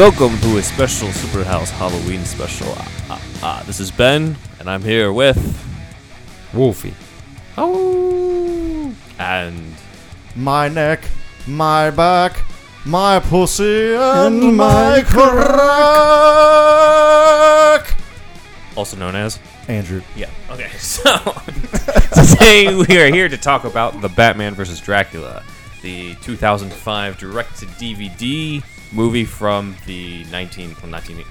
[0.00, 2.68] Welcome to a special Super House Halloween special.
[2.72, 5.36] Uh, uh, uh, this is Ben, and I'm here with
[6.54, 6.94] Wolfie.
[7.58, 9.74] oh, and
[10.34, 11.04] My neck,
[11.46, 12.42] my back,
[12.86, 15.44] my pussy, and my crack.
[18.76, 20.00] also known as Andrew.
[20.16, 20.30] yeah.
[20.48, 21.14] Okay, so
[22.14, 24.80] today we are here to talk about the Batman vs.
[24.80, 25.42] Dracula,
[25.82, 28.62] the 2005 direct-to-DVD
[28.92, 31.24] movie from the 19 well, 19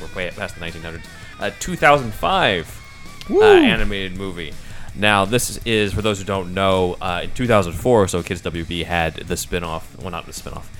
[0.00, 1.04] we're way past the 1900s.
[1.40, 4.52] Uh, 2005 uh, animated movie.
[4.96, 6.96] Now, this is for those who don't know.
[7.00, 9.96] Uh, in 2004, so Kids WB had the spin-off.
[9.98, 10.70] Well, not the spin-off.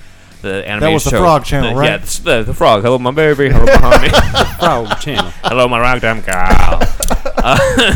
[0.41, 1.19] The animated That was the show.
[1.19, 1.89] Frog Channel, the- right?
[1.89, 2.83] Yeah, the, the, the frog.
[2.83, 3.49] Hello, my baby.
[3.49, 4.55] Hello, my honey.
[4.59, 5.31] Frog Channel.
[5.43, 6.81] Hello, my ragtime girl.
[7.37, 7.57] Uh,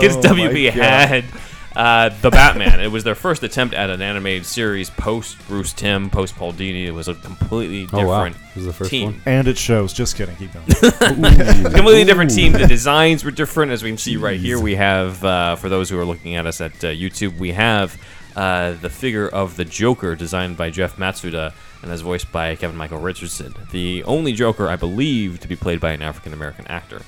[0.00, 1.08] Kids Oh, WB my God.
[1.08, 1.24] had
[1.76, 2.80] uh, the Batman.
[2.80, 6.86] It was their first attempt at an animated series post Bruce Timm, post Paul Dini.
[6.86, 8.24] It was a completely Oh, wow.
[8.24, 9.04] different was the first team.
[9.12, 9.22] one?
[9.26, 9.92] And it shows.
[9.92, 10.34] Just kidding.
[10.36, 10.66] Keep going.
[11.72, 12.52] completely different team.
[12.52, 14.58] The designs were different, as we can see right here.
[14.60, 17.96] We have, uh, for those who are looking at us at uh, YouTube, we have
[18.36, 22.76] uh, the figure of the Joker, designed by Jeff Matsuda and as voiced by Kevin
[22.76, 23.54] Michael Richardson.
[23.70, 27.02] The only Joker, I believe, to be played by an African American actor.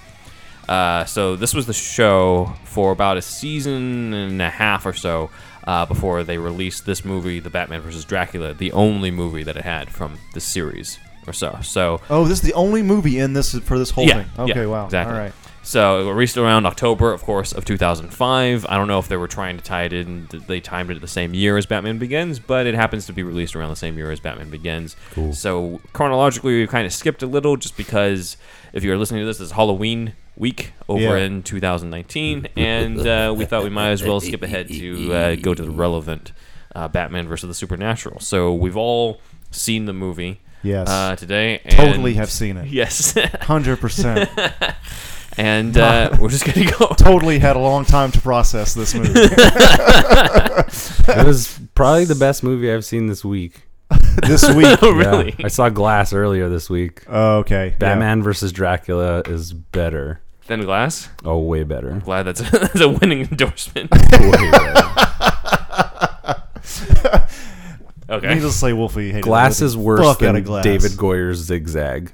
[0.68, 5.30] Uh, so this was the show for about a season and a half or so
[5.64, 8.04] uh, before they released this movie, The Batman vs.
[8.04, 11.58] Dracula, the only movie that it had from the series or so.
[11.62, 14.50] So Oh, this is the only movie in this for this whole yeah, thing.
[14.50, 14.84] Okay, yeah, wow.
[14.86, 15.14] exactly.
[15.14, 15.32] All right.
[15.64, 18.66] So it released around October, of course, of 2005.
[18.68, 20.26] I don't know if they were trying to tie it in.
[20.48, 23.54] They timed it the same year as Batman Begins, but it happens to be released
[23.54, 24.96] around the same year as Batman Begins.
[25.12, 25.32] Cool.
[25.32, 28.36] So chronologically, we kind of skipped a little, just because
[28.72, 31.24] if you're listening to this, it's Halloween week over Yeah.
[31.24, 35.54] in 2019, and uh, we thought we might as well skip ahead to uh, go
[35.54, 36.32] to the relevant
[36.74, 38.20] uh, Batman versus the Supernatural.
[38.20, 40.88] So we've all seen the movie Yes.
[40.88, 41.60] uh, today.
[41.70, 42.68] totally have seen it.
[42.68, 43.14] Yes.
[43.42, 44.30] Hundred percent.
[45.36, 46.86] and uh, we're just gonna go.
[46.96, 49.12] Totally had a long time to process this movie.
[51.08, 53.62] It was probably the best movie I've seen this week.
[54.26, 54.78] this week.
[54.82, 55.34] Oh, really?
[55.38, 55.46] Yeah.
[55.46, 57.04] I saw Glass earlier this week.
[57.08, 57.68] Oh, Okay.
[57.70, 57.76] yeah.
[57.78, 60.20] Batman versus Dracula is better.
[60.42, 61.08] Thin glass.
[61.24, 61.90] Oh, way better.
[61.92, 63.90] I'm glad that's a, that's a winning endorsement.
[63.92, 64.88] way better.
[68.10, 68.34] Okay.
[68.34, 70.64] Needless to say, Wolfie hated Glass the is worse fuck than outta Glass.
[70.64, 72.12] David Goyer's Zigzag.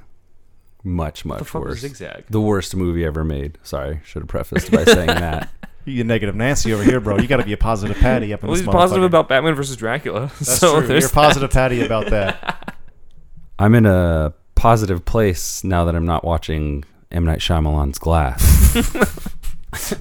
[0.84, 1.80] Much, much fuck was worse.
[1.80, 2.24] Zigzag?
[2.30, 3.58] The worst movie ever made.
[3.64, 5.50] Sorry, should have prefaced by saying that.
[5.88, 7.18] You negative Nancy over here, bro.
[7.18, 9.54] You got to be a positive Patty up in Well, this he's positive about Batman
[9.54, 10.26] versus Dracula.
[10.38, 10.86] That's so true.
[10.86, 12.76] there's You're positive Patty about that.
[13.58, 19.24] I'm in a positive place now that I'm not watching M Night Shyamalan's Glass.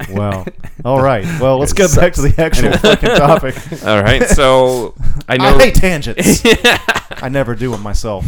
[0.09, 0.45] Wow.
[0.85, 1.25] All right.
[1.41, 3.55] Well, let's It get back to the actual fucking topic.
[3.85, 4.23] All right.
[4.23, 4.95] So
[5.27, 6.41] I I, know hate tangents.
[7.21, 8.25] I never do them myself.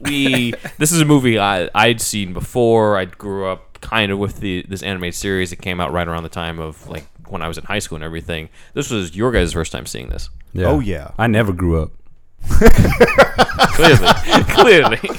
[0.00, 0.54] we.
[0.78, 2.98] This is a movie I I'd seen before.
[2.98, 6.22] I grew up kind of with the this animated series that came out right around
[6.22, 8.48] the time of like when I was in high school and everything.
[8.74, 10.30] This was your guys' first time seeing this.
[10.52, 10.66] Yeah.
[10.66, 11.10] Oh, yeah.
[11.18, 11.92] I never grew up.
[12.48, 14.08] Clearly,
[14.48, 15.00] clearly.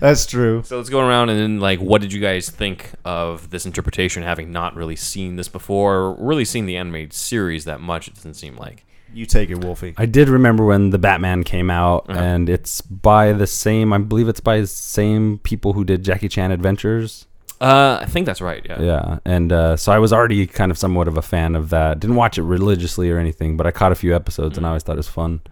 [0.00, 0.62] That's true.
[0.64, 4.22] So let's go around and then, like, what did you guys think of this interpretation,
[4.22, 8.08] having not really seen this before, or really seen the animated series that much?
[8.08, 8.84] It doesn't seem like.
[9.14, 9.94] You take it, Wolfie.
[9.98, 12.18] I did remember when the Batman came out, Uh-huh.
[12.18, 13.92] and it's by the same.
[13.92, 17.26] I believe it's by the same people who did Jackie Chan Adventures.
[17.60, 18.64] Uh, I think that's right.
[18.68, 18.80] Yeah.
[18.82, 22.00] Yeah, and uh, so I was already kind of somewhat of a fan of that.
[22.00, 24.82] Didn't watch it religiously or anything, but I caught a few episodes and I always
[24.82, 25.42] thought it was fun.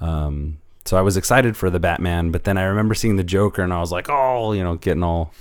[0.00, 3.62] Um, so I was excited for the Batman, but then I remember seeing the Joker
[3.62, 5.32] and I was like, oh, you know, getting all,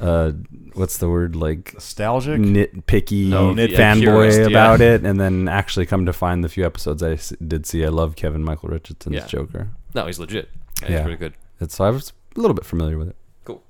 [0.00, 0.32] uh,
[0.74, 2.40] what's the word like Nostalgic.
[2.40, 4.46] nitpicky No, nit- fanboy yeah.
[4.46, 7.88] about it, and then actually come to find the few episodes I did see, I
[7.88, 9.26] love Kevin Michael Richardson's Yeah.
[9.26, 9.68] Joker.
[9.94, 10.48] No, he's legit.
[10.82, 10.96] Yeah, Yeah.
[10.96, 11.34] He's pretty good.
[11.60, 13.16] And so I was a little bit familiar with it.
[13.44, 13.62] Cool.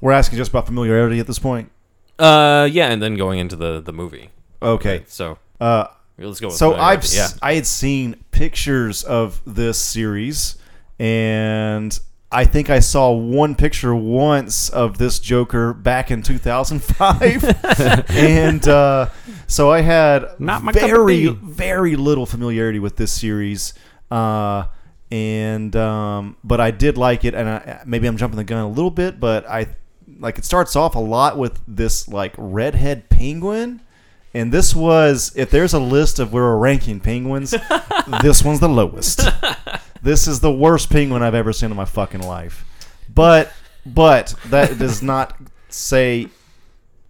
[0.00, 1.70] We're asking just about familiarity at this point.
[2.18, 4.30] Uh, yeah, and then going into the the movie.
[4.60, 5.04] Okay.
[5.06, 5.86] So Uh,
[6.18, 6.48] let's go.
[6.48, 6.74] With so.
[6.74, 7.28] I've s- yeah.
[7.40, 10.56] I had seen pictures of this series,
[10.98, 11.98] and
[12.30, 19.08] I think I saw one picture once of this Joker back in 2005, and uh,
[19.46, 23.72] so I had Not my very very little familiarity with this series.
[24.10, 24.66] Uh,
[25.10, 28.68] and um, but I did like it, and I, maybe I'm jumping the gun a
[28.68, 29.74] little bit, but I
[30.20, 33.80] like it starts off a lot with this like redhead penguin.
[34.38, 37.50] And this was, if there's a list of where we're ranking penguins,
[38.22, 39.28] this one's the lowest.
[40.02, 42.64] This is the worst penguin I've ever seen in my fucking life.
[43.12, 43.52] But,
[43.84, 45.36] but that does not
[45.68, 46.28] say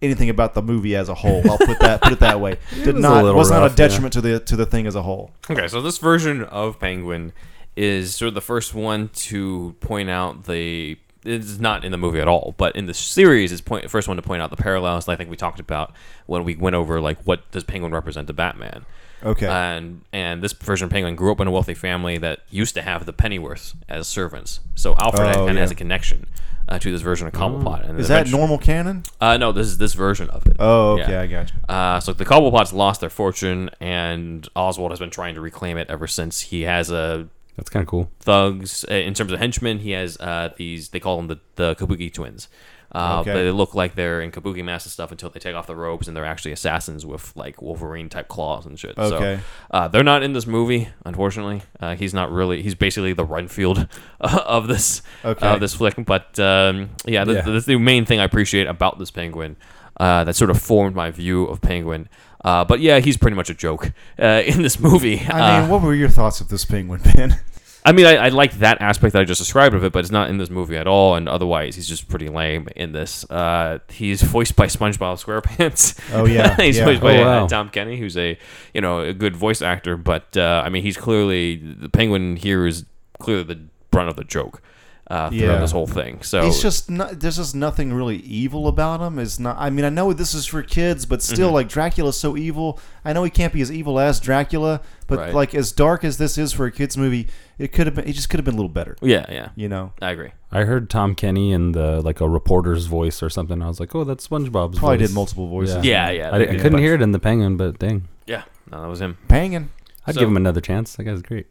[0.01, 1.41] anything about the movie as a whole.
[1.49, 2.57] I'll put that put it that way.
[2.73, 5.01] Did was not little was not a detriment to the to the thing as a
[5.01, 5.31] whole.
[5.49, 7.33] Okay, so this version of Penguin
[7.75, 10.97] is sort of the first one to point out the.
[11.25, 14.17] It's not in the movie at all, but in the series, is point first one
[14.17, 15.07] to point out the parallels.
[15.09, 15.93] I think we talked about
[16.27, 18.85] when we went over like what does Penguin represent to Batman.
[19.23, 19.47] Okay.
[19.47, 22.81] And and this version of Penguin grew up in a wealthy family that used to
[22.81, 24.61] have the Pennyworths as servants.
[24.75, 25.61] So Alfred Oh, kind of yeah.
[25.61, 26.25] has a connection
[26.69, 27.89] uh, to this version of Cobblepot.
[27.89, 29.03] And is that normal canon?
[29.19, 30.55] Uh, no, this is this version of it.
[30.57, 31.21] Oh, okay, Yeah.
[31.21, 31.59] I got you.
[31.67, 35.89] Uh, so the Cobblepots lost their fortune, and Oswald has been trying to reclaim it
[35.89, 36.39] ever since.
[36.41, 37.27] He has a
[37.59, 38.09] That's kind of cool.
[38.19, 39.79] thugs uh, in terms of henchmen.
[39.79, 40.89] He has uh, these.
[40.89, 42.47] They call them the the Kabuki twins.
[42.91, 43.33] Uh, Okay.
[43.33, 46.07] They look like they're in kabuki masks and stuff until they take off the robes,
[46.07, 48.97] and they're actually assassins with like Wolverine type claws and shit.
[48.97, 49.37] Okay.
[49.37, 51.61] So uh, they're not in this movie, unfortunately.
[51.79, 52.63] Uh, he's not really.
[52.63, 53.87] He's basically the Renfield
[54.21, 55.47] of this Okay.
[55.47, 56.03] of this flick.
[56.03, 57.51] But um, yeah, th- Yeah.
[57.51, 59.55] that's the main thing I appreciate about this penguin.
[59.99, 62.07] Uh, that sort of formed my view of Penguin.
[62.45, 65.19] Uh, but yeah, he's pretty much a joke uh, in this movie.
[65.27, 67.37] I Uh, mean, what were your thoughts of this penguin, Ben?
[67.85, 70.11] I mean, I, I like that aspect that I just described of it, but it's
[70.11, 71.15] not in this movie at all.
[71.15, 73.29] And otherwise, he's just pretty lame in this.
[73.29, 75.99] Uh, he's voiced by SpongeBob SquarePants.
[76.13, 76.85] Oh, yeah, he's yeah.
[76.85, 77.47] voiced by Oh, uh.
[77.47, 78.37] Tom Kenny, who's a
[78.73, 79.95] you know a good voice actor.
[79.97, 82.85] But uh, I mean, he's clearly the Penguin here is
[83.19, 83.59] clearly the
[83.91, 84.61] brunt of the joke
[85.09, 85.57] uh, throughout Yeah.
[85.59, 86.21] this whole thing.
[86.21, 89.17] So He's just not, there's just nothing really evil about him.
[89.17, 89.55] Is not.
[89.59, 91.53] I mean, I know this is for kids, but still, Mm-hmm.
[91.55, 92.79] like Dracula's so evil.
[93.03, 95.33] I know he can't be as evil as Dracula, but Right.
[95.33, 97.27] like as dark as this is for a kids movie,
[97.57, 98.07] it could have been.
[98.07, 98.95] It just could have been a little better.
[99.01, 100.29] yeah, yeah, You know, I agree.
[100.51, 103.61] I heard Tom Kenny in the like a reporter's voice or something.
[103.63, 105.07] I was like, oh, that's SpongeBob's probably voice.
[105.07, 105.83] did multiple voices.
[105.85, 106.29] Yeah, yeah.
[106.29, 106.81] I, I couldn't bunch.
[106.83, 109.17] hear it in the Penguin, but dang, Yeah, no, that was him.
[109.27, 109.69] Banging.
[110.05, 110.95] I'd So- give him another chance.
[110.95, 111.47] That guy's great.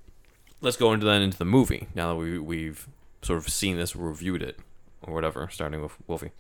[0.61, 2.89] Let's go into then into the movie now that we we've
[3.23, 4.59] sort of seen this, reviewed it,
[5.03, 5.49] or whatever.
[5.51, 6.31] Starting with Wolfie.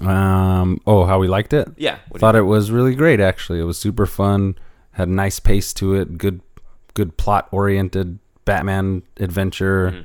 [0.00, 1.68] Um, oh, how we liked it?
[1.76, 3.20] Yeah, what do you Thought it was really great.
[3.20, 4.56] Actually, it was super fun.
[4.92, 6.18] Had a nice pace to it.
[6.18, 6.40] Good,
[6.94, 9.90] good plot oriented Batman adventure.
[9.90, 10.02] Mm-hmm.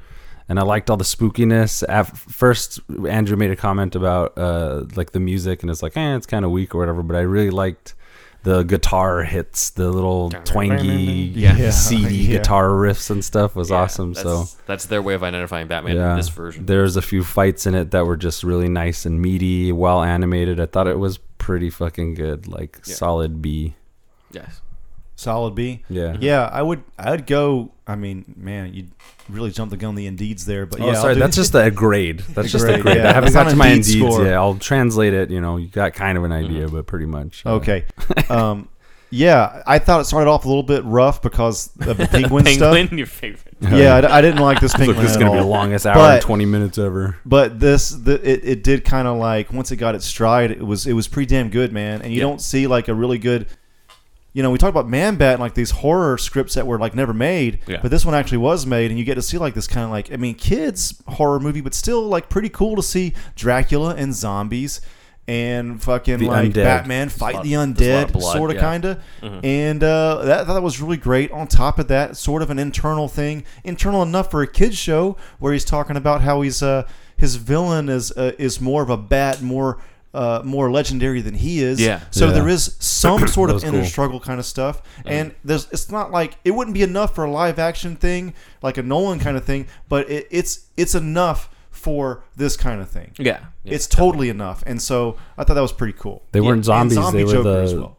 [0.49, 1.83] And I liked all the spookiness.
[1.89, 6.15] At first, Andrew made a comment about uh, like the music, and it's like, eh,
[6.15, 7.03] it's kind of weak or whatever.
[7.03, 7.95] But I really liked
[8.47, 11.69] the guitar hits, the little twangy, Yeah.
[11.71, 12.37] seedy Yeah.
[12.37, 14.13] guitar riffs and stuff was Yeah, awesome.
[14.13, 16.65] So that's, that's their way of identifying Batman in this version.
[16.65, 20.61] there's a few fights in it that were just really nice and meaty, well animated.
[20.61, 22.95] I thought it was pretty fucking good, like Yeah.
[22.95, 23.75] solid B.
[24.31, 24.61] yes.
[25.17, 25.83] Solid B.
[25.89, 26.15] Yeah.
[26.19, 26.83] Yeah, I would.
[26.97, 27.71] I would go.
[27.87, 28.85] I mean, man, you
[29.27, 31.15] really jumped the gun on the Indeeds there, but Oh, yeah, sorry.
[31.15, 32.19] That's just a grade.
[32.29, 32.97] That's just a grade, grade.
[32.97, 33.09] yeah.
[33.09, 34.23] I haven't That's got to my Indeed Indeeds score.
[34.25, 34.35] yet.
[34.35, 35.29] I'll translate it.
[35.31, 37.43] You know, you got kind of an idea, but pretty much.
[37.45, 37.85] uh, Okay.
[38.29, 38.69] Um,
[39.09, 42.87] yeah, I thought it started off a little bit rough because of the penguin, Penguin,
[42.87, 42.91] stuff.
[42.91, 43.55] your favorite.
[43.61, 44.97] Yeah, I didn't like this penguin.
[44.97, 47.15] Look, penguin this is gonna be the longest hour But- and twenty minutes ever.
[47.25, 50.61] But this, the, it, it did kind of like once it got its stride, it
[50.61, 52.01] was it was pretty damn good, man.
[52.01, 52.23] And you Yeah.
[52.27, 53.47] don't see like a really good,
[54.37, 56.93] you know, we talked about Man Bat and like these horror scripts that were like
[56.93, 57.79] never made, Yeah.
[57.81, 59.89] but this one actually was made, and you get to see like this kind of
[59.89, 64.13] like I mean, kids horror movie, but still like pretty cool to see Dracula and
[64.13, 64.79] zombies.
[65.29, 66.63] And fucking The like undead.
[66.63, 68.61] Batman fight lot- the there's a undead, of blood, sort of, yeah.
[68.61, 68.99] kind of,
[69.43, 71.31] and uh, that that was really great.
[71.31, 75.17] On top of that, sort of an internal thing, internal enough for a kids show,
[75.39, 78.95] where he's talking about how he's uh, his villain is uh, is more of a
[78.95, 79.79] bat, more
[80.17, 81.79] uh, more legendary than he is.
[81.79, 81.99] Yeah.
[82.11, 82.33] So Yeah.
[82.33, 83.85] there is some sort of inner cool.
[83.93, 87.31] struggle kind of stuff, and there's it's not like it wouldn't be enough for a
[87.31, 92.23] live action thing like a Nolan kind of thing, but it, it's it's enough for
[92.35, 93.11] this kind of thing.
[93.19, 93.39] Yeah.
[93.63, 93.73] yeah.
[93.75, 96.23] It's totally enough, and so I thought that was pretty cool.
[96.31, 96.95] They weren't And zombies.
[96.95, 97.97] zombie they were Joker the as well.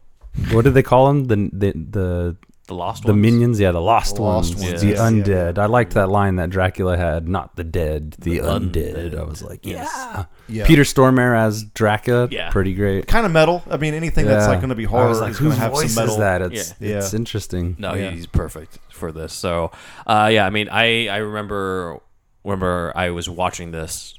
[0.53, 1.19] what did they call them?
[1.27, 2.37] The the the
[2.69, 3.21] the lost the ones.
[3.23, 3.59] minions.
[3.61, 4.65] Yeah, the lost, The lost ones.
[4.71, 5.05] ones, The yes, yeah.
[5.11, 5.59] undead.
[5.59, 7.29] I liked that line that Dracula had.
[7.29, 8.95] Not the dead, the, undead.
[9.13, 9.19] undead.
[9.19, 9.91] I was like, Yes.
[9.93, 10.25] yeah.
[10.49, 10.67] Yeah.
[10.67, 12.29] Peter Stormare as Dracula.
[12.31, 12.51] Yeah.
[12.51, 13.07] Pretty great.
[13.09, 13.63] kind of metal.
[13.71, 14.51] I mean, anything that's Yeah.
[14.51, 16.15] like going to be I horror was like, is going to have voice some metal.
[16.15, 16.43] is that?
[16.43, 16.99] It's Yeah.
[16.99, 17.75] it's interesting.
[17.79, 18.11] No, Yeah.
[18.11, 19.33] he's perfect for this.
[19.33, 19.73] So,
[20.07, 21.99] uh, yeah, I mean, I I remember
[22.45, 24.18] remember I was watching this,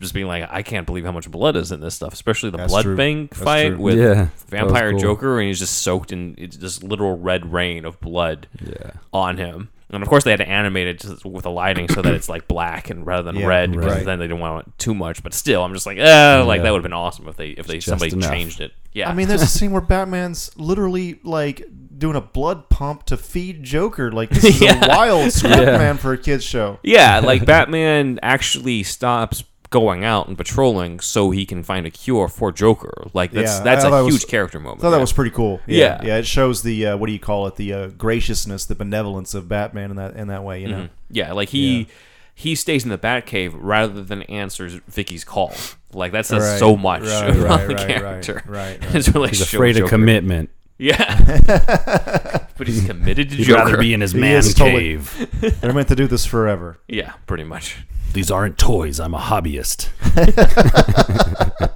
[0.00, 2.56] just being like, I can't believe how much blood is in this stuff, especially the
[2.58, 2.96] That's blood true.
[2.96, 3.78] bank That's fight true.
[3.78, 5.00] with Yeah, that was Vampire cool.
[5.00, 8.92] Joker, and he's just soaked in it's this literal red rain of blood Yeah.
[9.12, 9.68] on him.
[9.94, 12.26] And of course, they had to animate it just with the lighting so that it's
[12.26, 14.04] like black and rather than Yeah, red, because right.
[14.06, 15.22] then they didn't want it too much.
[15.22, 16.62] But still, I'm just like, eh, like Yeah.
[16.62, 18.30] that would have been awesome if they if they Just somebody enough.
[18.30, 18.72] changed it.
[18.94, 21.62] Yeah, I mean, there's a scene where Batman's literally like
[21.98, 24.10] doing a blood pump to feed Joker.
[24.10, 24.82] Like this is Yeah.
[24.82, 25.76] a wild script, Yeah.
[25.76, 26.78] man, for a kids show.
[26.82, 32.28] Yeah, like Batman actually stops going out and patrolling so he can find a cure
[32.28, 33.08] for Joker.
[33.12, 34.80] Like that's Yeah, that's I thought a was- huge character moment.
[34.80, 35.60] I thought that was pretty cool.
[35.66, 36.06] Yeah, Yeah.
[36.06, 36.16] yeah.
[36.18, 37.56] It shows the uh, what do you call it?
[37.56, 40.60] The uh, graciousness, the benevolence of Batman in that in that way.
[40.62, 40.80] You know.
[40.82, 40.90] Mhm.
[41.10, 41.88] Yeah, like he
[42.34, 45.52] he stays in the Batcave rather than answers Vicky's call.
[45.92, 48.42] Like that says Right, so much right, about right, the character.
[48.46, 50.50] right, right, His relationship He's afraid with of commitment.
[50.78, 53.58] Yeah, but he's committed to He'd Joker.
[53.64, 55.60] rather be in his He man is totally- cave.
[55.60, 56.78] They're meant to do this forever.
[56.88, 57.76] yeah, pretty much.
[58.12, 59.00] These aren't toys.
[59.00, 59.88] I'm a hobbyist.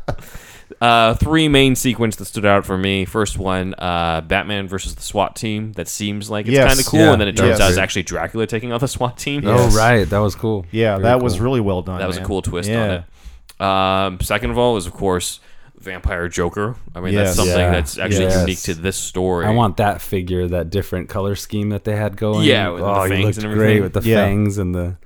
[0.79, 3.07] Uh, three main sequence that stood out for me.
[3.07, 5.73] First one, uh, Batman versus the SWAT team.
[5.73, 6.69] That seems like it's Yes.
[6.69, 8.81] kind of cool, Yeah, and then it turns was out it's actually Dracula taking on
[8.81, 9.43] the SWAT team.
[9.43, 9.75] Yes.
[9.75, 10.67] Oh right, that was cool.
[10.71, 11.45] Yeah, Very that was cool.
[11.45, 11.99] really well done.
[11.99, 12.27] That was a man.
[12.27, 12.83] cool twist yeah.
[12.83, 14.15] on it.
[14.15, 15.41] Um, second of all is of course
[15.79, 16.77] Vampire Joker.
[16.95, 17.29] I mean Yes.
[17.29, 17.71] that's something Yeah.
[17.71, 18.41] that's actually Yes.
[18.41, 19.47] unique to this story.
[19.47, 22.43] I want that figure, that different color scheme that they had going.
[22.47, 24.17] Yeah, with the oh, he fangs looked and great with the Yeah.
[24.27, 24.97] fangs and the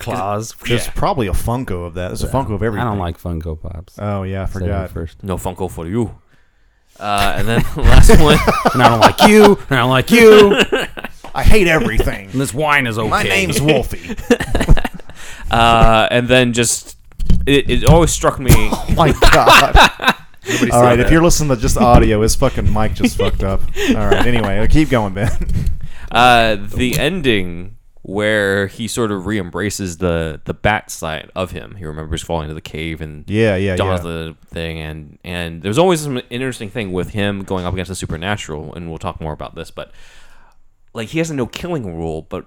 [0.00, 0.54] claws.
[0.66, 0.92] There's Yeah.
[0.96, 2.08] probably a Funko of that.
[2.08, 2.86] There's a Funko of everything.
[2.86, 3.96] I don't like Funko Pops.
[3.98, 4.90] Oh yeah, I Said it forgot.
[4.90, 5.22] first.
[5.22, 6.16] no Funko for you.
[6.98, 8.36] Uh, and then the last one.
[8.74, 9.44] And I don't like you.
[9.70, 10.56] And I don't like you.
[11.34, 12.30] I hate everything.
[12.32, 13.08] And this wine is okay.
[13.08, 14.16] My name's Wolfie.
[15.50, 16.96] Uh, and then just
[17.46, 18.50] it, it always struck me.
[18.52, 19.76] oh my god.
[20.72, 23.60] All right, if you're listening to just audio, his fucking mic just fucked up.
[23.90, 25.30] All right, anyway, keep going, Ben.
[26.10, 31.74] Uh, the ending where he sort of re-embraces the the bat side of him.
[31.76, 34.10] He remembers falling into the cave and Yeah, yeah, dons yeah.
[34.10, 37.94] the thing, and and there's always some interesting thing with him going up against the
[37.94, 39.70] supernatural, and we'll talk more about this.
[39.70, 39.92] But
[40.94, 42.46] like he has a no killing rule, but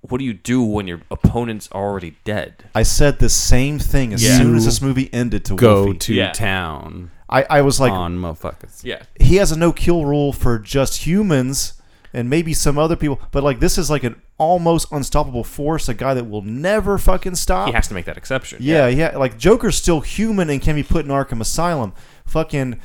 [0.00, 2.64] what do you do when your opponent's already dead?
[2.74, 4.38] I said the same thing as Yeah.
[4.38, 5.98] soon as this movie ended to go Wolfie.
[5.98, 6.32] to Yeah.
[6.32, 8.84] town I, I was like, on motherfuckers.
[8.84, 11.74] Yeah, he has a no kill rule for just humans
[12.14, 15.94] and maybe some other people, but like this is like an almost unstoppable force, a
[15.94, 17.66] guy that will never fucking stop.
[17.66, 18.58] he has to make that exception.
[18.62, 19.16] Yeah, yeah.
[19.18, 21.92] Like Joker's still human and can be put in Arkham Asylum.
[22.26, 22.80] Fucking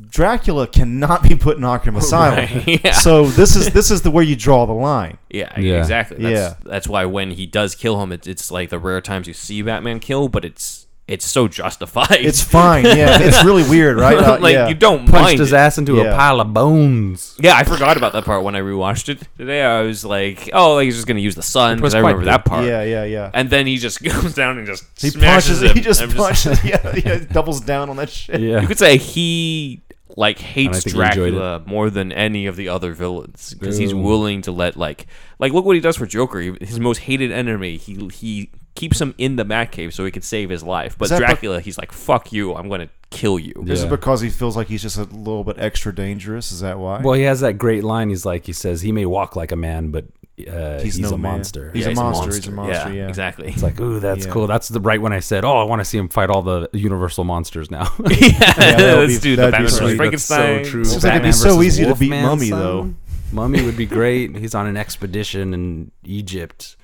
[0.00, 2.38] Dracula cannot be put in Arkham Asylum.
[2.38, 2.92] Right, yeah.
[2.92, 5.18] So this is this is the where you draw the line.
[5.30, 5.78] Yeah, Yeah.
[5.78, 6.16] exactly.
[6.22, 6.54] That's, Yeah.
[6.68, 9.62] that's why when he does kill him, it's, it's like the rare times you see
[9.62, 12.12] Batman kill, but it's it's so justified.
[12.24, 12.84] It's fine.
[12.84, 14.16] Yeah, it's really weird, right?
[14.16, 14.68] Uh, like yeah.
[14.68, 15.56] you don't Punched mind his it.
[15.56, 16.04] ass into Yeah.
[16.04, 17.36] a pile of bones.
[17.38, 19.62] Yeah, I forgot about that part when I rewatched it today.
[19.62, 22.28] I was like, oh, like he's just gonna use the sun because I remember good.
[22.28, 22.64] that part.
[22.64, 23.30] Yeah, yeah, yeah.
[23.34, 25.62] And then he just goes down and just He smashes punches.
[25.70, 25.76] him.
[25.76, 26.64] He just I'm punches.
[26.64, 28.40] yeah, yeah, doubles down on that shit.
[28.40, 28.60] Yeah.
[28.62, 29.82] You could say he
[30.16, 33.92] like hates think he enjoyed Dracula more than any of the other villains because he's
[33.92, 35.06] willing to let like
[35.40, 36.40] like look what he does for Joker.
[36.40, 37.76] His most hated enemy.
[37.76, 40.96] He he keeps him in the Batcave so he could save his life.
[40.98, 42.54] But that be- Dracula, he's like, "Fuck you!
[42.54, 43.86] I'm gonna kill you." Is Yeah.
[43.86, 46.50] it because he feels like he's just a little bit extra dangerous?
[46.52, 47.00] Is that why?
[47.00, 48.08] Well, he has that great line.
[48.08, 50.06] He's like, he says, he may walk like a man, but
[50.50, 51.20] uh, he's, no a man.
[51.20, 51.70] monster.
[51.72, 52.34] He's Yeah, a monster.
[52.34, 52.92] He's a monster.
[52.92, 53.48] Yeah, exactly.
[53.50, 54.32] It's like, ooh, that's Yeah.
[54.32, 54.48] cool.
[54.48, 56.68] That's the right when I said, oh, I want to see him fight all the
[56.72, 57.92] Universal monsters now.
[58.10, 59.96] yeah, that would let's be- do the that'd Batman sweet.
[59.96, 60.56] Frankenstein.
[60.56, 60.84] That's so true.
[60.84, 62.58] Seems like it'd be Batman so versus easy to beat Mummy, son.
[62.58, 62.94] though.
[63.30, 64.36] Mummy would be great.
[64.36, 66.76] He's on an expedition in Egypt.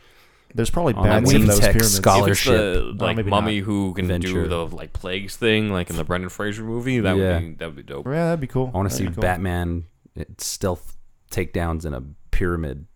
[0.55, 1.95] There's probably On bats in those Tech pyramids.
[1.95, 2.53] scholar- If it's the
[2.83, 3.01] Scholarship.
[3.01, 3.67] like maybe mummy not.
[3.67, 4.29] who can Venture.
[4.45, 7.35] do the like plagues thing, like in the Brendan Fraser movie, that Yeah.
[7.35, 8.07] would be that would be dope.
[8.07, 8.71] Yeah, that'd be cool.
[8.75, 9.23] I want to see That'd be cool.
[9.23, 9.85] Batman
[10.19, 10.97] uh, stealth
[11.31, 12.87] takedowns in a pyramid.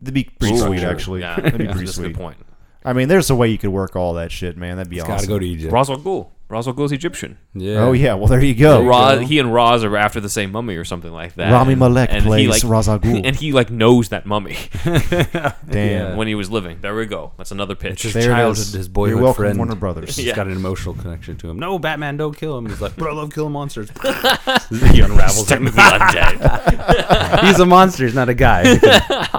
[0.00, 1.20] That'd be pretty Ooh, sweet, actually.
[1.20, 2.06] Yeah, That'd be that's, pretty that's a sweet.
[2.08, 2.36] good point.
[2.84, 4.76] I mean, there's a way you could work all that shit, man.
[4.76, 5.14] That'd be He's awesome.
[5.14, 5.72] got to go to Egypt.
[5.72, 6.28] Ra's al Ghul.
[6.52, 7.38] Ra's al Ghul's Egyptian.
[7.54, 7.78] yeah.
[7.82, 8.84] Oh yeah, well there you go.
[8.84, 9.20] Ra, go.
[9.20, 11.50] he and Ra's are after the same mummy or something like that.
[11.50, 13.22] Rami Malek and he, plays like, Ra's al Ghul.
[13.24, 15.56] and he like knows that mummy Damn.
[15.72, 16.14] Yeah.
[16.16, 16.78] when he was living.
[16.82, 17.32] There we go.
[17.38, 18.02] That's another pitch.
[18.02, 19.58] His There childhood, his boyhood You're welcome, friend.
[19.58, 20.16] Warner Brothers.
[20.16, 20.34] He's Yeah.
[20.36, 21.58] got an emotional connection to him.
[21.58, 22.66] No, Batman, don't kill him.
[22.66, 23.88] He's like, but I love killing monsters.
[23.90, 25.64] he unravels him.
[25.66, 27.40] Technically undead.
[27.46, 28.04] He's a monster.
[28.04, 28.76] He's not a guy.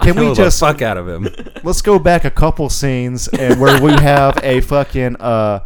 [0.01, 1.27] Can we just fuck out of him?
[1.63, 5.59] let's go back a couple scenes and where we have a fucking uh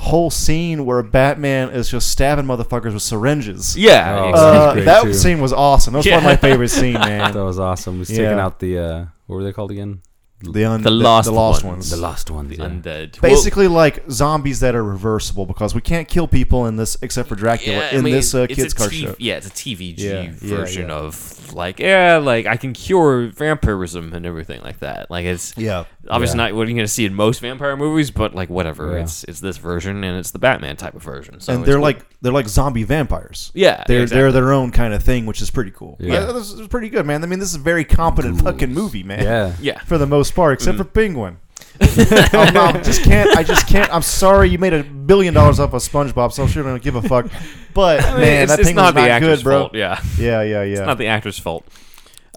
[0.00, 3.76] whole scene where Batman is just stabbing motherfuckers with syringes.
[3.76, 4.30] yeah, Oh.
[4.32, 5.12] Uh, great, that too.
[5.14, 5.92] scene was awesome.
[5.92, 7.32] That was one of my favorite scenes, man.
[7.32, 7.98] That was awesome.
[7.98, 8.24] He's Yeah.
[8.28, 10.00] taking out the uh, what were they called again?
[10.42, 11.74] The, un- The last the lost ones.
[11.76, 11.90] ones.
[11.90, 12.56] The lost ones.
[12.56, 12.64] yeah.
[12.64, 13.20] undead.
[13.20, 17.34] Basically, like zombies that are reversible because we can't kill people in this except for
[17.34, 19.14] Dracula Yeah, I in mean, this uh, kids a car T- show.
[19.18, 20.94] Yeah, it's a TVG Yeah, yeah, version yeah.
[20.94, 25.10] of like, yeah, like I can cure vampirism and everything like that.
[25.10, 25.84] Like it's Yeah.
[26.08, 26.46] obviously Yeah.
[26.48, 28.92] not what you're gonna see in most vampire movies, but like whatever.
[28.96, 29.02] Yeah.
[29.02, 31.40] It's it's this version and it's the Batman type of version.
[31.40, 31.82] So and they're cool.
[31.82, 33.50] like they're like zombie vampires.
[33.54, 34.22] yeah, They're exactly.
[34.22, 35.96] they're their own kind of thing, which is pretty cool.
[36.00, 36.26] Yeah.
[36.32, 37.22] This is pretty good, man.
[37.24, 39.22] I mean, this is a very competent fucking movie, man.
[39.22, 39.52] Yeah.
[39.60, 39.78] yeah.
[39.80, 40.78] For the most part, except Mm.
[40.78, 41.36] for Penguin.
[41.80, 43.34] I'm not, just can't.
[43.36, 43.92] I just can't.
[43.92, 44.50] I'm sorry.
[44.50, 47.02] You made a billion dollars off of SpongeBob, so I'm sure I don't give a
[47.02, 47.26] fuck.
[47.72, 49.58] But I mean, man, it's, that it's thing not was the not actor's good, bro.
[49.60, 49.74] fault.
[49.74, 50.00] Yeah.
[50.18, 50.72] Yeah, yeah, yeah.
[50.72, 51.64] It's not the actor's fault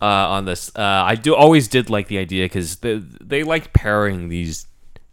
[0.01, 0.71] uh, on this.
[0.75, 4.65] Uh, I do always did like the idea because they, they liked pairing these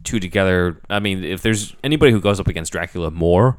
[0.03, 0.79] two together.
[0.89, 3.57] I mean, if there's anybody who goes up against Dracula more,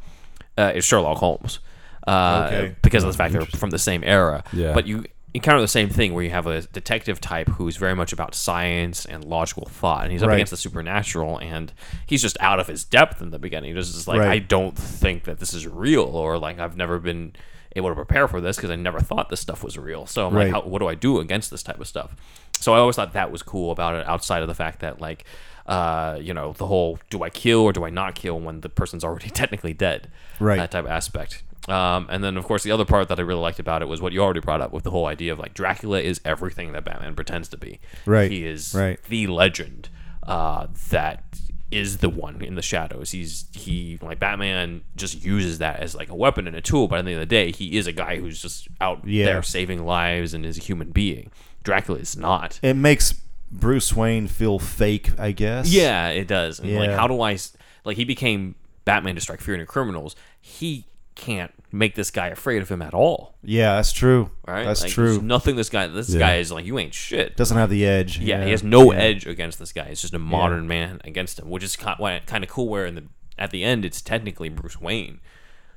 [0.56, 1.58] uh, it's Sherlock Holmes.
[2.06, 2.76] Uh, Okay.
[2.82, 4.42] Because of the fact they're from the same era.
[4.52, 4.72] Yeah.
[4.72, 8.12] But you encounter the same thing where you have a detective type who's very much
[8.12, 10.34] about science and logical thought, and he's up Right.
[10.34, 11.72] against the supernatural, and
[12.06, 13.74] he's just out of his depth in the beginning.
[13.74, 14.30] He's just like, Right.
[14.30, 17.32] I don't think that this is real, or like I've never been
[17.74, 20.06] able to prepare for this because I never thought this stuff was real.
[20.06, 20.52] So I'm Right.
[20.52, 22.14] like, how, what do I do against this type of stuff?
[22.60, 25.24] So I always thought that was cool about it, outside of the fact that like.
[25.64, 28.68] Uh, you know the whole do I kill or do I not kill when the
[28.68, 30.10] person's already technically dead,
[30.40, 30.56] Right.
[30.56, 31.44] That type of aspect.
[31.68, 34.00] Um, and then, of course, the other part that I really liked about it was
[34.00, 36.84] what you already brought up with the whole idea of like Dracula is everything that
[36.84, 37.78] Batman pretends to be.
[38.04, 39.00] Right, He is right.
[39.04, 39.88] the legend
[40.24, 41.24] uh, that
[41.70, 43.12] is the one in the shadows.
[43.12, 46.98] He's he like Batman just uses that as like a weapon and a tool, but
[46.98, 49.24] at the end of the day, he is a guy who's just out Yeah.
[49.26, 51.30] there saving lives and is a human being.
[51.62, 52.58] Dracula is not.
[52.62, 53.14] It makes
[53.50, 55.72] Bruce Wayne feel fake, I guess.
[55.72, 56.58] Yeah, it does.
[56.58, 56.96] And like, Yeah.
[56.96, 57.38] how do I
[57.84, 57.96] like?
[57.96, 58.54] He became
[58.84, 60.14] Batman to strike fear into criminals.
[60.40, 63.34] He can't make this guy afraid of him at all.
[63.42, 64.30] Yeah, that's true.
[64.46, 64.64] Right?
[64.64, 65.20] That's Like, true.
[65.22, 65.56] Nothing.
[65.56, 65.86] This guy.
[65.86, 66.18] This Yeah.
[66.18, 67.36] guy is like you ain't shit.
[67.36, 68.18] Doesn't have the edge.
[68.18, 68.98] Yeah, he has no Yeah.
[68.98, 69.84] edge against this guy.
[69.84, 72.68] It's just a modern man against him, which is kind of cool.
[72.68, 73.04] Where in the
[73.38, 75.20] at the end, it's technically Bruce Wayne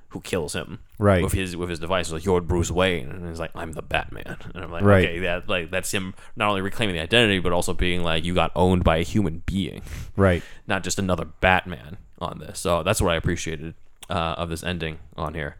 [0.10, 1.22] who kills him, Right.
[1.24, 4.38] With his with his device, like you're Bruce Wayne, and he's like, I'm the Batman,
[4.54, 5.06] and I'm like, Right.
[5.06, 8.34] okay, that like that's him not only reclaiming the identity, but also being like, you
[8.34, 9.82] got owned by a human being,
[10.16, 10.42] Right.
[10.68, 12.60] not just another Batman on this.
[12.60, 13.74] So that's what I appreciated
[14.10, 15.58] uh, of this ending on here.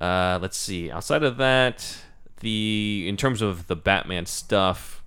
[0.00, 0.90] Uh, let's see.
[0.90, 1.98] Outside of that,
[2.40, 5.02] the in terms of the Batman stuff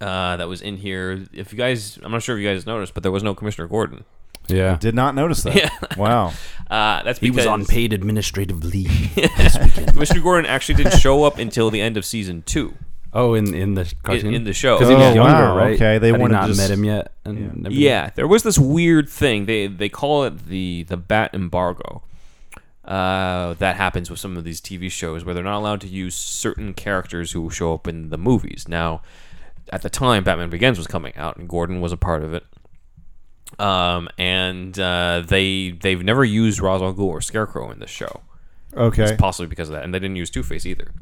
[0.00, 2.94] uh, that was in here, if you guys, I'm not sure if you guys noticed,
[2.94, 4.04] but there was no Commissioner Gordon.
[4.48, 4.76] Yeah.
[4.80, 5.54] Did not notice that.
[5.60, 5.70] Yeah.
[5.96, 6.32] Wow.
[6.70, 9.10] Uh, that's He because was on paid administrative leave.
[9.88, 12.76] Commissioner Gordon actually didn't show up until the end of season two.
[13.12, 14.34] Oh, in in the cartoon.
[14.34, 14.76] in the show.
[14.76, 15.74] because he Oh, was younger, wow, right?
[15.74, 17.12] okay, they Had he wanted not just- met him yet.
[17.24, 17.72] And everything?
[17.72, 19.46] Yeah, there was this weird thing.
[19.46, 22.02] They they call it the the bat embargo.
[22.84, 26.14] Uh, that happens with some of these TV shows where they're not allowed to use
[26.16, 28.66] certain characters who show up in the movies.
[28.66, 29.02] Now,
[29.72, 32.44] at the time, Batman Begins was coming out, and Gordon was a part of it.
[33.60, 38.22] Um, and uh, they they've never used Ra's al Ghul or Scarecrow in this show.
[38.76, 39.14] Okay.
[39.16, 40.92] possibly because of that, and they didn't use Two Face either.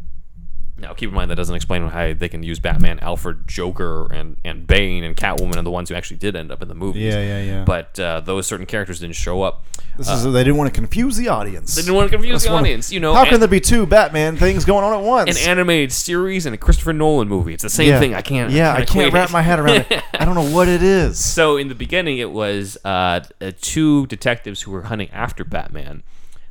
[0.78, 4.36] Now, keep in mind that doesn't explain how they can use Batman, Alfred, Joker, and
[4.44, 7.02] and Bane and Catwoman are the ones who actually did end up in the movies.
[7.02, 7.64] Yeah, yeah, yeah.
[7.64, 9.64] But uh, those certain characters didn't show up.
[9.96, 11.74] This is they didn't want to confuse the audience.
[11.74, 12.92] They didn't want to confuse the audience.
[12.92, 15.30] You know, How an- can there be two Batman things going on at once?
[15.30, 17.54] an animated series and a Christopher Nolan movie?
[17.54, 17.98] It's the same yeah.
[17.98, 18.14] thing.
[18.14, 18.52] I can't.
[18.52, 19.32] Yeah, I can't wrap it.
[19.32, 20.02] my head around it.
[20.14, 21.18] I don't know what it is.
[21.38, 26.02] So in the beginning, it was uh, uh, two detectives who were hunting after Batman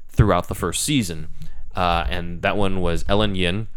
[0.07, 1.27] throughout the first season,
[1.75, 3.67] uh, and that one was Ellen Yin,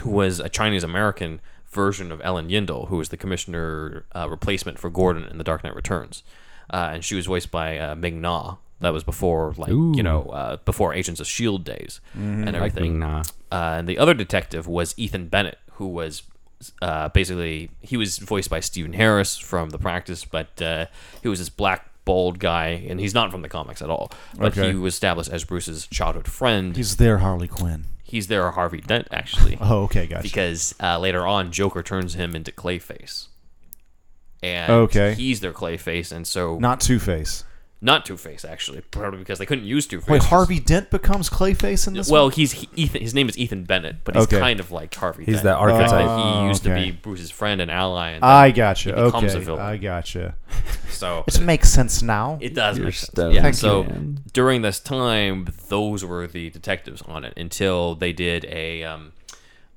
[0.00, 4.78] who was a Chinese American version of Ellen Yindel, who was the commissioner uh, replacement
[4.78, 6.22] for Gordon in The Dark Knight Returns,
[6.72, 8.56] uh, and she was voiced by uh, Ming Na.
[8.80, 12.98] That was before, like you know, uh, before Agents of Shield days and everything.
[12.98, 13.20] Na.
[13.52, 16.24] Uh, and the other detective was Ethan Bennett, who was
[16.80, 20.86] uh, basically he was voiced by Stephen Harris from The Practice, but uh,
[21.22, 24.10] he was this black bald guy, and he's not from the comics at all.
[24.36, 24.72] But Okay.
[24.72, 26.76] he was established as Bruce's childhood friend.
[26.76, 27.84] He's, He's there, Harley Quinn.
[28.20, 30.22] There, Harvey Dent actually, Oh, okay, gotcha.
[30.22, 33.28] because uh, later on Joker turns him into Clayface.
[34.42, 35.14] And Okay.
[35.14, 37.44] he's their Clayface, and so Not Two Face.
[38.04, 40.08] Two Face actually, probably because they couldn't use Two Face.
[40.08, 42.08] Wait, Harvey Dent becomes Clayface in this.
[42.08, 42.32] Well, one?
[42.32, 43.02] he's he, Ethan.
[43.02, 44.38] His name is Ethan Bennett, but he's Okay.
[44.38, 45.24] kind of like Harvey.
[45.24, 45.44] He's Dent.
[45.44, 46.40] that archetype.
[46.40, 46.78] he used okay.
[46.78, 48.90] to be Bruce's friend and ally, and I gotcha.
[48.94, 49.60] he becomes a Okay, villain.
[49.60, 50.36] I gotcha.
[50.90, 52.38] so It makes sense now.
[52.40, 53.10] it does You're make sense.
[53.10, 53.34] stoned.
[53.34, 53.42] Yeah.
[53.42, 54.18] Thank so you, man.
[54.32, 59.12] during this time, those were the detectives on it until they did a um,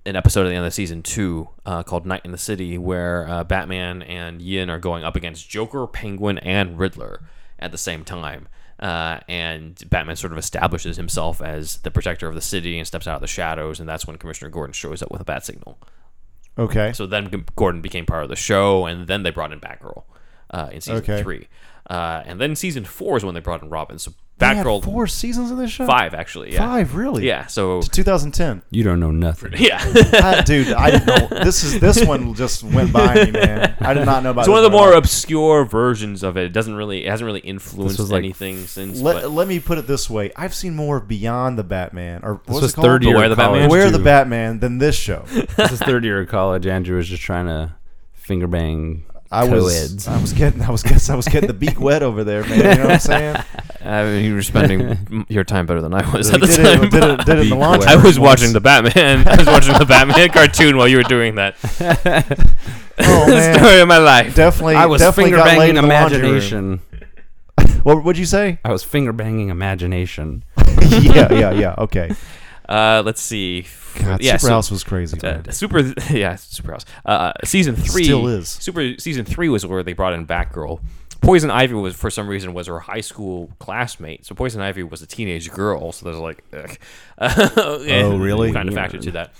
[0.05, 3.27] an episode at the end of season two uh, called Night in the City, where
[3.27, 7.21] uh, Batman and Yin are going up against Joker, Penguin, and Riddler
[7.65, 8.47] at the same time.
[8.79, 13.07] Uh, and Batman sort of establishes himself as the protector of the city and steps
[13.07, 15.77] out of the shadows, and that's when Commissioner Gordon shows up with a bat signal.
[16.57, 16.91] Okay.
[16.93, 20.03] So then Gordon became part of the show, and then they brought in Batgirl
[20.51, 21.21] uh, in season Okay.
[21.21, 21.47] three.
[21.89, 23.97] Uh, and then season four is when they brought in Robin.
[23.99, 25.85] So Batgirl four seasons of this show.
[25.85, 26.51] five actually.
[26.51, 26.59] Yeah.
[26.59, 27.25] Five, really?
[27.25, 27.45] Yeah.
[27.45, 28.63] So To 2010.
[28.69, 29.53] You don't know nothing.
[29.57, 29.79] yeah.
[30.15, 31.43] Ah, dude, I didn't know.
[31.43, 33.77] This is this one just went by me, man.
[33.79, 34.41] I did not know about.
[34.41, 34.43] It.
[34.43, 34.97] It's one of the more all.
[34.97, 36.43] obscure versions of it.
[36.43, 38.99] It doesn't really, it hasn't really influenced like anything since.
[38.99, 42.41] Let, but- let me put it this way: I've seen more Beyond the Batman, or
[42.45, 42.85] This was it called?
[42.85, 43.59] third year Beware of the Batman?
[43.59, 43.99] college, Beware the.
[43.99, 45.23] Batman than this show.
[45.55, 46.67] this is third year of college.
[46.67, 47.73] Andrew was just trying to
[48.13, 50.07] finger bang I was, co-eds.
[50.07, 52.57] I was getting, I was, guess, I was getting the beak wet over there, man.
[52.57, 53.35] You know what I'm saying?
[53.85, 56.83] I mean, you were spending your time better than I was at the did, time.
[56.85, 57.79] it, did, it, did it in the Beak launch.
[57.81, 57.89] wet.
[57.89, 59.27] I was watching the Batman.
[59.27, 61.55] I was watching the Batman cartoon while you were doing that.
[62.97, 64.33] Oh man, story of my life.
[64.35, 64.75] definitely.
[64.75, 66.81] I was definitely finger banging in the imagination.
[67.83, 68.57] What would you say?
[68.63, 70.43] I was finger banging imagination.
[70.89, 71.75] yeah, yeah, yeah.
[71.77, 72.11] Okay.
[72.67, 73.65] Uh, let's see.
[73.99, 75.19] God, yeah, so- Superhouse was crazy.
[75.21, 75.79] uh, super,
[76.11, 76.85] yeah, Superhouse.
[77.05, 78.49] Uh, season three Still is.
[78.49, 80.81] Super season three was where they brought in Batgirl.
[81.21, 84.25] Poison Ivy was for some reason was her high school classmate.
[84.25, 85.91] So Poison Ivy was a teenage girl.
[85.91, 86.77] So there's like, ugh.
[87.17, 88.51] Oh, really?
[88.51, 89.33] Kind of factored to that.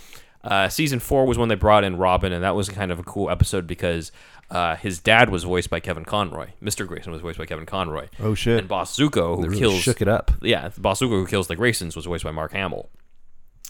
[0.44, 3.04] Uh, season four was when they brought in Robin, and that was kind of a
[3.04, 4.12] cool episode because
[4.52, 6.50] uh, his dad was voiced by Kevin Conroy.
[6.62, 6.88] Mr.
[6.88, 8.08] Grayson was voiced by Kevin Conroy.
[8.20, 8.60] Oh, shit.
[8.60, 10.32] And Boss Zucco, who really kills shook it up.
[10.42, 12.90] yeah, Boss Zucco, who kills the Graysons, was voiced by Mark Hamill.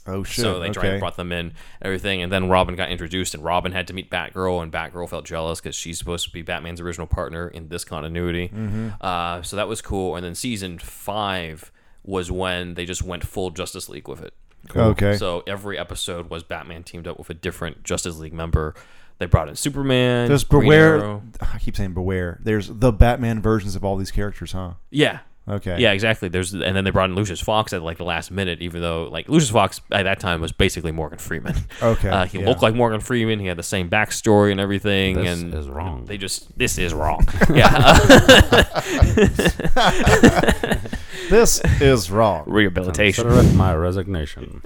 [0.07, 0.43] Oh shit.
[0.43, 0.99] So they okay.
[0.99, 4.61] brought them in, everything, and then Robin got introduced, and Robin had to meet Batgirl,
[4.61, 8.49] and Batgirl felt jealous because she's supposed to be Batman's original partner in this continuity.
[8.49, 8.89] Mm-hmm.
[9.01, 10.15] Uh, so that was cool.
[10.15, 11.71] And then season five
[12.03, 14.33] was when they just went full Justice League with it.
[14.75, 15.17] Okay.
[15.17, 18.75] So every episode was Batman teamed up with a different Justice League member.
[19.17, 20.27] They brought in Superman.
[20.27, 21.21] There's beware.
[21.41, 22.39] I keep saying beware.
[22.43, 24.73] There's the Batman versions of all these characters, huh?
[24.89, 25.19] Yeah.
[25.47, 25.79] Okay.
[25.79, 26.27] Yeah, exactly.
[26.27, 29.07] There's and then they brought in Lucius Fox at like the last minute, even though
[29.11, 31.55] like Lucius Fox at that time was basically Morgan Freeman.
[31.81, 32.47] Okay, uh, he yeah.
[32.47, 33.39] looked like Morgan Freeman.
[33.39, 35.17] He had the same backstory and everything.
[35.17, 36.05] This and is wrong.
[36.05, 37.27] They just this is wrong.
[37.53, 37.99] yeah,
[41.29, 42.43] This is wrong.
[42.47, 43.25] rehabilitation.
[43.25, 44.61] Consider it my resignation.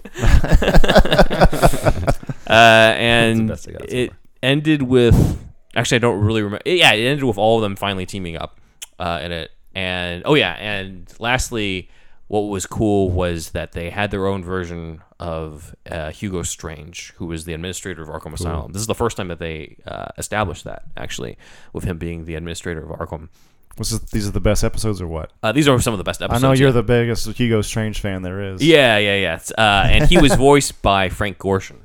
[2.50, 4.12] Uh, and best I got so it
[4.42, 5.39] ended with
[5.76, 6.63] actually I don't really remember.
[6.65, 8.60] Yeah, it ended with all of them finally teaming up
[8.98, 9.52] uh, in it.
[9.75, 11.89] And oh yeah, and lastly,
[12.27, 17.25] what was cool was that they had their own version of uh, Hugo Strange, who
[17.27, 18.71] was the administrator of Arkham Asylum.
[18.71, 21.38] This is the first time that they uh, established that actually,
[21.73, 23.29] with him being the administrator of Arkham.
[23.77, 25.32] Was this, these are the best episodes or what?
[25.41, 26.43] Uh, these are some of the best episodes.
[26.43, 26.73] I know you're yeah.
[26.73, 28.62] the biggest Hugo Strange fan there is.
[28.63, 29.39] Yeah, yeah, yeah.
[29.58, 31.77] Uh, and he was voiced by Frank Gorshin.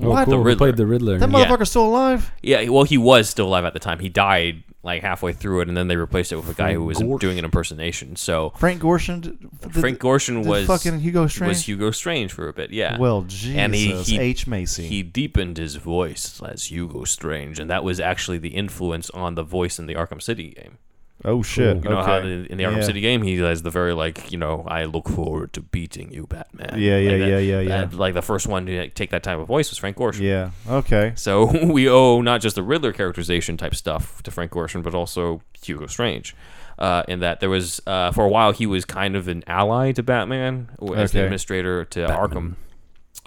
[0.00, 0.24] Oh, What?
[0.26, 0.32] cool.
[0.32, 0.58] The Who Riddler.
[0.58, 1.18] played the Riddler?
[1.18, 1.44] That Yeah.
[1.46, 2.30] motherfucker's still alive.
[2.42, 3.98] Yeah, well, he was still alive at the time.
[3.98, 6.84] He died like halfway through it, and then they replaced it with a guy who
[6.84, 7.20] was Gorsh.
[7.20, 8.16] doing an impersonation.
[8.16, 9.20] So Frank Gorshin.
[9.20, 11.48] did- Frank Gorshin did was fucking Hugo Strange.
[11.48, 12.70] was Hugo Strange for a bit.
[12.70, 12.96] Yeah.
[12.98, 13.56] well, Jesus.
[13.56, 14.86] and he, he H Macy.
[14.86, 19.42] he deepened his voice as Hugo Strange, and that was actually the influence on the
[19.42, 20.78] voice in the Arkham City game.
[21.24, 21.82] Oh shit.
[21.84, 22.28] You know how okay.
[22.28, 22.82] the, in the Arkham Yeah.
[22.82, 26.26] City game he has the very like you know I look forward to beating you,
[26.26, 26.78] Batman.
[26.80, 27.84] Yeah, yeah, Like that- yeah, yeah, yeah.
[27.86, 30.20] that- like the first one to take that type of voice was Frank Gorshin.
[30.20, 30.50] Yeah.
[30.68, 31.12] Okay.
[31.16, 35.42] So we owe not just the Riddler characterization type stuff to Frank Gorshin, but also
[35.62, 36.34] Hugo Strange.
[36.78, 39.92] Uh, in that there was uh, for a while he was kind of an ally
[39.92, 42.56] to Batman or as the administrator to Arkham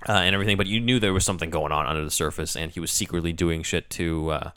[0.08, 2.72] uh, and everything, but you knew there was something going on under the surface, and
[2.72, 4.52] he was secretly doing shit to uh,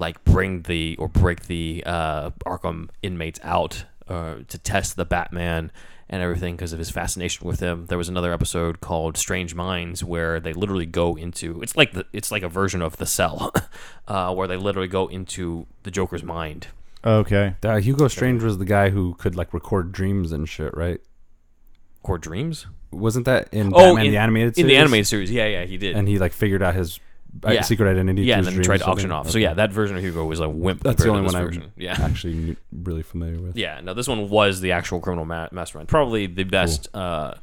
[0.00, 5.70] like bring the or break the uh, Arkham inmates out uh, to test the Batman
[6.08, 7.86] and everything because of his fascination with him.
[7.86, 12.04] There was another episode called Strange Minds where they literally go into it's like the,
[12.12, 13.52] it's like a version of the Cell,
[14.08, 16.66] uh, where they literally go into the Joker's mind.
[17.04, 17.54] Okay.
[17.62, 21.00] Uh, Hugo Strange was the guy who could like record dreams and shit, right?
[22.02, 22.66] Core Dreams.
[22.90, 24.70] Wasn't that in Oh, Batman in the animated in series?
[24.72, 25.94] the animated series, yeah, yeah, he did.
[25.96, 26.98] and he like figured out his
[27.48, 27.62] Yeah.
[27.62, 28.22] secret identity.
[28.22, 29.12] yeah, and then tried to auction something?
[29.12, 29.30] off.
[29.30, 30.82] So yeah, that version of Hugo was a wimp.
[30.82, 31.72] that's the only one this I'm.
[31.76, 33.56] Yeah, actually really familiar with.
[33.56, 35.88] Yeah, no, this one was the actual criminal ma- mastermind.
[35.88, 37.34] Probably the best uh,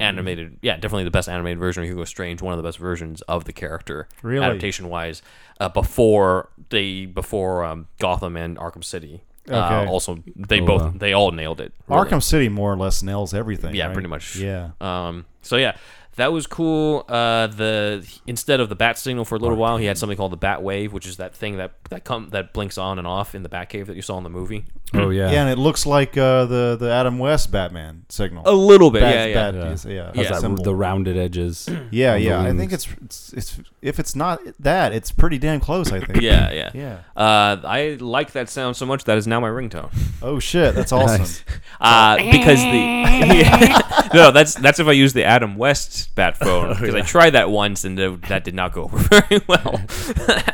[0.00, 2.42] animated, yeah, definitely the best animated version of Hugo Strange.
[2.42, 4.44] One of the best versions of the character, Really?
[4.44, 5.22] adaptation wise.
[5.60, 9.22] Uh, before they, before um, Gotham and Arkham City.
[9.48, 9.90] Uh, Okay.
[9.90, 10.92] also, they Oh, both wow.
[10.96, 11.72] they all nailed it.
[11.86, 12.02] really.
[12.08, 13.74] Arkham City more or less nails everything.
[13.74, 13.92] Yeah, right?
[13.92, 14.36] pretty much.
[14.36, 14.70] Yeah.
[14.80, 15.76] Um, so yeah,
[16.16, 17.04] that was cool.
[17.08, 20.32] Uh, the instead of the bat signal for a little while, he had something called
[20.32, 23.34] the bat wave, which is that thing that that come that blinks on and off
[23.34, 24.64] in the Batcave that you saw in the movie.
[24.92, 25.30] Oh yeah.
[25.32, 28.44] Yeah, and it looks like uh, the the Adam West Batman signal.
[28.46, 29.34] A little bit, Bad- yeah, yeah.
[29.50, 29.70] bad Yeah.
[29.70, 30.12] piece, yeah.
[30.14, 30.28] Yeah.
[30.30, 30.62] that, symbol.
[30.62, 31.68] the rounded edges.
[31.90, 32.42] yeah, on the yeah.
[32.42, 35.90] I think it's, it's it's if it's not that, it's pretty damn close.
[35.90, 36.20] I think.
[36.22, 36.70] Yeah, yeah.
[36.74, 36.98] Yeah.
[37.16, 39.90] Uh, I like that sound so much that is now my ringtone.
[40.22, 41.18] Oh shit, that's awesome.
[41.22, 41.44] Nice.
[41.80, 46.94] Uh, because the no, that's that's if I use the Adam West bat phone because
[46.94, 49.74] I tried that once and uh, that did not go over very well.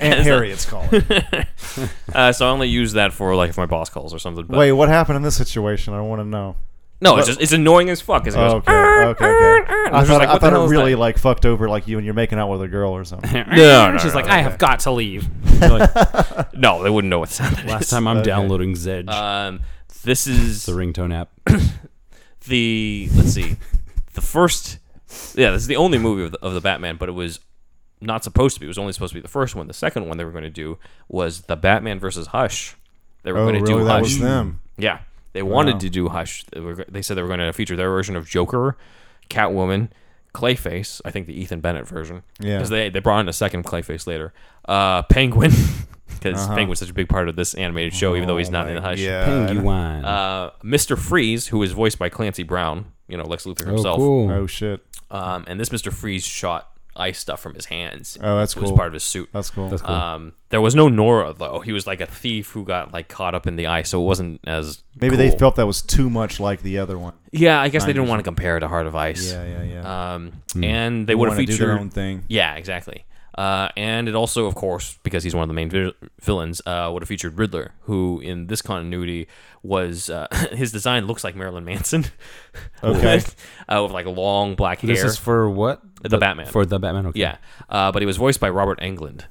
[0.01, 1.05] Aunt Harriet's calling.
[2.15, 4.30] uh, so I only use that for like if my boss calls or something.
[4.35, 5.95] But Wait, what happened in this situation?
[5.95, 6.57] I want to know.
[7.01, 8.25] no, it's just it's annoying as fuck.
[8.25, 9.73] 'cause it Oh, goes, okay, okay, okay.
[9.87, 10.99] and I it's just thought, like, I what the thought hell it is really that?
[10.99, 13.33] like fucked over like you and you're making out with a girl or something.
[13.33, 15.29] no, no, She's no, like, no, I have got to leave.
[15.61, 17.91] You're like, no, they wouldn't know what sound it Last is.
[17.91, 18.27] time I'm Okay.
[18.27, 19.61] downloading Zedge, Um,
[20.05, 21.31] this is the ringtone app.
[22.47, 23.57] the let's see,
[24.15, 24.79] the first.
[25.35, 27.41] Yeah, this is the only movie of the, of the Batman, but it was
[28.01, 28.67] not supposed to be.
[28.67, 29.67] It was only supposed to be the first one.
[29.67, 32.77] The second one they were going to do was the Batman versus Hush.
[33.23, 33.81] They were oh, going to really?
[33.83, 34.03] do That Hush.
[34.03, 34.61] was them.
[34.79, 35.01] Yeah,
[35.33, 35.79] they wanted Wow.
[35.81, 36.45] to do Hush.
[36.53, 38.77] They, were, they said they were going to feature their version of Joker,
[39.29, 39.89] Catwoman,
[40.35, 41.01] Clayface.
[41.05, 42.23] I think the Ethan Bennett version.
[42.41, 42.57] Yeah.
[42.59, 44.33] because they they brought in a second Clayface later.
[44.67, 45.51] Uh, Penguin,
[46.09, 46.55] because Uh-huh.
[46.55, 48.71] Penguin's such a big part of this animated show, even though he's Oh not my-
[48.71, 49.01] in the Hush.
[49.01, 49.25] Yeah.
[49.25, 50.05] Penguin.
[50.05, 50.97] Uh, Mr.
[50.97, 53.97] Freeze, who is voiced by Clancy Brown, you know Lex Luthor oh, himself.
[53.99, 54.31] cool.
[54.31, 54.81] Oh shit.
[55.11, 58.19] Um, and this Mister Freeze shot ice stuff from his hands.
[58.23, 59.29] Oh, that's It was part of his suit.
[59.33, 59.69] That's cool.
[59.69, 59.95] That's cool.
[59.95, 61.61] Um, there was no Nora though.
[61.61, 64.05] He was like a thief who got like caught up in the ice, so it
[64.05, 67.15] wasn't as Maybe they felt that was too much like the other one.
[67.33, 69.33] Yeah, I guess they didn't want to compare to Heart of Ice.
[69.33, 70.15] Yeah, yeah, yeah.
[70.15, 72.25] Um, and they would have wanna do featured their own thing.
[72.29, 73.05] Yeah, exactly.
[73.41, 76.91] Uh, and it also, of course, because he's one of the main vi- villains, uh,
[76.93, 79.29] would have featured Riddler, who in this continuity
[79.63, 82.05] was uh, his design looks like Marilyn Manson.
[82.83, 83.17] Okay.
[83.17, 83.37] with,
[83.69, 84.89] uh, with like long black hair.
[84.95, 85.81] This is for what?
[86.03, 86.47] The Batman.
[86.47, 87.07] For the Batman.
[87.09, 87.21] Okay.
[87.21, 87.37] Yeah,
[87.69, 89.23] uh, but he was voiced by Robert Englund,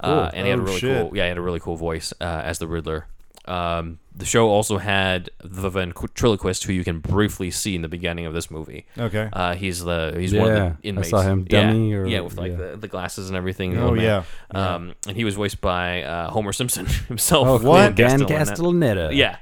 [0.00, 1.02] uh, and he had a Oh, really shit.
[1.08, 1.16] cool.
[1.16, 3.06] Yeah, he had a really cool voice uh, as the Riddler.
[3.46, 8.24] Um, the show also had the ventriloquist, who you can briefly see in the beginning
[8.24, 8.86] of this movie.
[8.98, 9.28] Okay.
[9.30, 11.10] Uh, he's the he's one of Yeah, the I inmates.
[11.10, 12.56] saw him, Yeah, dummy or- yeah, with like yeah.
[12.56, 13.76] The, the glasses and everything.
[13.76, 14.22] Oh, old yeah.
[14.52, 17.46] Um, and he was voiced by uh, Homer Simpson himself.
[17.46, 17.94] Oh, What?
[17.94, 19.10] Dan Castellaneta.
[19.10, 19.14] Castellaneta.
[19.14, 19.36] Yeah,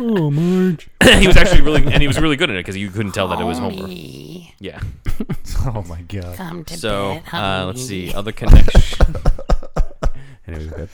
[0.00, 0.88] Oh, Marge.
[1.20, 3.28] he was actually really, and he was really good in it because you couldn't tell
[3.28, 3.86] that it was Homer.
[4.58, 4.80] Yeah.
[5.66, 6.36] oh my god.
[6.36, 9.14] Come to So bed, uh, let's see other connection.
[10.46, 10.88] Anyway, good.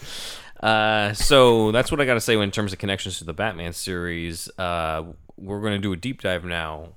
[0.62, 3.72] Uh, so that's what I got to say in terms of connections to the Batman
[3.72, 4.48] series.
[4.58, 5.04] Uh,
[5.36, 6.88] we're going to do a deep dive now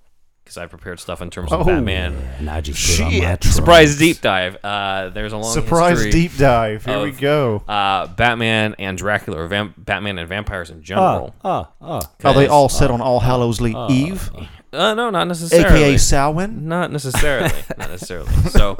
[0.44, 1.64] because I prepared stuff in terms of Oh.
[1.64, 2.14] Batman.
[2.40, 3.42] And I just Shit.
[3.46, 4.58] Surprise deep dive.
[4.64, 6.84] Uh, there's a long Surprise deep dive.
[6.84, 7.64] Here we go.
[7.66, 11.36] Uh, Batman and Dracula, or vam- Batman and vampires in Oh, general.
[11.46, 12.02] oh, oh.
[12.26, 14.30] Are they all set on All Hallows Eve,
[14.74, 15.84] Uh, no, not necessarily.
[15.84, 16.68] aka Samhain?
[16.68, 17.50] Not necessarily.
[17.78, 18.30] not necessarily.
[18.50, 18.76] So,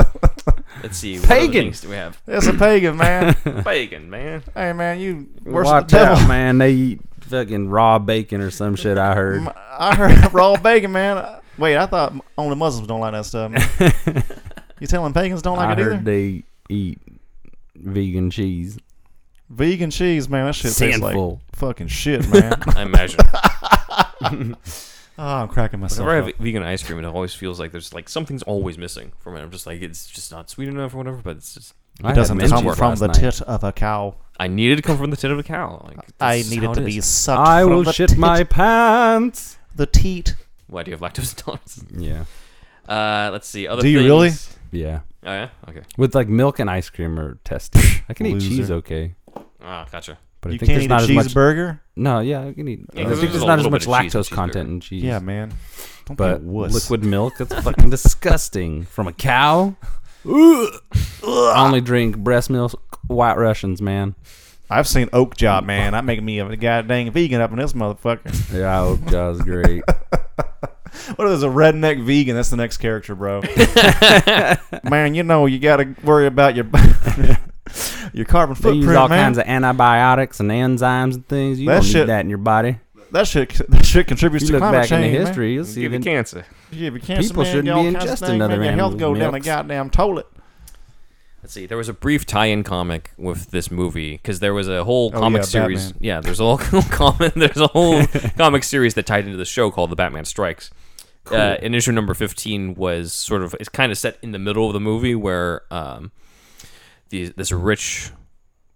[0.82, 1.20] let's see.
[1.20, 1.52] What Pagan.
[1.52, 2.20] things do we have?
[2.28, 3.34] It's a pagan man.
[3.64, 4.44] Pagan, man.
[4.56, 6.18] hey man, you worship Watch the devil.
[6.24, 6.58] out, man.
[6.58, 8.98] They eat fucking raw bacon or some shit.
[8.98, 9.48] I heard.
[9.58, 11.40] I heard raw bacon, man.
[11.58, 13.52] Wait, I thought only Muslims don't like that stuff.
[13.52, 14.24] Man.
[14.80, 15.96] you telling pagans don't like I it either?
[15.96, 17.00] heard they eat
[17.76, 18.78] vegan cheese.
[19.50, 20.48] Vegan cheese, man.
[20.48, 21.42] That shit tastes like Sinful.
[21.54, 22.56] fucking shit, man.
[22.76, 23.20] I imagine.
[25.18, 26.00] Oh, I'm cracking myself.
[26.08, 26.36] Whenever I up.
[26.36, 29.42] have vegan ice cream, it always feels like there's like something's always missing from it.
[29.42, 31.18] I'm just like it's just not sweet enough or whatever.
[31.24, 31.74] But it's just
[32.04, 33.16] I It had doesn't mint come from the night.
[33.16, 34.16] tit of a cow.
[34.40, 35.84] I needed to come from the tit of a cow.
[35.88, 37.06] Like I that's need to be is.
[37.06, 39.58] sucked I from will the shit tit, my pants.
[39.76, 40.36] the teat.
[40.68, 41.84] Why do you have lactose intolerance?
[41.96, 42.26] Yeah,
[42.88, 43.68] Uh, let's see.
[43.68, 44.58] Other Do you things.
[44.72, 44.84] really?
[44.84, 45.02] yeah.
[45.26, 45.50] Oh yeah.
[45.70, 45.82] Okay.
[45.98, 47.82] With like milk and ice cream or tested.
[48.10, 49.14] I can eat cheese okay,
[49.62, 50.18] Ah, gotcha.
[50.44, 51.28] But I you think can't there's eat not a as much.
[51.34, 51.80] cheeseburger.
[51.96, 52.82] No, yeah, I can eat.
[52.94, 54.22] Yeah, I 'cause think there's there's a not as little much bit of cheese in
[54.22, 55.04] lactose content in cheese.
[55.04, 55.54] Yeah, man.
[56.06, 56.74] Don't but be a wuss.
[56.74, 58.84] liquid milk, that's fucking disgusting.
[58.84, 59.76] From a cow.
[60.26, 60.70] I
[61.66, 62.74] only drink breast milk,
[63.08, 64.16] White Russians, man.
[64.70, 65.92] I've seen Okja, man.
[65.94, 68.54] That make me a goddamn vegan up in this motherfucker.
[68.54, 69.84] Yeah, oh, that was great.
[71.16, 72.36] What is a redneck vegan?
[72.36, 73.42] That's the next character, bro.
[74.84, 76.66] man, you know you got to worry about your
[78.14, 79.24] your carbon They footprint, use all man.
[79.26, 81.60] kinds of antibiotics and enzymes and things.
[81.60, 82.78] You That don't shit- need that in your body.
[83.12, 85.06] that shit that shit contributes You to look climate back change.
[85.06, 85.28] into man.
[85.28, 86.46] history, you'll see Give you that cancer.
[86.72, 88.58] Yeah, if you cancer, People man, shouldn't get all be kinds of ingesting things, other
[88.58, 88.64] man.
[88.66, 89.46] Your health animals' go down the milks.
[89.46, 90.28] goddamn toilet.
[91.42, 91.66] Let's see.
[91.66, 95.20] There was a brief tie-in comic with this movie because there was a whole Oh,
[95.20, 95.92] comic yeah, series.
[95.92, 96.06] Batman.
[96.08, 97.34] Yeah, there's a whole comic.
[97.34, 98.06] There's a whole
[98.38, 100.72] comic series that tied into the show called The Batman Strikes.
[101.32, 104.68] Uh, and issue number 15 was sort of it's kind of set in the middle
[104.68, 106.12] of the movie where um,
[107.14, 108.12] these, this rich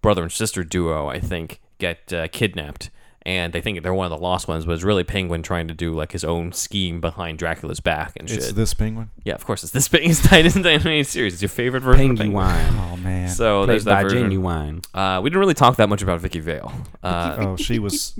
[0.01, 2.89] brother and sister duo, I think, get uh, kidnapped.
[3.23, 5.73] And they think they're one of the lost ones, but it's really Penguin trying to
[5.73, 8.37] do like his own scheme behind Dracula's back and shit.
[8.37, 9.09] It's this penguin.
[9.25, 10.01] yeah, of course, it's this thing.
[10.09, 11.33] It's tied into the animated series.
[11.33, 12.45] It's your favorite version of Penguin.
[12.47, 12.79] Penguin.
[12.93, 13.27] Oh man.
[13.27, 14.21] So Played there's that by version.
[14.23, 14.81] Genuine.
[14.93, 16.71] Uh, we didn't really talk that much about Vicky Vale.
[17.03, 18.13] Uh, oh, she was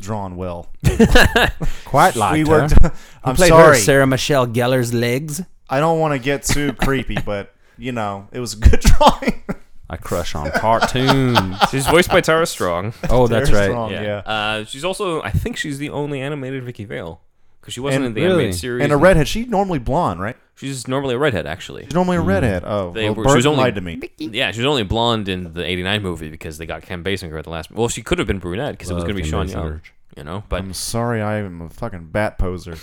[0.00, 0.68] drawn well.
[1.86, 2.46] Quite like we her.
[2.46, 2.74] worked.
[3.24, 3.76] I'm Played sorry.
[3.78, 5.40] her Sarah Michelle Gellar's legs.
[5.70, 9.42] I don't want to get too creepy, but you know, it was a good drawing.
[9.90, 11.56] I crush on cartoons.
[11.70, 12.94] she's voiced by Tara Strong.
[13.10, 13.70] Oh, that's Very right.
[13.72, 14.02] strong, yeah.
[14.02, 14.16] yeah.
[14.24, 17.20] Uh, she's also, I think she's the only animated Vicky Vale
[17.60, 18.32] because she wasn't And in the really?
[18.44, 18.82] animated series.
[18.84, 19.28] And a redhead.
[19.28, 20.36] She's normally blonde, right?
[20.56, 21.84] She's normally a redhead, actually.
[21.84, 22.62] She's normally a redhead.
[22.64, 24.00] Oh, They well, were- she was Burton only- lied to me.
[24.18, 27.44] Yeah, she was only blonde in the '89 movie because they got Kim Basinger at
[27.44, 27.70] the last.
[27.70, 29.48] Well, she could have been brunette because it was Love going to be Kim Sean
[29.48, 29.70] Young.
[29.72, 29.80] Basinger.
[30.16, 32.76] You know, but I'm sorry, I am a fucking bat poser.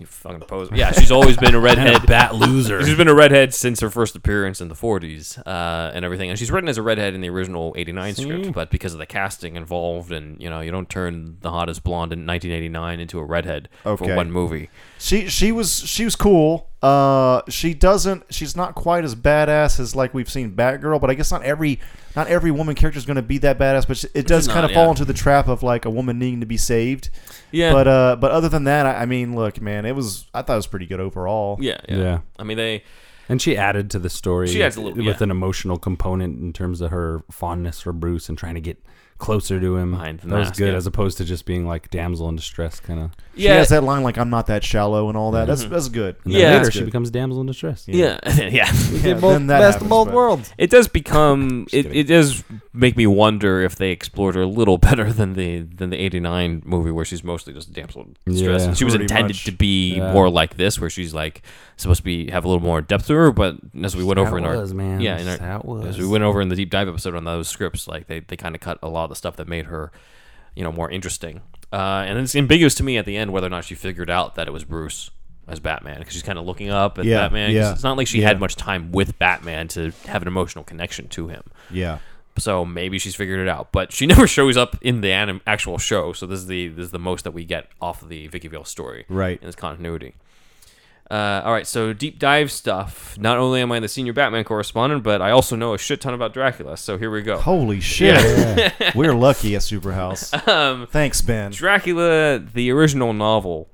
[0.00, 0.70] You fucking pose.
[0.72, 2.06] Yeah, she's always been a redhead.
[2.06, 2.82] bat loser.
[2.84, 6.30] She's been a redhead since her first appearance in the 40s uh, and everything.
[6.30, 9.06] And she's written as a redhead in the original 89 script, but because of the
[9.06, 13.24] casting involved and, you know, you don't turn the hottest blonde in 1989 into a
[13.24, 14.06] redhead Okay.
[14.06, 14.70] for one movie.
[15.00, 16.68] She she was she was cool.
[16.82, 18.24] Uh, she doesn't.
[18.32, 21.80] She's not quite as badass as like we've seen Batgirl, but I guess not every
[22.14, 23.86] not every woman character is going to be that badass.
[23.88, 24.76] But she- it does kind of yeah.
[24.76, 27.08] fall into the trap of like a woman needing to be saved.
[27.50, 27.72] Yeah.
[27.72, 30.26] But uh, but other than that, I, I mean, look, man, it was.
[30.34, 31.56] I thought it was pretty good overall.
[31.60, 31.96] yeah, yeah.
[31.96, 32.18] Yeah.
[32.38, 32.84] I mean, they.
[33.28, 35.22] And she added to the story She adds a little- with yeah.
[35.24, 38.82] an emotional component in terms of her fondness for Bruce and trying to get
[39.20, 39.92] closer to him.
[39.92, 40.76] Behind the that was good yeah.
[40.76, 43.10] as opposed to just being like damsel in distress kind of.
[43.36, 45.46] She has that line like "I'm not that shallow" and all that.
[45.46, 45.72] That's Mm-hmm.
[45.72, 46.16] that's good.
[46.24, 46.46] And then Yeah.
[46.48, 46.86] later That's she good.
[46.86, 47.84] becomes damsel in distress.
[47.86, 48.48] Yeah, yeah.
[48.50, 50.52] Yeah, Get then that best happens, of both but- worlds.
[50.58, 51.94] It does become it, kidding.
[51.94, 55.90] it does make me wonder if they explored her a little better than the than
[55.90, 58.66] the '89 movie where she's mostly just a damsel in distress.
[58.66, 58.74] Yeah.
[58.74, 59.44] She was Pretty intended much.
[59.44, 60.12] to be Yeah.
[60.12, 61.42] more like this, where she's like
[61.76, 63.30] supposed to be have a little more depth to her.
[63.32, 65.00] But as we went over in How our man.
[65.00, 65.86] yeah, in our, That's was.
[65.86, 68.36] as we went over in the deep dive episode on those scripts, like they, they
[68.36, 69.92] kind of cut a lot of the stuff that made her,
[70.54, 71.42] you know, more interesting.
[71.72, 74.34] Uh, and it's ambiguous to me at the end whether or not she figured out
[74.36, 75.10] that it was Bruce
[75.46, 77.50] as Batman because she's kind of looking up at Yeah, Batman.
[77.52, 78.28] yeah, It's not like she yeah.
[78.28, 81.42] had much time with Batman to have an emotional connection to him.
[81.70, 81.98] Yeah.
[82.38, 85.78] So maybe she's figured it out, but she never shows up in the anim- actual
[85.78, 86.12] show.
[86.12, 88.48] So this is the this is the most that we get off of the Vicky
[88.48, 89.38] Vale story, Right.
[89.40, 90.14] In this continuity.
[91.10, 93.18] Uh, all right, so deep dive stuff.
[93.18, 96.14] Not only am I the senior Batman correspondent, but I also know a shit ton
[96.14, 96.76] about Dracula.
[96.76, 97.36] So here we go.
[97.36, 98.72] Holy shit.
[98.94, 100.32] We're lucky at Superhouse.
[100.46, 101.50] Um, Thanks, Ben.
[101.50, 103.68] Dracula, the original novel,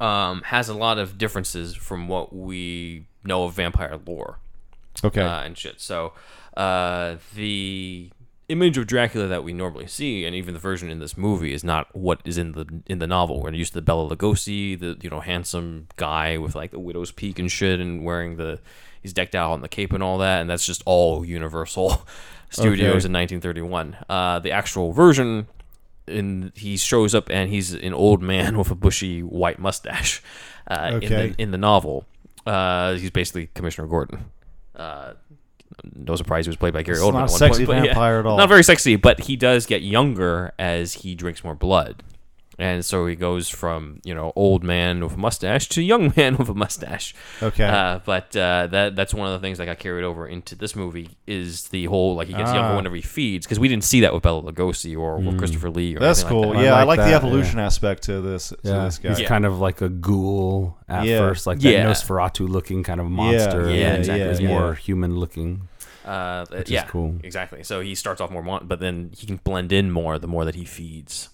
[0.00, 4.40] um, has a lot of differences from what we know of vampire lore.
[5.04, 5.22] Okay.
[5.22, 5.80] uh, and shit.
[5.80, 6.14] So
[6.56, 8.10] uh, the
[8.50, 11.62] image of Dracula that we normally see, and even the version in this movie, is
[11.64, 13.40] not what is in the in the novel.
[13.42, 17.12] We're used to the Bela Lugosi, the you know handsome guy with like the widow's
[17.12, 18.60] peak and shit, and wearing the
[19.02, 22.06] he's decked out on the cape and all that, and that's just all Universal
[22.50, 23.96] Studios in 1931.
[24.08, 25.46] Uh, the actual version.
[26.06, 30.20] In, he shows up and he's an old man with a bushy white mustache
[30.66, 31.28] uh, in, Okay.
[31.28, 32.04] the, in the novel.
[32.44, 34.24] Uh, he's basically Commissioner Gordon.
[35.94, 37.12] No surprise, he was played by Gary It's Oldman.
[37.14, 37.94] not a sexy point, but yeah.
[37.94, 38.36] vampire at all.
[38.38, 42.02] Not very sexy, but he does get younger as he drinks more blood,
[42.60, 46.36] and so he goes from you know old man with a mustache to young man
[46.36, 47.14] with a mustache.
[47.42, 47.64] Okay.
[47.64, 50.76] Uh, but uh, that that's one of the things that got carried over into this
[50.76, 52.76] movie is the whole like he gets younger Ah.
[52.76, 55.96] whenever he feeds because we didn't see that with Bela Lugosi or with Christopher Lee.
[55.96, 56.54] Or That's anything like cool.
[56.54, 56.64] that.
[56.64, 59.08] Yeah, I like like the that, evolution aspect to this to Yeah, this guy.
[59.10, 59.28] he's Yeah.
[59.28, 61.18] kind of like a ghoul at Yeah.
[61.18, 61.84] first, like Yeah.
[61.84, 63.70] that Nosferatu looking kind of monster.
[63.70, 64.48] Yeah, and exactly, He's yeah.
[64.48, 65.68] more human looking.
[66.04, 67.14] Uh, Which is yeah, cool.
[67.22, 67.62] Exactly.
[67.62, 70.44] So he starts off more, mon- but then he can blend in more the more
[70.44, 71.28] that he feeds.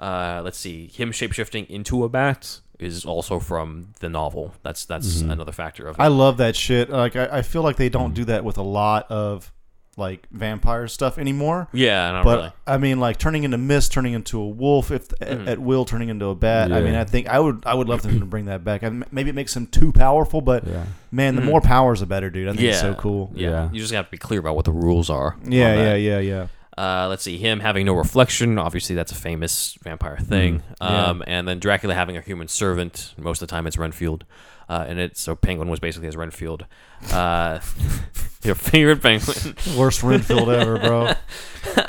[0.00, 4.54] Uh, let's see, him shapeshifting into a bat is also from the novel.
[4.62, 5.30] That's that's Mm-hmm.
[5.30, 6.02] another factor of it.
[6.02, 6.88] I love that shit.
[6.88, 9.52] Like I, I feel like they don't do that with a lot of
[9.98, 11.68] like vampire stuff anymore.
[11.74, 12.52] yeah, But really.
[12.66, 16.08] I mean, like turning into mist, turning into a wolf, if at, at will, turning
[16.08, 16.72] into a bat.
[16.72, 18.82] I mean, I think I would, I would love them to bring that back.
[18.82, 20.86] I mean, maybe it makes him too powerful, but Yeah.
[21.10, 22.48] man, the more powers, the better, dude.
[22.48, 23.30] I think Yeah, it's so cool.
[23.34, 23.50] Yeah.
[23.50, 23.68] Yeah.
[23.72, 25.36] you just have to be clear about what the rules are.
[25.44, 26.46] Yeah, yeah, yeah, yeah.
[26.80, 28.58] Uh, let's see, him having no reflection.
[28.58, 30.60] Obviously, that's a famous vampire thing.
[30.60, 31.04] Mm, yeah.
[31.08, 33.12] Um, and then Dracula having a human servant.
[33.18, 34.24] Most of the time, it's Renfield.
[34.66, 36.64] Uh, and it so Penguin was basically his Renfield.
[37.12, 37.60] Uh,
[38.42, 39.56] your favorite penguin.
[39.76, 41.04] Worst Renfield ever, bro.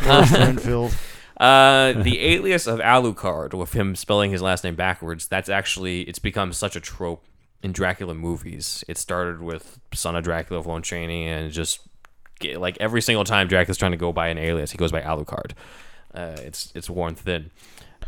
[0.05, 0.93] Worst Renfield.
[1.37, 6.19] Uh, the alias of Alucard, with him spelling his last name backwards, that's actually it's
[6.19, 7.23] become such a trope
[7.63, 8.83] in Dracula movies.
[8.89, 11.79] It started with Son of Dracula of Lon Chaney, and just
[12.43, 15.51] like every single time Dracula's trying to go by an alias, he goes by Alucard.
[16.13, 17.51] Uh, it's it's worn thin.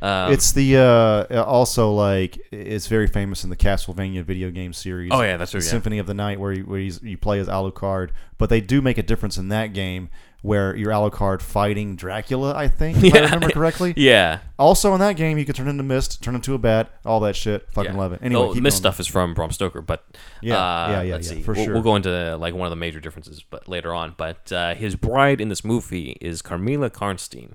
[0.01, 5.11] Um, It's the uh, also like it's very famous in the Castlevania video game series.
[5.13, 5.67] Oh, yeah, that's true, yeah.
[5.67, 8.97] Symphony of the Night, where you, where you play as Alucard, but they do make
[8.97, 10.09] a difference in that game
[10.43, 12.53] where you're Alucard fighting Dracula.
[12.53, 13.93] I think, if I remember correctly.
[13.95, 14.39] yeah.
[14.59, 17.35] Also in that game, you can turn into mist, turn into a bat, all that
[17.35, 17.67] shit.
[17.71, 17.97] Fucking yeah.
[17.97, 18.19] love it.
[18.21, 18.81] Anyway, the keep mist going.
[18.81, 20.05] stuff is from Bram Stoker, but
[20.41, 21.43] Yeah, uh, yeah, yeah, let's yeah, see.
[21.43, 21.73] for we'll, sure.
[21.73, 24.15] we'll go into like one of the major differences, but later on.
[24.17, 27.53] But uh, his bride in this movie is Carmilla Karnstein.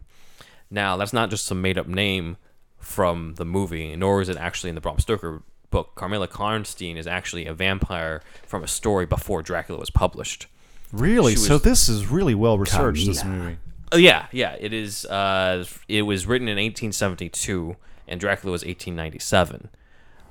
[0.70, 2.38] Now, that's not just some made up name
[2.78, 5.94] from the movie, nor is it actually in the Bram Stoker book.
[5.94, 10.46] Carmilla Karnstein is actually a vampire from a story before Dracula was published.
[10.92, 11.32] Really?
[11.32, 13.06] she so this is really well researched.
[13.06, 13.58] This movie.
[13.92, 14.54] Oh, yeah, yeah.
[14.60, 15.04] It is.
[15.06, 19.70] Uh, it was written in 1872, and Dracula was 1897.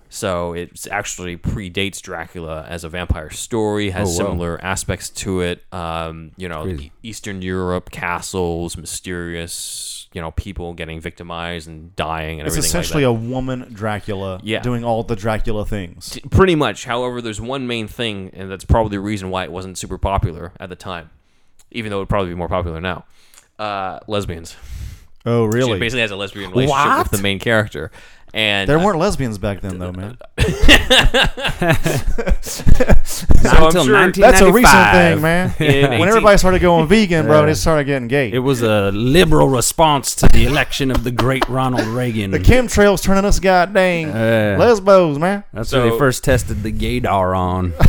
[0.10, 3.89] So it actually predates Dracula as a vampire story.
[3.89, 4.30] Has Oh, wow.
[4.32, 5.63] similar aspects to it.
[5.74, 10.07] Um, you know, Eastern Europe, castles, mysterious.
[10.17, 14.39] You know, people getting victimized and dying and It's everything essentially like a woman Dracula
[14.41, 14.62] Yeah.
[14.62, 16.17] doing all the Dracula things.
[16.32, 16.86] Pretty much.
[16.86, 20.53] However, there's one main thing, and that's probably the reason why it wasn't super popular
[20.59, 21.11] at the time,
[21.70, 23.05] even though it would probably be more popular now.
[23.59, 24.55] Uh, lesbians.
[25.24, 25.78] Oh, She really?
[25.80, 27.11] basically has a lesbian relationship What?
[27.11, 27.91] with the main character.
[28.34, 30.17] And There uh, weren't lesbians back then, though, man.
[32.41, 32.63] so
[33.49, 35.53] I'm Until sure That's a recent thing, man.
[35.59, 37.45] in when everybody started going vegan, bro, Yeah.
[37.47, 38.32] they started getting gay.
[38.32, 42.32] It was a liberal response to the election of the great Ronald Reagan.
[42.32, 45.43] the chemtrails turning us goddamn Uh, lesbos, man.
[45.53, 47.73] That's So- when they first tested the gaydar on.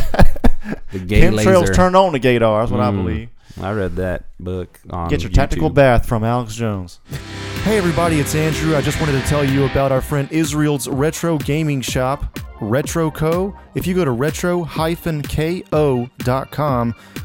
[0.91, 1.73] The gay Chemtrails laser.
[1.73, 2.61] turned on the gaydar.
[2.61, 3.03] That's what I Mm.
[3.03, 3.29] believe.
[3.61, 6.99] I read that book on Get your tactical bath from Alex Jones.
[7.63, 8.75] Hey everybody, it's Andrew.
[8.75, 13.57] I just wanted to tell you about our friend Israel's retro gaming shop, RetroCo.
[13.75, 14.65] If you go to retro-ko.com,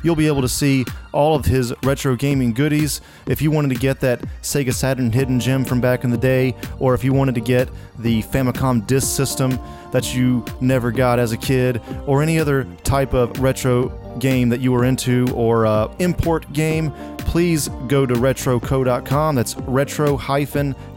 [0.03, 3.01] you'll be able to see all of his retro gaming goodies.
[3.26, 6.55] If you wanted to get that Sega Saturn hidden gem from back in the day,
[6.78, 7.68] or if you wanted to get
[7.99, 9.59] the Famicom disk system
[9.93, 14.61] that you never got as a kid, or any other type of retro game that
[14.61, 19.35] you were into or uh, import game, please go to retroco.com.
[19.35, 19.55] That's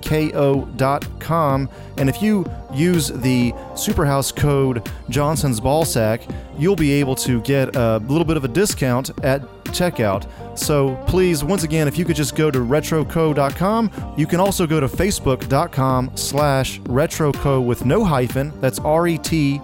[0.09, 1.69] retro-ko.com.
[1.97, 7.97] And if you use the Superhouse code Johnson's Ballsack, you'll be able to get a
[7.99, 10.27] little bit of a discount at checkout.
[10.57, 14.79] So please, once again, if you could just go to retroco.com, you can also go
[14.79, 18.51] to facebook.com slash retroco with no hyphen.
[18.59, 19.55] That's R-E-T-R-O-K-O.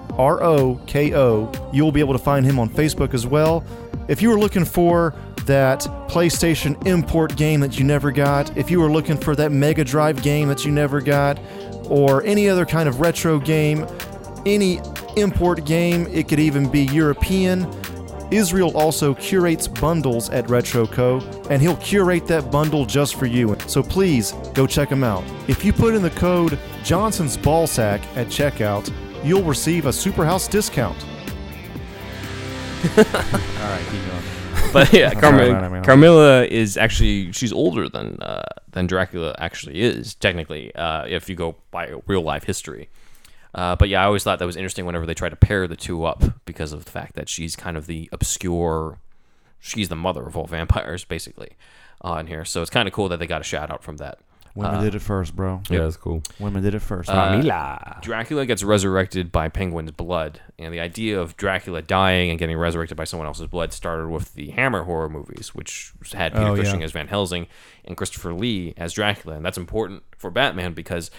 [1.73, 3.63] You'll be able to find him on Facebook as well.
[4.07, 5.15] If you were looking for
[5.45, 9.83] that PlayStation import game that you never got, if you were looking for that Mega
[9.83, 11.39] Drive game that you never got,
[11.89, 13.85] or any other kind of retro game,
[14.45, 14.79] any
[15.15, 17.67] import game, it could even be European.
[18.31, 23.55] Israel also curates bundles at RetroCo, and he'll curate that bundle just for you.
[23.67, 25.23] So please go check him out.
[25.47, 28.91] If you put in the code Johnson's Ballsack at checkout,
[29.23, 30.97] you'll receive a Superhouse discount.
[32.97, 34.12] All right.
[34.72, 38.43] But yeah, That's Carmi- all right, I mean, Carmilla is actually she's older than uh,
[38.72, 42.89] than Dracula actually is technically uh, if you go by real life history.
[43.53, 45.76] Uh, but yeah, I always thought that was interesting whenever they try to pair the
[45.76, 48.97] two up because of the fact that she's kind of the obscure,
[49.59, 51.51] she's the mother of all vampires basically
[52.03, 52.43] in here.
[52.45, 54.20] So it's kind of cool that they got a shout out from that.
[54.55, 55.61] Women Uh, did it first, bro.
[55.69, 56.21] Yeah, that's cool.
[56.39, 57.09] Women did it first.
[57.09, 57.97] Uh, Mila.
[58.01, 62.95] Dracula gets resurrected by Penguin's blood, and the idea of Dracula dying and getting resurrected
[62.95, 66.63] by someone else's blood started with the Hammer horror movies, which had Peter Oh, yeah.
[66.63, 67.47] Cushing as Van Helsing
[67.83, 71.09] and Christopher Lee as Dracula, and that's important for Batman because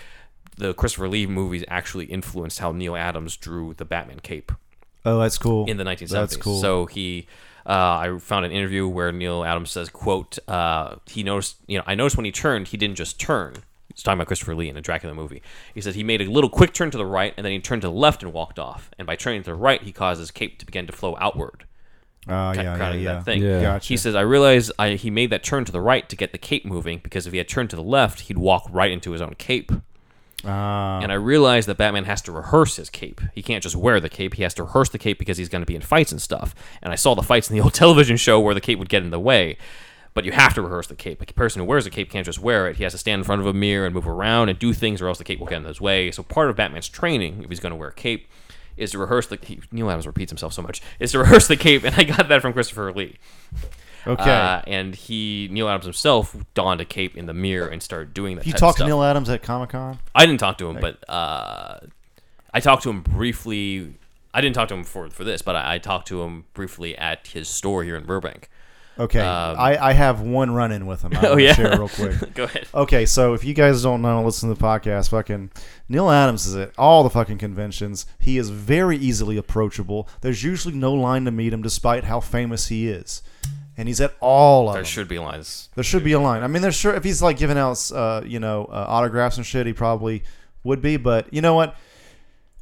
[0.56, 4.52] the Christopher Lee movies actually influenced how Neal Adams drew the Batman cape
[5.04, 5.68] oh, that's cool.
[5.68, 6.08] in the 1970s.
[6.10, 6.60] That's cool.
[6.60, 7.26] So he,
[7.66, 11.94] I found an interview where Neal Adams says, "quote uh, He noticed, you know, I
[11.94, 13.54] noticed when he turned, he didn't just turn.
[13.94, 15.40] He's talking about Christopher Lee in a Dracula movie.
[15.72, 17.82] He said he made a little quick turn to the right, and then he turned
[17.82, 18.90] to the left and walked off.
[18.98, 21.64] And by turning to the right, he caused his cape to begin to flow outward.
[22.28, 23.14] Oh, Ki- yeah, yeah, kind yeah.
[23.14, 23.42] that thing.
[23.42, 23.60] Yeah.
[23.60, 23.88] Gotcha.
[23.88, 26.38] He says, I realized I, he made that turn to the right to get the
[26.38, 29.22] cape moving because if he had turned to the left, he'd walk right into his
[29.22, 29.70] own cape.
[30.46, 33.20] Ah, And I realized that Batman has to rehearse his cape.
[33.34, 34.34] He can't just wear the cape.
[34.34, 36.54] He has to rehearse the cape because he's going to be in fights and stuff.
[36.82, 39.02] And I saw the fights in the old television show where the cape would get
[39.02, 39.56] in the way.
[40.12, 41.20] But you have to rehearse the cape.
[41.20, 42.76] A person who wears a cape can't just wear it.
[42.76, 45.02] He has to stand in front of a mirror and move around and do things,
[45.02, 46.12] or else the cape will get in his way.
[46.12, 48.28] So part of Batman's training, if he's going to wear a cape,
[48.76, 49.38] is to rehearse the.
[49.42, 50.80] He, Neal Adams repeats himself so much.
[51.00, 53.16] Is to rehearse the cape, and I got that from Christopher Lee.
[54.06, 54.30] Okay.
[54.30, 58.36] Uh, and he, Neal Adams himself, donned a cape in the mirror and started doing
[58.36, 58.46] that.
[58.46, 58.84] you talked to.
[58.86, 59.98] Neal Adams at Comic Con?
[60.14, 61.78] I didn't talk to him, but uh,
[62.52, 63.94] I talked to him briefly.
[64.32, 66.96] I didn't talk to him for for this, but I, I talked to him briefly
[66.98, 68.50] at his store here in Burbank.
[68.96, 71.12] Okay, Um, I, I have one run in with him.
[71.16, 71.52] I Oh, yeah?
[71.54, 72.32] share real quick.
[72.34, 72.68] Go ahead.
[72.72, 75.08] Okay, so if you guys don't know, listen to the podcast.
[75.10, 75.50] Fucking
[75.88, 78.06] Neal Adams is at all the fucking conventions.
[78.20, 80.08] He is very easily approachable.
[80.20, 83.20] There's usually no line to meet him, despite how famous he is.
[83.76, 84.88] And he's at all of There them.
[84.88, 85.68] should be lines.
[85.74, 86.42] There should be a line.
[86.44, 89.44] I mean, there's sure if he's like giving out, uh, you know, uh, autographs and
[89.44, 90.22] shit, he probably
[90.62, 90.96] would be.
[90.96, 91.74] But you know what?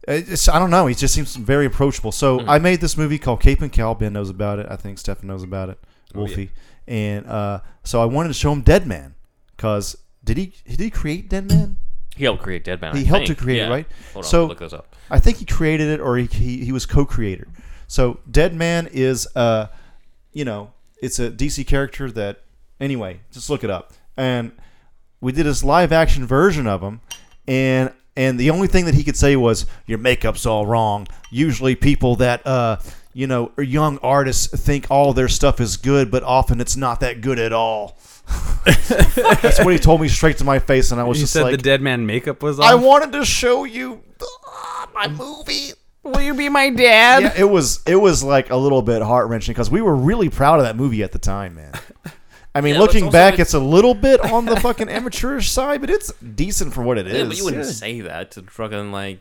[0.08, 0.86] It's, I don't know.
[0.86, 2.12] He just seems very approachable.
[2.12, 2.50] So Hmm.
[2.50, 3.94] I made this movie called Cape and Cal.
[3.94, 4.66] Ben knows about it.
[4.68, 5.78] I think Stefan knows about it.
[6.14, 6.50] Oh, Wolfie.
[6.88, 9.14] And uh, so I wanted to show him Deadman
[9.56, 11.76] because did he did he create Deadman?
[12.16, 12.96] He helped create Deadman.
[12.96, 13.38] He I helped think.
[13.38, 13.68] to create it, Yeah.
[13.68, 13.86] right?
[14.12, 14.96] Hold on, So- look those up.
[15.10, 17.46] I think he created it or he, he, he was co-creator.
[17.86, 19.66] So Deadman is uh
[20.32, 20.72] you know,
[21.02, 22.44] it's a DC character that
[22.80, 23.92] anyway, just look it up.
[24.16, 24.52] And
[25.20, 27.00] we did this live action version of him
[27.46, 31.08] and and the only thing that he could say was your makeup's all wrong.
[31.30, 32.76] Usually people that uh
[33.14, 37.20] you know, young artists think all their stuff is good, but often it's not that
[37.20, 37.98] good at all.
[38.64, 41.42] That's what he told me straight to my face, and I was You just said
[41.42, 42.58] like, the dead man makeup was.
[42.58, 45.72] "I wanted to show you uh, my movie."
[46.04, 47.22] Will you be my dad?
[47.22, 50.28] yeah, it was it was like a little bit heart wrenching because we were really
[50.28, 51.72] proud of that movie at the time, man.
[52.54, 54.88] I mean, Yeah, but it's looking also- back, it's a little bit on the fucking
[54.88, 57.14] amateurish side, but it's decent for what it is.
[57.14, 59.20] Yeah, but you wouldn't say that to fucking like.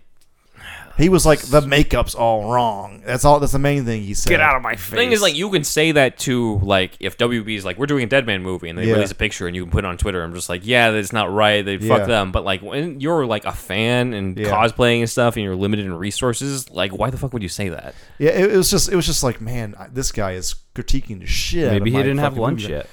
[0.98, 3.02] He was like, the makeup's all wrong.
[3.06, 3.40] That's all.
[3.40, 4.30] That's the main thing he said.
[4.30, 4.90] Get out of my face.
[4.92, 7.86] The thing is, like, you can say that to like if WB is like, we're
[7.88, 8.94] doing a Deadman movie, and they Yeah.
[8.94, 10.24] release a picture, and you can put it on Twitter.
[10.24, 11.64] I'm just like, yeah, that's not right.
[11.66, 11.98] They Yeah.
[11.98, 12.32] fuck them.
[12.32, 14.50] But like, when you're like a fan and Yeah.
[14.50, 17.70] cosplaying and stuff, and you're limited in resources, like, why the fuck would you say
[17.70, 17.96] that?
[18.20, 18.90] Yeah, it, it was just.
[18.92, 21.68] It was just like, man, I- this guy is critiquing the shit.
[21.68, 22.74] out of Maybe he my didn't have fucking lunch movie.
[22.74, 22.88] yet.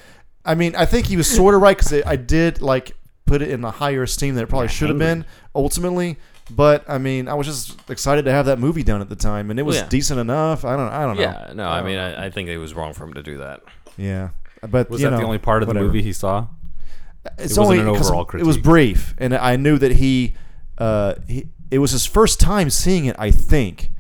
[0.45, 2.93] I mean, I think he was sort of right because I did like
[3.27, 6.17] put it in a higher esteem than it probably should have been ultimately.
[6.51, 9.51] But I mean, I was just excited to have that movie done at the time,
[9.51, 9.87] and it was Yeah.
[9.89, 10.65] decent enough.
[10.65, 10.89] I don't.
[10.89, 11.23] I don't know.
[11.23, 13.61] Yeah, no, I mean, I, I think it was wrong for him to do that.
[13.97, 14.31] Yeah,
[14.67, 16.47] but Was you that the know, only part of the movie he saw?
[17.39, 18.63] It's It wasn't only an 'cause overall It was critique.
[18.65, 20.35] brief, and I knew that he,
[20.79, 23.91] uh, he, it was his first time seeing it, I think,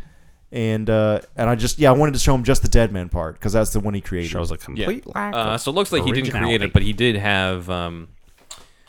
[0.50, 3.34] and uh, and I just yeah, I wanted to show him just the Deadman part
[3.34, 4.30] because that's the one he created.
[4.30, 4.64] Shows a Yeah.
[4.86, 5.34] complete lack.
[5.34, 6.64] Uh, of so it looks like he didn't create originality.
[6.66, 7.68] it, but he did have.
[7.68, 8.08] Um,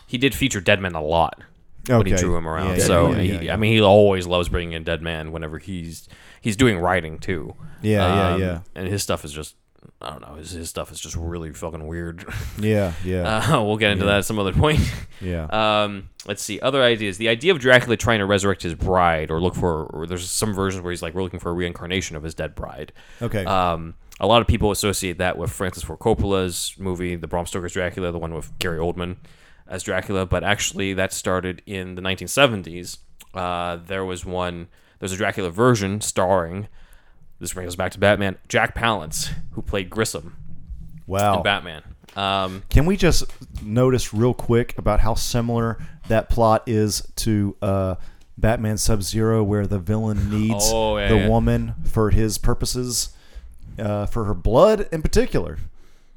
[0.07, 1.41] he did feature Deadman a lot
[1.87, 2.21] when he Okay.
[2.21, 2.77] drew him around.
[2.77, 3.53] Yeah, so yeah, he, yeah, yeah.
[3.53, 6.07] I mean, he always loves bringing in Deadman whenever he's
[6.41, 7.55] he's doing writing too.
[7.81, 8.59] Yeah, yeah, Um, yeah.
[8.75, 9.55] And his stuff is just.
[10.01, 10.35] I don't know.
[10.35, 12.25] His, his stuff is just really fucking weird.
[12.59, 14.79] yeah, yeah, Uh, we'll get into that at some other point.
[15.21, 15.45] yeah.
[15.45, 17.17] Um, let's see other ideas.
[17.17, 20.53] The idea of Dracula trying to resurrect his bride, or look for, or there's some
[20.53, 22.91] versions where he's like we're looking for a reincarnation of his dead bride.
[23.21, 23.45] okay.
[23.45, 27.71] Um, a lot of people associate that with Francis Ford Coppola's movie, the Bram Stoker's
[27.73, 29.15] Dracula, the one with Gary Oldman
[29.69, 30.25] as Dracula.
[30.25, 32.97] But actually, that started in the 1970s.
[33.33, 34.67] Uh, there was one.
[34.99, 36.67] There's a Dracula version starring.
[37.39, 38.37] This brings us back to Batman.
[38.49, 40.35] Jack Palance, who played Grissom
[41.07, 41.37] wow.
[41.37, 41.83] in Batman.
[42.15, 43.23] Um, Can we just
[43.63, 47.95] notice real quick about how similar that plot is to uh,
[48.37, 51.27] Batman Sub Zero, where the villain needs Oh, yeah, the yeah.
[51.29, 53.09] woman for his purposes,
[53.77, 55.59] uh, for her blood in particular?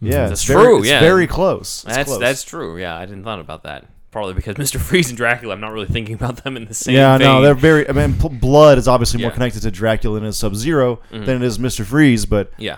[0.02, 1.00] Yeah, That's it's very, true, It's yeah.
[1.00, 1.84] very close.
[1.84, 2.20] It's That's close.
[2.20, 2.76] that's true.
[2.76, 3.86] Yeah, I didn't thought about that.
[4.10, 4.78] Probably because Mr.
[4.78, 6.94] Freeze and Dracula, I'm not really thinking about them in the same.
[6.96, 7.42] yeah, no, vein.
[7.44, 7.88] they're very.
[7.88, 11.42] I mean, pl- blood is obviously more connected to Dracula than Sub Zero than it
[11.42, 12.76] is Mister Freeze, but yeah.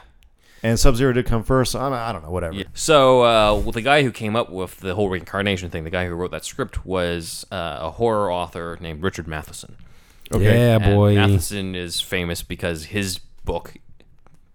[0.62, 1.72] and Sub Zero did come first.
[1.72, 2.54] So I, mean, I don't know, whatever.
[2.54, 2.64] Yeah.
[2.74, 6.06] So uh, well, the guy who came up with the whole reincarnation thing, the guy
[6.06, 9.76] who wrote that script, was uh, a horror author named Richard Matheson.
[10.32, 10.44] Okay.
[10.44, 11.14] Yeah, And boy.
[11.16, 13.74] Matheson is famous because his book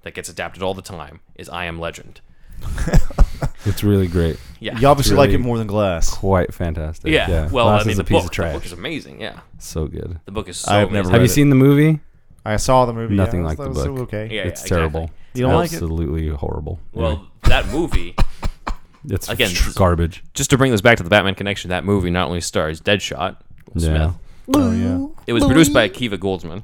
[0.04, 2.22] that gets adapted all the time is I Am Legend.
[3.66, 4.38] It's really great.
[4.60, 4.80] Yeah.
[4.80, 6.10] You obviously like it more than Glass.
[6.14, 7.12] Quite fantastic.
[7.12, 7.50] yeah.
[7.50, 8.54] Well, Glass I mean, is the a piece book, of trash.
[8.54, 9.22] the book is amazing.
[9.22, 9.42] Yeah.
[9.60, 10.20] so good.
[10.26, 11.12] The book is so I've never amazing.
[11.12, 11.30] Have you it.
[11.30, 12.00] seen the movie?
[12.46, 13.16] I saw the movie.
[13.16, 14.00] Nothing yeah, like that the was book.
[14.14, 14.30] Okay.
[14.34, 14.78] Yeah, it's exactly.
[14.78, 15.12] terrible.
[15.34, 15.76] You don't like it?
[15.76, 16.80] Absolutely horrible.
[16.94, 18.16] Well, that movie.
[19.10, 20.24] it's again, tr- garbage.
[20.34, 23.38] just to bring this back to the Batman connection, that movie not only stars Deadshot,
[23.74, 24.12] Will Yeah.
[24.12, 24.16] Smith,
[24.56, 25.08] Oh yeah.
[25.28, 26.64] it was produced by Akiva Goldsman,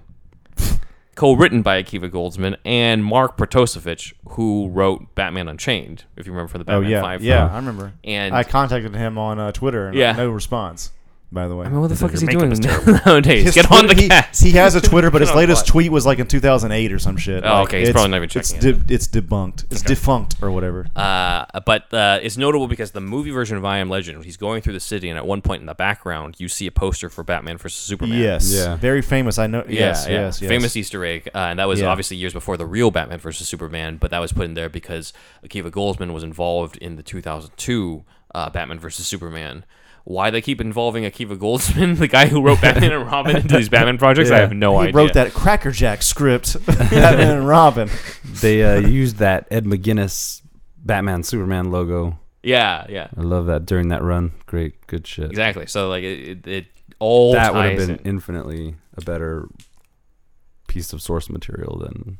[1.15, 6.63] co-written by Akiva Goldsman and Mark Protosevich, who wrote Batman Unchained, if you remember from
[6.63, 7.01] the Oh Batman yeah.
[7.01, 7.51] 5 Yeah, film.
[7.51, 7.93] I remember.
[8.03, 9.87] And I contacted him on uh, Twitter.
[9.87, 10.11] And Yeah.
[10.13, 10.91] No response.
[11.31, 11.65] By the way.
[11.65, 12.59] I mean, what the fuck is he doing is
[13.05, 13.43] nowadays?
[13.45, 14.41] His Get on the he, cast.
[14.41, 17.43] He has a Twitter, but his latest tweet was like in 2008 or some shit.
[17.43, 19.65] Oh, Like, okay, he's it's- probably not even It's, checking de- it's debunked.
[19.71, 20.87] It's defunct or whatever.
[20.95, 24.61] Uh, but uh, it's notable because the movie version of I Am Legend, he's going
[24.61, 27.23] through the city, and at one point in the background, you see a poster for
[27.23, 28.17] Batman versus Superman.
[28.19, 28.53] Yes.
[28.53, 28.75] Yeah.
[28.77, 29.37] Very famous.
[29.37, 29.63] I know.
[29.67, 30.05] Yeah, yes.
[30.07, 30.13] yeah.
[30.13, 30.41] Yes.
[30.41, 30.47] Yes.
[30.49, 31.87] Famous Easter egg, uh, and that was Yeah.
[31.87, 33.97] obviously years before the real Batman versus Superman.
[33.97, 35.11] But that was put in there because
[35.45, 39.65] Akiva Goldsman was involved in the 2002 uh, Batman versus Superman.
[40.05, 43.69] Why they keep involving Akiva Goldsman, the guy who wrote Batman and Robin, into these
[43.69, 44.81] Batman projects, I have no idea.
[44.81, 44.97] he idea.
[44.97, 46.63] wrote that crackerjack script.
[46.67, 47.89] Batman and Robin.
[48.23, 50.41] They uh, used that Ed McGuinness
[50.77, 52.19] Batman Superman logo.
[52.43, 54.33] Yeah, yeah, I love that during that run.
[54.45, 55.31] Great, good shit.
[55.31, 55.65] exactly.
[55.65, 56.65] So like it, it, it
[56.99, 57.99] all That would have been in.
[58.05, 59.47] infinitely a better
[60.67, 62.19] piece of source material than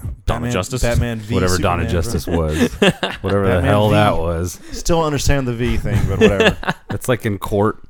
[0.00, 0.82] Dawn of Batman, Justice?
[0.82, 2.72] Batman v whatever Dawn of Superman, Justice was.
[3.22, 4.60] whatever the Batman hell v- that was.
[4.72, 6.56] Still understand the V thing, but whatever.
[6.90, 7.82] It's like in court.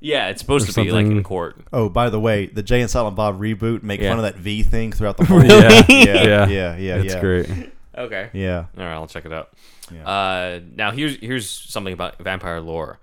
[0.00, 1.56] Yeah, it's supposed Or to be like in court.
[1.72, 4.10] oh, by the way, the Jay and Silent Bob reboot make Yeah.
[4.10, 5.38] fun of that V thing throughout the whole.
[5.38, 5.54] Really?
[5.54, 6.04] yeah, Yeah.
[6.24, 6.96] yeah, yeah, yeah.
[6.96, 7.20] it's yeah.
[7.20, 7.48] great.
[7.96, 8.28] Okay.
[8.32, 8.64] Yeah.
[8.76, 9.50] All right, I'll check it out.
[9.94, 10.06] Yeah.
[10.08, 12.98] Uh, now here's here's something about vampire lore.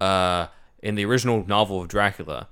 [0.00, 0.46] Uh,
[0.82, 2.46] in the original novel of Dracula,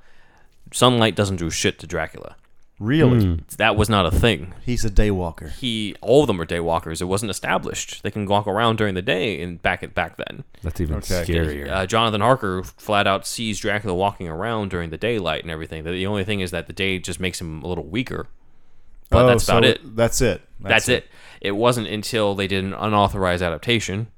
[0.72, 2.36] sunlight doesn't do shit to Dracula.
[2.80, 3.40] Really?
[3.58, 4.52] That was not a thing.
[4.64, 5.50] He's a daywalker.
[5.52, 7.00] He, all of them are daywalkers.
[7.00, 8.02] It wasn't established.
[8.02, 10.42] They can walk around during the day and back at back then.
[10.62, 11.22] That's even Okay.
[11.24, 11.70] scarier.
[11.70, 15.84] Uh, Jonathan Harker flat out sees Dracula walking around during the daylight and everything.
[15.84, 18.26] The, the only thing is that the day just makes him a little weaker.
[19.08, 19.96] But Oh, that's about so it.
[19.96, 20.42] That's it.
[20.60, 21.06] That's, it.
[21.40, 21.52] it.
[21.52, 24.08] wasn't until they did an unauthorized adaptation,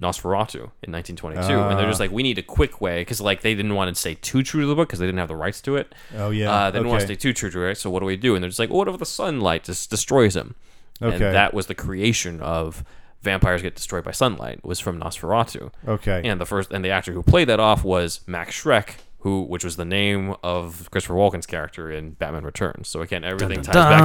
[0.00, 2.04] Nosferatu, in 1922, and they're just Ah.
[2.04, 4.60] like, we need a quick way because like they didn't want to stay too true
[4.60, 5.94] to the book because they didn't have the rights to it.
[6.16, 6.52] Oh yeah.
[6.52, 7.14] Uh, they didn't want to okay.
[7.14, 7.76] stay too true to it.
[7.78, 8.34] So what do we do?
[8.34, 10.54] And they're just like, well, what if the sunlight just destroys him?
[11.00, 11.32] And Okay.
[11.32, 12.84] that was the creation of
[13.22, 15.70] vampires get destroyed by sunlight was from Nosferatu.
[15.88, 16.20] Okay.
[16.24, 19.64] And the first and the actor who played that off was Max Schreck, who which
[19.64, 22.88] was the name of Christopher Walken's character in Batman Returns.
[22.88, 24.00] So again, everything dun, ties back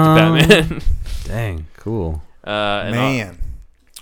[0.47, 0.47] to.
[0.57, 0.81] Batman.
[1.25, 2.23] Dang, cool.
[2.47, 2.49] uh,
[2.85, 3.37] and Man,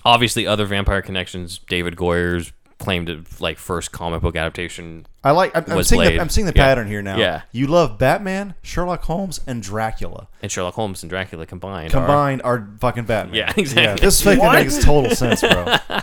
[0.05, 1.59] obviously other vampire connections.
[1.67, 5.05] David Goyer's claimed it like first comic book adaptation.
[5.23, 5.55] I like.
[5.55, 6.01] I'm, I'm Was seeing.
[6.01, 6.63] The, I'm seeing the Yeah.
[6.63, 7.17] pattern here now.
[7.17, 7.41] Yeah.
[7.51, 11.91] you love Batman, Sherlock Holmes, and Dracula And Sherlock Holmes and Dracula combined.
[11.91, 13.35] combined are fucking Batman.
[13.35, 14.05] Yeah, exactly.
[14.05, 15.75] this fucking makes total sense, bro.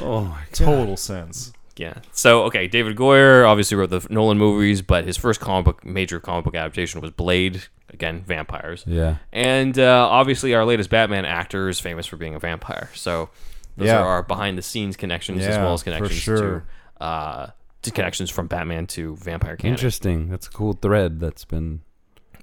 [0.00, 1.52] Oh my total sense.
[1.76, 1.98] Yeah.
[2.12, 6.20] So okay, David Goyer obviously wrote the Nolan movies, but his first comic book, major
[6.20, 7.64] comic book adaptation was Blade.
[7.90, 8.82] Again, vampires.
[8.86, 9.16] Yeah.
[9.32, 12.90] And uh, obviously, our latest Batman actor is famous for being a vampire.
[12.94, 13.30] So
[13.76, 14.00] those Yeah.
[14.00, 16.64] are our behind the scenes connections as well as for connections sure.
[16.98, 17.46] to uh,
[17.82, 19.74] to connections from Batman to vampire canon.
[19.74, 20.28] Interesting.
[20.28, 21.82] That's a cool thread that's been.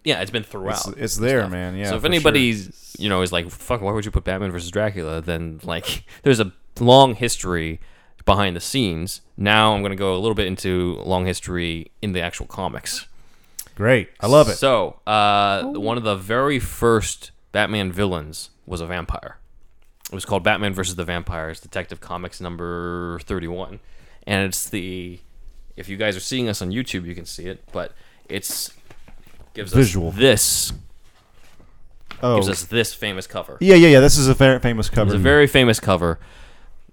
[0.06, 0.88] Yeah, it's been throughout.
[0.90, 1.52] It's, it's there, stuff.
[1.52, 1.76] man.
[1.76, 1.90] Yeah.
[1.90, 4.70] so if for anybody's you know is like fuck why would you put batman versus
[4.70, 7.80] dracula then like there's a long history
[8.26, 12.14] behind the scenes now i'm going to go a little bit into long history in
[12.14, 13.08] the actual comics
[13.76, 14.56] great, I love it.
[14.56, 19.38] so uh, one of the very first batman villains was a vampire
[20.12, 23.80] it was called batman versus the vampires detective comics number 31
[24.26, 25.20] and it's the
[25.76, 27.94] if you guys are seeing us on youtube you can see it but
[28.30, 28.72] it's
[29.54, 30.10] gives Visual.
[30.10, 30.74] us this
[32.22, 34.00] oh, gives us this famous cover yeah, yeah, yeah.
[34.00, 35.12] This is a very famous cover.
[35.12, 36.20] It's a very famous cover.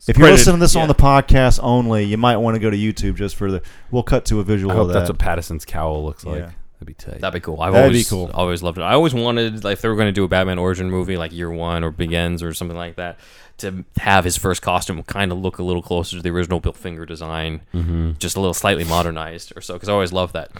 [0.09, 0.82] If you're listening to this yeah.
[0.82, 3.62] on the podcast only, you might want to go to YouTube just for the.
[3.90, 6.38] We'll cut to a visual I hope of that's what Pattinson's cowl looks like.
[6.40, 6.51] Yeah.
[6.80, 7.20] That'd be tight.
[7.20, 7.61] That'd be cool.
[7.61, 8.30] I've That'd be always, cool.
[8.32, 8.82] always loved it.
[8.82, 11.30] I always wanted, like, if they were going to do a Batman origin movie, like
[11.30, 13.18] Year One or Begins or something like that,
[13.59, 16.72] to have his first costume kind of look a little closer to the original Bill
[16.72, 18.12] Finger design, Mm-hmm.
[18.18, 19.74] just a little slightly modernized or so.
[19.74, 20.51] Because I always loved that.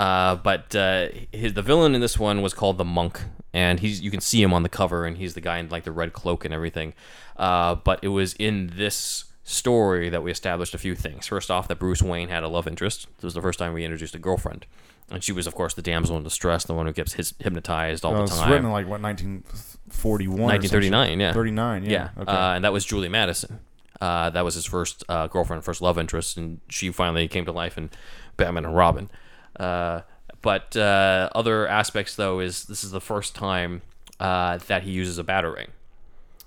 [0.00, 3.20] Uh, but uh, his, the villain in this one was called the Monk,
[3.52, 5.84] and he's you can see him on the cover, and he's the guy in like
[5.84, 6.94] the red cloak and everything.
[7.36, 11.26] Uh, but it was in this story that we established a few things.
[11.26, 13.08] First off, that Bruce Wayne had a love interest.
[13.18, 14.64] This was the first time we introduced a girlfriend,
[15.10, 18.02] and she was, of course, the damsel in distress, the one who gets his, hypnotized
[18.02, 18.50] all the it's time.
[18.50, 21.32] written in like what 1941, 1939, yeah.
[21.34, 21.90] 39, yeah.
[21.90, 22.32] Yeah, Okay.
[22.32, 23.60] uh, and that was Julie Madison.
[24.00, 27.52] Uh, that was his first uh, girlfriend, first love interest, and she finally came to
[27.52, 27.90] life in
[28.38, 29.10] Batman and Robin.
[29.60, 30.02] Uh,
[30.42, 33.82] but uh, other aspects, though, is this is the first time
[34.18, 35.68] uh, that he uses a battering.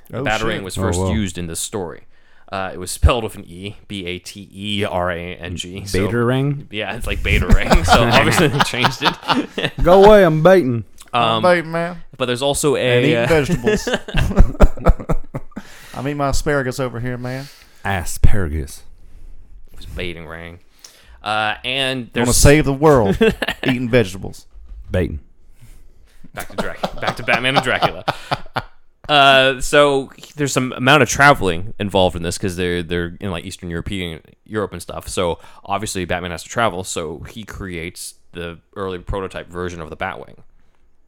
[0.10, 0.64] The Oh, batarang shit.
[0.64, 2.04] was Oh, first used in this story.
[2.52, 5.86] Uh, it was spelled with an E, B A T E R A N G.
[5.86, 6.68] so- Baiter ring.
[6.72, 7.86] Yeah, it's like Batarang.
[7.86, 9.74] so obviously they changed it.
[9.84, 10.26] Go away!
[10.26, 10.84] I'm baiting.
[11.14, 12.04] Um, Bait, man.
[12.18, 13.88] but there's also And a eating uh, vegetables.
[15.96, 17.46] I'm eating my asparagus over here, man.
[17.86, 18.84] Asparagus.
[19.72, 20.60] It was baiting ring.
[21.24, 23.18] Uh, and I want there's to save the world
[23.68, 24.48] eating vegetables.
[24.92, 25.20] Baiting.
[26.34, 28.04] back to Dracula, back to Batman and Dracula.
[29.10, 33.44] Uh, so there's some amount of traveling involved in this because they're they're in like
[33.46, 35.08] Eastern European Europe and stuff.
[35.08, 36.84] So obviously Batman has to travel.
[36.84, 40.40] So he creates the early prototype version of the Batwing.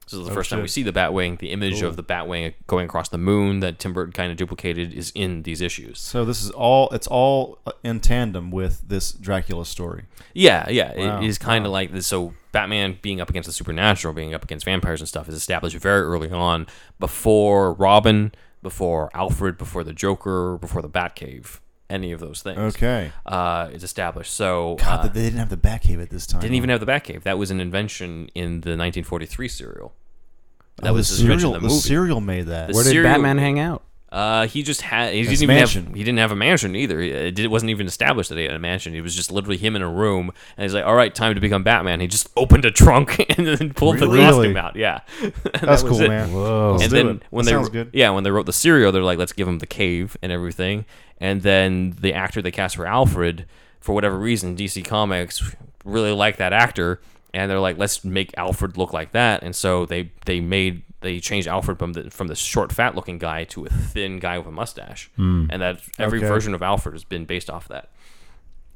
[0.06, 1.39] This is the oh, first time we see the Batwing.
[1.39, 4.93] The image of the Batwing going across the moon that Tim Burton kind of duplicated
[4.93, 5.99] is in these issues.
[5.99, 6.89] So this is all.
[6.91, 10.03] It's all in tandem with this Dracula story.
[10.34, 10.95] Yeah, yeah.
[10.95, 12.06] Wow, It is kind of like this.
[12.06, 15.76] So Batman being up against the supernatural, being up against vampires and stuff is established
[15.78, 16.68] very early on
[16.99, 18.32] before Robin,
[18.62, 21.60] before Alfred, before the Joker, before the Batcave.
[21.89, 22.57] Any of those things.
[22.57, 23.11] Okay.
[23.25, 24.33] Uh, is established.
[24.33, 26.41] So God, uh, they didn't have the Batcave at this time.
[26.41, 27.23] didn't even have the Batcave.
[27.23, 29.93] That was an invention in the 1943 serial.
[30.77, 31.53] That oh, was the his serial.
[31.53, 32.69] The, the serial made that.
[32.69, 33.83] The Where did serial- Batman hang out?
[34.16, 35.11] Uh, he just had.
[35.11, 35.86] He His didn't even mansion.
[35.88, 35.93] have.
[35.95, 37.01] He didn't have a mansion either.
[37.01, 38.95] It, did, it wasn't even established that he had a mansion.
[38.95, 41.41] It was just literally him in a room, and he's like, "All right, time to
[41.41, 44.47] become Batman." He just opened a trunk and then pulled the Really?
[44.47, 44.78] costume out.
[44.78, 46.07] Yeah, That That's was cool, it.
[46.07, 46.32] man.
[46.34, 46.72] Whoa.
[46.72, 47.24] Let's and do then it.
[47.30, 47.89] when That they sounds good.
[47.91, 50.86] yeah when they wrote the serial, they're like, "Let's give him the cave and everything."
[51.20, 53.45] And then the actor they cast for Alfred,
[53.82, 57.01] for whatever reason, DC Comics really liked that actor,
[57.34, 61.20] and they're like, "Let's make Alfred look like that." And so they they made they
[61.20, 64.48] changed Alfred from the from the short, fat looking guy to a thin guy with
[64.48, 66.28] a mustache, and that every Okay.
[66.28, 67.89] version of Alfred has been based off of that.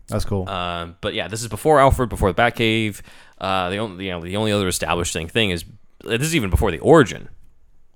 [0.08, 0.50] That's cool.
[0.50, 3.02] Um, but yeah, this is before Alfred, before the Batcave.
[3.40, 5.66] Uh, the only you know the only other establishing thing is
[6.04, 7.30] this is even before the origin.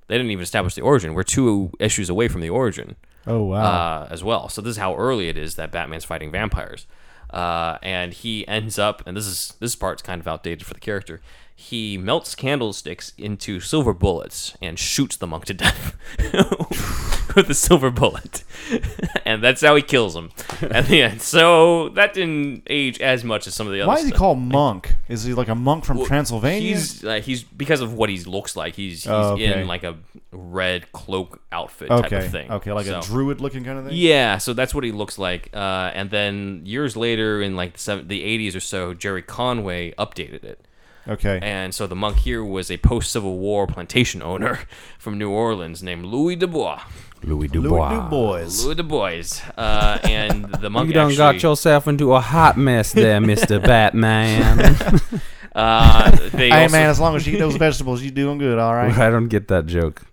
[0.07, 1.13] They didn't even establish the origin.
[1.13, 3.63] We're two issues away from the origin oh wow.
[3.63, 4.49] uh, as well.
[4.49, 6.85] So this is how early it is that Batman's fighting vampires,
[7.31, 9.01] uh, and he ends up.
[9.07, 11.21] And this is this part's kind of outdated for the character.
[11.55, 15.95] He melts candlesticks into silver bullets and shoots the monk to death.
[17.35, 18.43] with a silver bullet,
[19.25, 20.29] and that's how he kills him
[20.61, 21.21] at the end.
[21.21, 23.87] So that didn't age as much as some of the other.
[23.87, 24.19] Why is he stuff.
[24.19, 24.95] called monk?
[25.07, 26.61] Is he like a monk from Well, Transylvania?
[26.61, 28.75] He's uh, he's because of what he looks like.
[28.75, 29.61] He's he's Oh, okay.
[29.61, 29.97] in like a
[30.31, 32.25] red cloak outfit type okay.
[32.25, 32.51] of thing.
[32.51, 33.95] Okay, like So- a druid looking kind of thing.
[33.95, 35.49] Yeah, so that's what he looks like.
[35.53, 39.93] Uh, and then years later, in like the, seven, the 80s or so, Gerry Conway
[39.93, 40.67] updated it.
[41.07, 41.39] Okay.
[41.41, 44.59] And so the monk here was a post Civil War plantation owner
[44.97, 46.81] from New Orleans named Louis Dubois.
[47.23, 47.69] Louis Dubois.
[47.69, 48.09] Louis Dubois.
[48.09, 48.63] Dubois.
[48.65, 49.41] Louis Dubois.
[49.57, 53.59] Uh, and the monk You done actually, got yourself into a hot mess there, Mister
[53.59, 54.59] Batman.
[55.55, 58.57] uh, they Hey also- man, as long as you eat those vegetables, you're doing good.
[58.59, 58.91] All right.
[58.97, 60.03] I don't get that joke.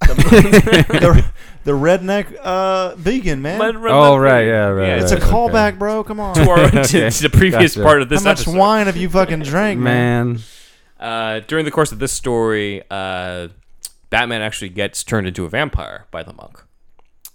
[0.00, 1.24] the,
[1.68, 3.58] the redneck uh, vegan man.
[3.58, 4.88] But- Oh right, yeah, right.
[4.88, 5.32] Yeah, it's a right, okay.
[5.32, 6.02] callback, bro.
[6.02, 6.34] Come on.
[6.34, 7.10] to, our, to, Okay.
[7.10, 7.84] to the previous Gotcha.
[7.84, 8.56] part of this How much episode.
[8.56, 10.26] wine have you fucking drank, man?
[10.32, 10.38] Man,
[10.98, 13.48] Uh, during the course of this story, uh,
[14.10, 16.64] Batman actually gets turned into a vampire by the monk.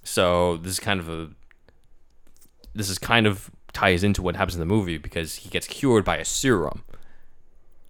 [0.03, 1.29] So this is kind of a
[2.75, 6.03] this is kind of ties into what happens in the movie because he gets cured
[6.03, 6.84] by a serum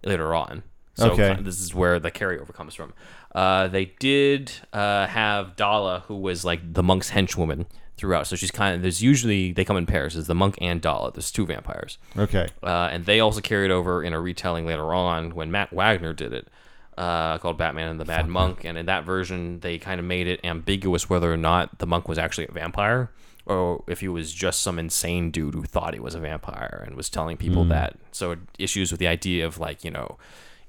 [0.04, 0.62] later on.
[0.94, 1.36] So Okay.
[1.40, 2.92] this is where the carryover comes from.
[3.34, 7.66] Uh, they did uh, have Dala, who was like the monk's henchwoman
[7.96, 8.26] throughout.
[8.26, 10.14] So she's kind of there's usually they come in pairs.
[10.14, 11.12] There's the monk and Dala.
[11.12, 11.98] There's two vampires.
[12.16, 12.48] Okay.
[12.62, 16.32] Uh, and they also carried over in a retelling later on when Matt Wagner did
[16.32, 16.48] it,
[16.96, 18.64] uh, called Batman and the Mad Monk.
[18.64, 22.08] And in that version, they kind of made it ambiguous whether or not the monk
[22.08, 23.10] was actually a vampire
[23.46, 26.96] or if he was just some insane dude who thought he was a vampire and
[26.96, 27.96] was telling people that.
[28.12, 30.18] So issues with the idea of like you know,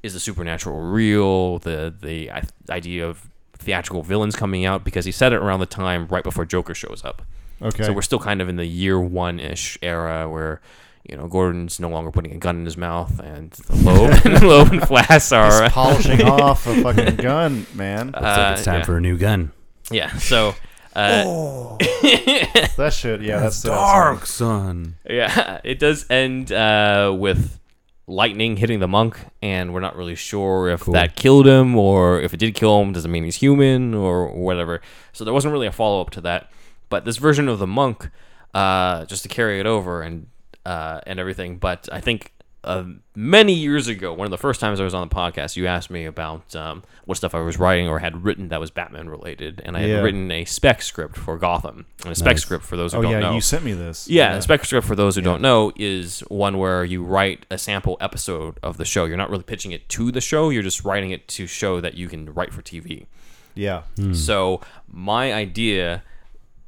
[0.05, 1.59] is the supernatural real?
[1.59, 2.31] The the
[2.69, 3.27] idea of
[3.57, 7.03] theatrical villains coming out because he said it around the time right before Joker shows
[7.03, 7.21] up.
[7.61, 7.83] Okay.
[7.83, 10.61] So we're still kind of in the year one ish era where,
[11.09, 14.71] you know, Gordon's no longer putting a gun in his mouth and Loeb and Loeb
[14.73, 18.07] and Flass are He's polishing off a fucking gun, man.
[18.07, 18.85] looks like it's time yeah.
[18.85, 19.51] for a new gun.
[19.89, 20.15] yeah.
[20.17, 20.49] So
[20.95, 21.77] uh, Oh.
[21.79, 23.21] that shit.
[23.21, 24.95] Yeah, that's dark, son.
[25.09, 27.59] yeah, it does end uh, with
[28.07, 30.93] lightning hitting the monk, and we're not really sure if Cool.
[30.93, 32.93] that killed him or if it did kill him.
[32.93, 34.81] Does it mean he's human or whatever?
[35.13, 36.51] So there wasn't really a follow up to that.
[36.89, 38.09] But this version of the monk,
[38.53, 40.27] uh, just to carry it over and
[40.65, 41.57] uh, and everything.
[41.57, 42.31] But I think
[42.65, 42.83] uh,
[43.15, 45.89] many years ago, one of the first times I was on the podcast, you asked
[45.89, 49.61] me about um, what stuff I was writing or had written that was Batman related,
[49.63, 50.01] and I had Yeah.
[50.01, 51.85] written a spec script for Gotham.
[52.03, 52.41] And a spec Nice.
[52.41, 53.33] script for those who Oh don't yeah, know.
[53.35, 54.07] you sent me this.
[54.09, 57.57] Yeah, a spec script for those who don't know is one where you write a
[57.57, 59.05] sample episode of the show.
[59.05, 60.49] You're not really pitching it to the show.
[60.49, 63.05] You're just writing it to show that you can write for TV.
[63.53, 63.83] Yeah.
[64.11, 64.59] So
[64.91, 66.03] my idea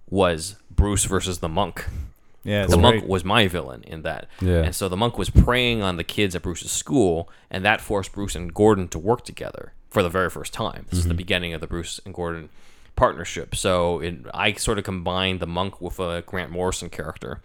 [0.09, 1.85] was Bruce versus the monk.
[2.47, 2.65] Yeah.
[2.65, 2.81] The great.
[2.81, 4.27] monk was my villain in that.
[4.41, 4.63] Yeah.
[4.63, 8.13] And so the monk was preying on the kids at Bruce's school, and that forced
[8.13, 10.85] Bruce and Gordon to work together for the very first time.
[10.89, 12.49] This is the beginning of the Bruce and Gordon
[12.95, 13.53] partnership.
[13.53, 17.41] So it, I sort of combined the monk with a Grant Morrison character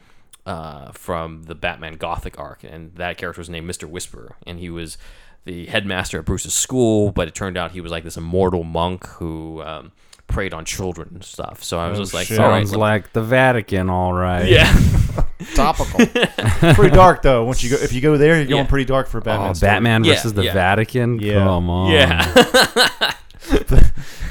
[0.47, 4.71] uh, from the Batman Gothic arc, and that character was named Mister Whisper, and he
[4.71, 4.99] was
[5.45, 7.11] the headmaster at Bruce's school.
[7.11, 9.63] But it turned out he was like this immortal monk who.
[9.63, 9.93] Um,
[10.33, 12.39] preyed on children and stuff so i was Oh, just like shit.
[12.39, 14.47] all right Sounds like the Vatican, all right.
[14.49, 14.73] yeah
[15.55, 16.07] topical.
[16.75, 17.45] pretty dark though.
[17.45, 18.69] Once you go, if you go there, you're going Yeah.
[18.71, 19.51] pretty dark for oh, Batman.
[19.51, 19.71] Oh, story.
[19.71, 20.53] Batman Yeah, versus the yeah.
[20.55, 21.19] Vatican.
[21.19, 21.45] Yeah.
[21.45, 21.91] Come on.
[21.91, 22.33] yeah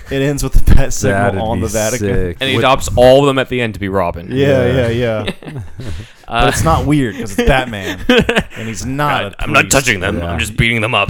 [0.10, 2.08] It ends with the bat That'd on be the Vatican.
[2.08, 2.38] sick.
[2.42, 4.30] and he With- adopts all of them at the end to be Robin.
[4.32, 5.62] Yeah, yeah, yeah.
[6.28, 8.04] But it's not weird because it's Batman,
[8.58, 9.22] and he's not.
[9.24, 9.76] God, a I'm not priest.
[9.76, 10.18] touching them.
[10.18, 10.26] Yeah.
[10.32, 11.10] I'm just beating them up.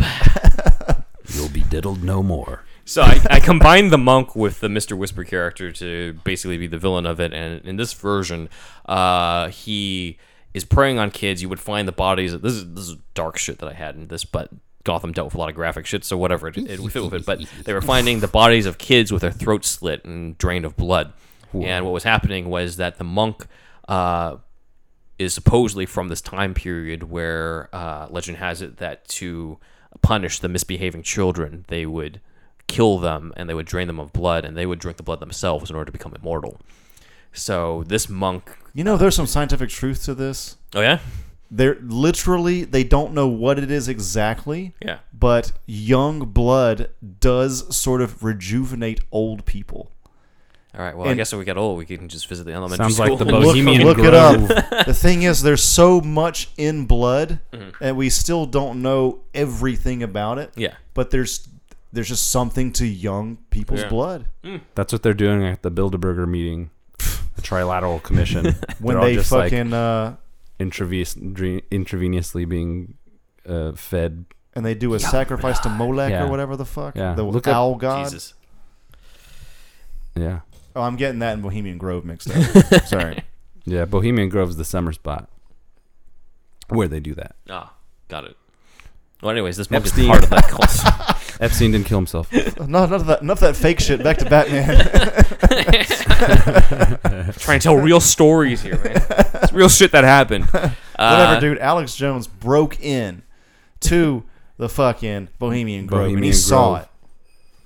[1.33, 2.63] You'll be diddled no more.
[2.91, 6.77] So I, I combined the monk with the Mister Whisper character to basically be the
[6.77, 7.31] villain of it.
[7.31, 8.49] And in this version,
[8.85, 10.17] uh, he
[10.53, 11.41] is preying on kids.
[11.41, 12.37] You would find the bodies.
[12.37, 14.49] This is this is dark shit that I had in this, but
[14.83, 17.13] Gotham dealt with a lot of graphic shit, so whatever it, it would fit with
[17.13, 17.25] it.
[17.25, 20.75] But they were finding the bodies of kids with their throats slit and drained of
[20.75, 21.13] blood.
[21.53, 23.47] And what was happening was that the monk.
[23.87, 24.37] Uh,
[25.17, 29.59] is supposedly from this time period where uh, legend has it that to
[30.01, 32.19] punish the misbehaving children, they would
[32.71, 35.19] kill them and they would drain them of blood and they would drink the blood
[35.19, 36.59] themselves in order to become immortal.
[37.33, 38.57] So this monk.
[38.73, 40.57] You know, there's some scientific truth to this.
[40.75, 40.99] Oh yeah,
[41.49, 44.99] They're literally they don't know what it is exactly, yeah.
[45.13, 49.91] but young blood does sort of rejuvenate old people.
[50.73, 50.95] All right.
[50.95, 53.17] Well, I guess if we get old, we can just visit the elementary Sounds school.
[53.17, 54.49] like the Look, Bohemian look it Grove.
[54.51, 54.85] up.
[54.85, 57.83] the thing is, there's so much in blood, Mm-hmm.
[57.83, 60.51] and we still don't know everything about it.
[60.55, 60.75] yeah.
[60.93, 61.45] But there's
[61.91, 63.89] there's just something to young people's Yeah.
[63.89, 64.25] blood
[64.75, 68.45] That's what they're doing at the Bilderberger meeting, the Trilateral Commission.
[68.79, 70.15] when They're all they just like fucking uh,
[70.59, 72.95] intravenous, dre- intravenously being
[73.47, 74.25] uh, fed.
[74.53, 76.23] and they do a sacrifice to Molech Yeah.
[76.25, 77.13] or whatever the fuck Yeah.
[77.13, 78.05] the Look up- owl god.
[78.05, 78.33] Jesus.
[80.15, 80.39] Yeah.
[80.75, 82.83] Oh, I'm getting that in Bohemian Grove mixed up.
[82.85, 83.23] Sorry.
[83.65, 85.29] Yeah, Bohemian Grove's the summer spot
[86.69, 87.35] where they do that.
[87.49, 87.73] Ah,
[88.07, 88.37] got it.
[89.21, 90.07] Well, anyways, this monk is Epstein.
[90.09, 91.17] part of that cult.
[91.39, 92.31] Epstein didn't kill himself.
[92.59, 93.21] None, none of that.
[93.23, 94.03] None of that fake shit.
[94.03, 94.77] Back to Batman.
[97.39, 99.01] trying to tell real stories here, man.
[99.43, 100.45] It's real shit that happened.
[100.51, 101.57] Whatever, Uh, dude.
[101.59, 103.23] Alex Jones broke in
[103.81, 104.23] to
[104.57, 106.87] the fucking Bohemian Grove and he Bohemian saw it.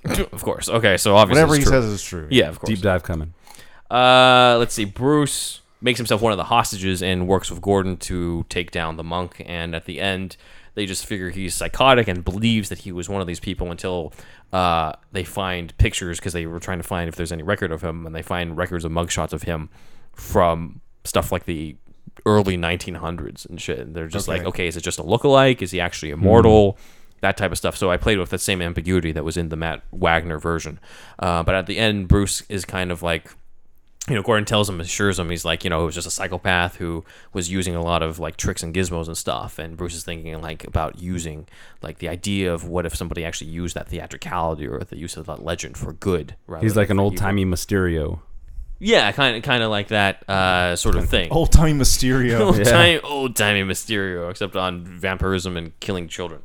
[0.32, 0.68] Of course.
[0.68, 1.70] Okay, so obviously, Whatever he true.
[1.72, 2.28] says is true.
[2.30, 2.68] Yeah, of course.
[2.68, 3.34] Deep dive coming.
[3.90, 4.84] Uh, let's see.
[4.84, 9.02] Bruce makes himself one of the hostages and works with Gordon to take down the
[9.04, 9.42] monk.
[9.44, 10.36] And at the end,
[10.76, 14.12] they just figure he's psychotic and believes that he was one of these people until
[14.52, 17.82] uh, they find pictures because they were trying to find if there's any record of
[17.82, 19.68] him, and they find records of mugshots of him
[20.12, 21.74] from stuff like the
[22.24, 23.78] early 1900s and shit.
[23.80, 24.48] And they're just like, Okay.
[24.48, 25.62] okay, is it just a lookalike?
[25.62, 26.78] Is he actually immortal?
[27.22, 27.76] That type of stuff.
[27.76, 30.78] So I played with that same ambiguity that was in the Matt Wagner version.
[31.18, 33.30] Uh, but at the end, Bruce is kind of like
[34.08, 36.12] you know, Gordon tells him, assures him, he's like, you know, he was just a
[36.12, 39.58] psychopath who was using a lot of like tricks and gizmos and stuff.
[39.58, 41.48] And Bruce is thinking like about using
[41.82, 45.26] like the idea of what if somebody actually used that theatricality or the use of
[45.26, 46.36] that legend for good.
[46.46, 48.20] Rather He's like an old timey Mysterio.
[48.78, 51.32] yeah, kind of, kind of like that uh, sort of thing.
[51.32, 52.40] Old timey Mysterio.
[52.56, 56.42] old timey, old timey Mysterio, except on vampirism and killing children.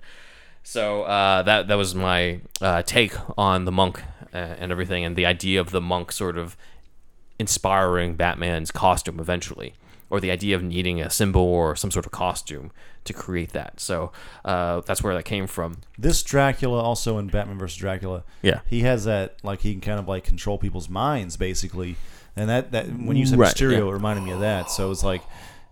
[0.64, 4.02] So uh, that that was my uh, take on the monk
[4.34, 6.58] uh, and everything, and the idea of the monk sort of
[7.42, 9.74] inspiring Batman's costume eventually,
[10.10, 12.72] or the idea of needing a symbol or some sort of costume
[13.04, 13.80] to create that.
[13.80, 14.12] So
[14.46, 15.78] uh, that's where that came from.
[15.98, 17.78] This Dracula, also in Batman vs.
[17.78, 18.60] Dracula, Yeah.
[18.70, 21.96] he has that like he can kind of like control people's minds basically,
[22.36, 23.90] and that that when you said Right, Mysterio, yeah.
[23.90, 24.70] it reminded me of that.
[24.70, 25.24] So it's like,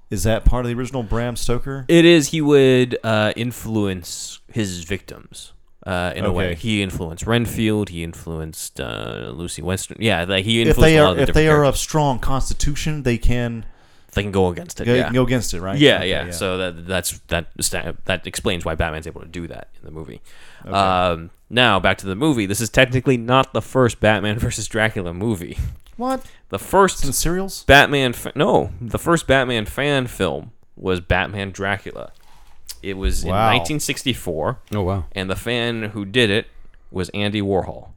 [0.10, 1.86] is that part of the original Bram Stoker?
[1.88, 5.54] It is he would uh, influence his victims.
[5.90, 7.90] Uh, in a way, he influenced Renfield.
[7.90, 9.98] He influenced uh, Lucy Western.
[10.00, 11.70] Yeah, like he If influenced they a lot are if they are characters.
[11.70, 13.66] of strong constitution, they can
[14.14, 14.86] they can go against it.
[14.86, 15.12] go, yeah.
[15.12, 15.78] go against it, right?
[15.78, 17.48] Yeah, Okay, yeah, So that that's that
[18.06, 20.22] that explains why Batman's able to do that in the movie.
[20.66, 22.46] Um, now back to the movie.
[22.46, 25.58] This is technically not the first Batman versus Dracula movie.
[25.98, 26.26] what?
[26.50, 27.64] The first Some serials?
[27.64, 28.14] Batman.
[28.14, 32.12] Fa- no, the first Batman fan film was Batman Dracula.
[32.82, 33.48] It was in Wow.
[33.52, 35.06] 1964, Oh wow.
[35.14, 36.48] and the fan who did it
[36.92, 37.90] was Andy Warhol.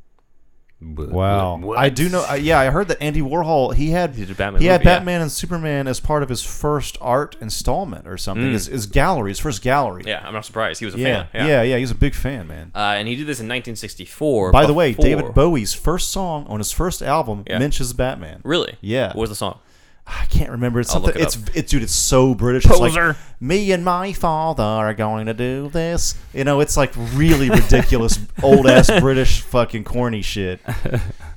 [0.84, 2.24] Wow, I do know.
[2.28, 4.88] Uh, yeah, I heard that Andy Warhol he had He did Batman he had movie,
[4.90, 4.98] yeah.
[4.98, 8.50] Batman and Superman as part of his first art installment or something.
[8.50, 10.02] His, his gallery, his first gallery.
[10.02, 10.08] Mm.
[10.08, 10.80] Yeah, I'm not surprised.
[10.80, 11.46] He was a yeah, fan.
[11.46, 12.72] yeah, yeah, He's a big fan, man.
[12.74, 14.50] Uh, and he did this in 1964.
[14.50, 17.60] By the way, before- David Bowie's first song on his first album Yeah.
[17.60, 18.40] mentions Batman.
[18.42, 18.74] Really?
[18.80, 19.08] Yeah.
[19.08, 19.60] What was the song?
[20.06, 20.80] I can't remember.
[20.80, 21.20] It's I'll something.
[21.20, 21.82] it It's it's dude.
[21.82, 22.64] It's so British.
[22.66, 23.08] It's Poser.
[23.08, 26.16] like me and my father are going to do this.
[26.34, 30.60] You know, it's like really ridiculous, old ass British fucking corny shit.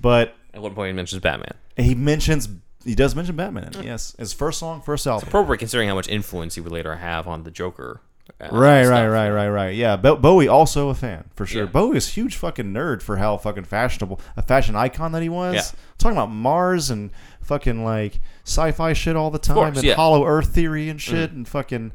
[0.01, 1.53] But At one point, he mentions Batman.
[1.77, 2.47] he mentions
[2.83, 3.71] he does mention Batman.
[3.83, 5.27] Yes, his first song, first album.
[5.27, 8.01] Appropriate considering how much influence he would later have on the Joker.
[8.41, 8.91] Uh, Right, stuff.
[8.91, 9.75] right, right, right, right.
[9.75, 11.63] Yeah, Bo- Bowie also a fan for sure.
[11.63, 11.69] Yeah.
[11.69, 15.55] Bowie is huge fucking nerd for how fucking fashionable a fashion icon that he was.
[15.55, 15.79] Yeah.
[15.97, 17.11] Talking about Mars and
[17.41, 19.93] fucking like sci-fi shit all the time course, and yeah.
[19.93, 19.97] Mm.
[19.97, 21.91] Hollow Earth theory and shit and fucking.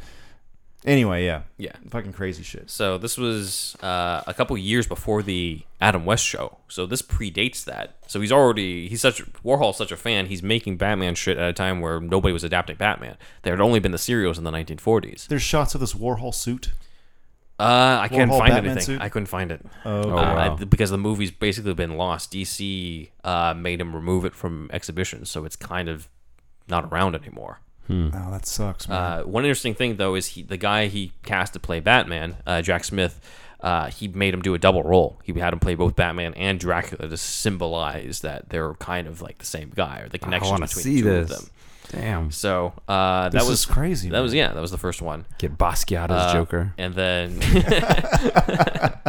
[0.86, 1.72] Anyway, yeah, Yeah.
[1.90, 2.70] fucking crazy shit.
[2.70, 6.56] So this was uh, a couple years before the Adam West show.
[6.68, 7.96] So this predates that.
[8.06, 10.26] So he's already he's such Warhol's such a fan.
[10.26, 13.18] He's making Batman shit at a time where nobody was adapting Batman.
[13.42, 15.26] There had only been the serials in the 1940s.
[15.28, 16.72] There's shots of this Warhol suit.
[17.58, 18.86] Uh, I can't Warhol find Batman anything.
[18.86, 19.02] suit?
[19.02, 19.60] I couldn't find it.
[19.84, 20.56] Oh, Oh, Uh, wow.
[20.56, 22.32] because the movie's basically been lost.
[22.32, 26.08] DC uh, made him remove it from exhibitions, so it's kind of
[26.68, 27.60] not around anymore.
[27.88, 28.98] Oh, that sucks, man.
[28.98, 32.62] Uh, one interesting thing though is he the guy he cast to play Batman, uh,
[32.62, 33.20] Jack Smith.
[33.60, 35.20] Uh, he made him do a double role.
[35.22, 39.36] He had him play both Batman and Dracula to symbolize that they're kind of like
[39.36, 41.30] the same guy or the I connection between see the two this.
[41.30, 41.50] of them.
[41.90, 42.30] Damn.
[42.30, 45.26] So uh, that This was is crazy, That was yeah, that was the first one.
[45.38, 46.72] Get Basquiat's Uh, Joker.
[46.78, 47.40] and then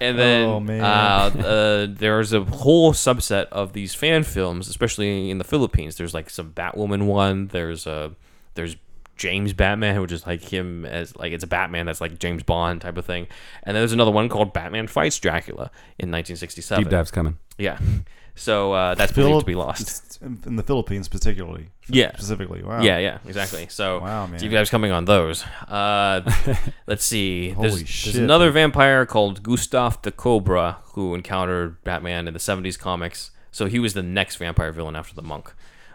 [0.00, 0.80] and then Oh, man.
[0.82, 5.96] Uh, uh, there's a whole subset of these fan films, especially in the Philippines.
[5.96, 7.48] There's like some Batwoman one.
[7.48, 8.12] There's a
[8.54, 8.76] there's
[9.16, 12.80] James Batman, which is like him as like it's a Batman that's like James Bond
[12.80, 13.26] type of thing.
[13.62, 16.84] And then there's another one called Batman Fights Dracula in 1967.
[16.84, 17.38] Deep dive's coming.
[17.58, 17.78] Yeah.
[18.36, 19.80] So uh, that's believed to be lost.
[19.82, 20.16] It's
[20.46, 21.70] in the Philippines, particularly.
[21.88, 22.12] Yeah.
[22.16, 22.62] specifically.
[22.62, 22.82] Wow.
[22.82, 23.66] Yeah, yeah, exactly.
[23.68, 24.40] So, Wow, man.
[24.40, 25.44] deep dives coming on those.
[25.68, 26.22] Uh,
[26.86, 27.48] let's see.
[27.48, 32.40] There's, Holy there's shit, another vampire called Gustav the Cobra who encountered Batman in the
[32.40, 33.30] 70s comics.
[33.52, 35.54] So he was the next vampire villain after the monk.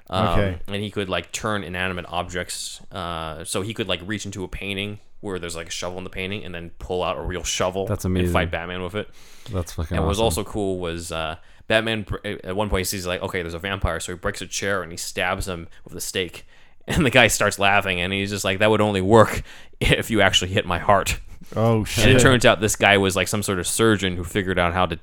[0.10, 0.60] Um, Okay.
[0.68, 2.82] And he could like turn inanimate objects.
[2.92, 6.06] Uh, so he could like reach into a painting where there's like a shovel in
[6.06, 7.86] the painting, and then pull out a real shovel.
[7.86, 8.32] That's And amazing.
[8.32, 9.10] fight Batman with it.
[9.52, 9.98] That's fucking.
[9.98, 10.42] And what was awesome.
[10.44, 11.36] also cool was uh,
[11.70, 12.06] Batman
[12.44, 14.84] at one point he sees like, okay, there's a vampire, so he breaks a chair
[14.84, 16.46] and he stabs him with a stake.
[16.88, 19.44] And the guy starts laughing, and he's just like, "That would only work
[19.80, 21.20] if you actually hit my heart."
[21.56, 22.16] Oh And shit!
[22.16, 24.88] it turns out this guy was like some sort of surgeon who figured out how
[24.88, 24.98] to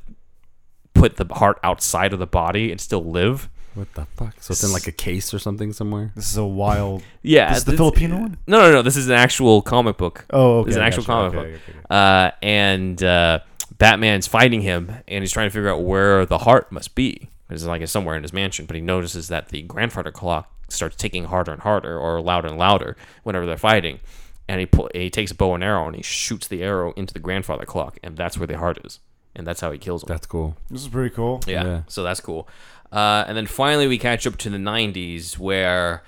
[0.95, 3.49] put the heart outside of the body and still live.
[3.75, 4.35] What the fuck?
[4.43, 6.11] So it's in like a case or something somewhere.
[6.17, 7.05] this is a wild.
[7.23, 8.39] Yeah, This is the this- Filipino one?
[8.49, 8.83] No, no, no.
[8.83, 10.25] This is an actual comic book.
[10.31, 10.67] Oh, okay.
[10.67, 11.31] This is an actual gotcha.
[11.31, 11.61] comic Okay, book.
[11.69, 11.87] okay, okay.
[11.89, 13.39] Uh, and uh,
[13.79, 17.29] Batman's fighting him, and he's trying to figure out where the heart must be.
[17.51, 20.97] It's like it's somewhere in his mansion, but he notices that the grandfather clock starts
[20.97, 24.01] ticking harder and harder, or louder and louder, whenever they're fighting.
[24.49, 27.13] And he pull, he takes a bow and arrow and he shoots the arrow into
[27.13, 29.01] the grandfather clock, and that's where the heart is,
[29.35, 30.09] and that's how he kills him.
[30.09, 30.57] That's cool.
[30.71, 31.41] This is pretty cool.
[31.47, 31.65] Yeah.
[31.65, 31.83] Yeah.
[31.89, 32.49] So that's cool.
[32.93, 36.03] Uh, and then finally, we catch up to the 90s where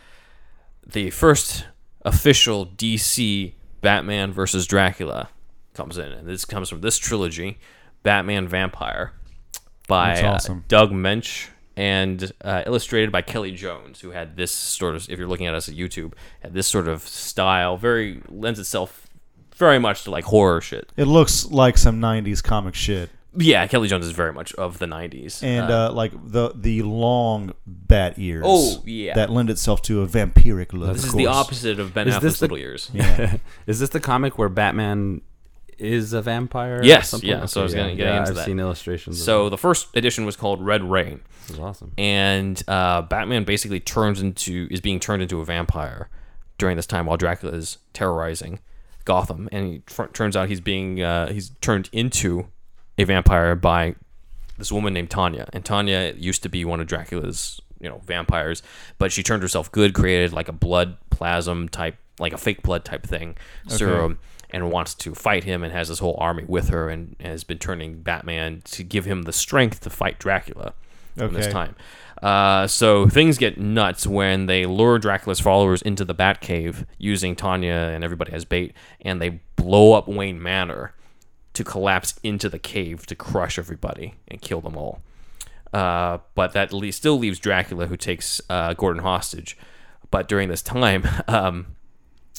[0.86, 1.66] the first
[2.02, 5.28] official DC Batman versus Dracula
[5.78, 6.12] comes in.
[6.12, 7.58] And this comes from this trilogy
[8.02, 9.12] Batman Vampire
[9.86, 10.56] by That's uh.
[10.68, 15.28] Doug Moench and uh, illustrated by Kelly Jones, who had this sort of, if you're
[15.28, 19.06] looking at us at YouTube, had this sort of style, very, lends itself
[19.56, 20.90] very much to like horror shit.
[20.96, 24.86] It looks like some '90s comic shit, Yeah, Kelly Jones is very much of the
[24.86, 25.42] 90s.
[25.42, 28.44] and Uh, uh, like the the long bat ears.
[28.46, 29.14] Oh, yeah.
[29.14, 30.92] that lend itself to a vampiric look.
[30.94, 32.90] This of is the opposite of Ben Is Affleck's the- little ears.
[32.94, 33.36] Yeah.
[33.66, 35.20] Is this the comic where Batman
[35.78, 36.80] is a vampire?
[36.82, 38.46] Yes, yeah, so I was Okay, gonna yeah, get yeah, into I've that.
[38.46, 39.18] seen illustrations.
[39.18, 41.92] of So the first edition was called Red Rain, this is awesome.
[41.98, 46.08] and uh, Batman basically turns into is being turned into a vampire
[46.58, 48.58] during this time while Dracula is terrorizing
[49.04, 52.48] Gotham, and he fr- turns out he's being uh, he's turned into
[52.98, 53.94] a vampire by
[54.58, 58.60] this woman named Tanya, and Tanya used to be one of Dracula's you know vampires,
[58.98, 62.84] but she turned herself good, created like a blood plasm type, like a fake blood
[62.84, 63.36] type thing
[63.68, 64.18] serum,
[64.62, 67.58] and wants to fight him, and has this whole army with her, and, has been
[67.58, 70.74] turning Batman to give him the strength to fight Dracula
[71.16, 71.74] in this time.
[72.22, 77.72] Uh, so things get nuts when they lure Dracula's followers into the Batcave using Tanya
[77.72, 80.94] and everybody as bait, and they blow up Wayne Manor
[81.54, 85.00] to collapse into the cave to crush everybody and kill them all.
[85.72, 89.56] Uh, but that le- still leaves Dracula, who takes uh, Gordon hostage.
[90.10, 91.76] But during this time, um,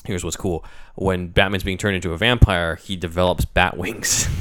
[0.05, 0.63] here's what's cool:
[0.95, 4.27] when Batman's being turned into a vampire, he develops bat wings.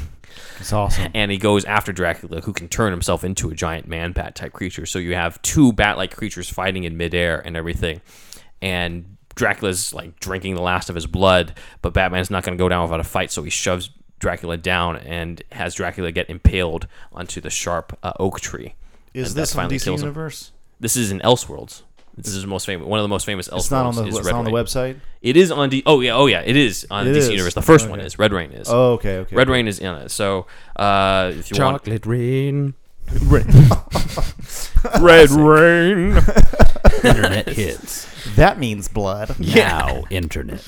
[0.59, 1.11] It's awesome.
[1.15, 4.53] and he goes after Dracula, who can turn himself into a giant man bat type
[4.53, 4.85] creature.
[4.85, 8.01] So you have two bat like creatures fighting in midair and everything.
[8.61, 12.69] And Dracula's like drinking the last of his blood, but Batman's not going to go
[12.69, 13.89] down without a fight, so he shoves
[14.19, 18.75] Dracula down and has Dracula get impaled onto the sharp uh, oak tree.
[19.13, 20.07] Is And this from finally DC kills him.
[20.07, 20.51] Universe?
[20.79, 21.83] This is in Elseworlds.
[22.23, 23.57] This is the most famous, one of the most famous Elseworlds.
[23.57, 24.97] It's not on the is it's Red not on the website.
[25.21, 25.83] It is on D.
[25.85, 27.29] Oh yeah, oh yeah, it is on It DC is.
[27.29, 27.53] Universe.
[27.53, 28.67] The first one is Red Rain is.
[28.69, 29.35] Oh, okay, okay.
[29.35, 29.53] Red okay.
[29.53, 30.11] Rain is in it.
[30.11, 30.45] So
[30.75, 32.73] uh, if you want Chocolate rain.
[35.01, 36.21] Red Rain.
[37.03, 38.07] Internet hits.
[38.35, 39.39] That means blood.
[39.39, 40.65] Now internet.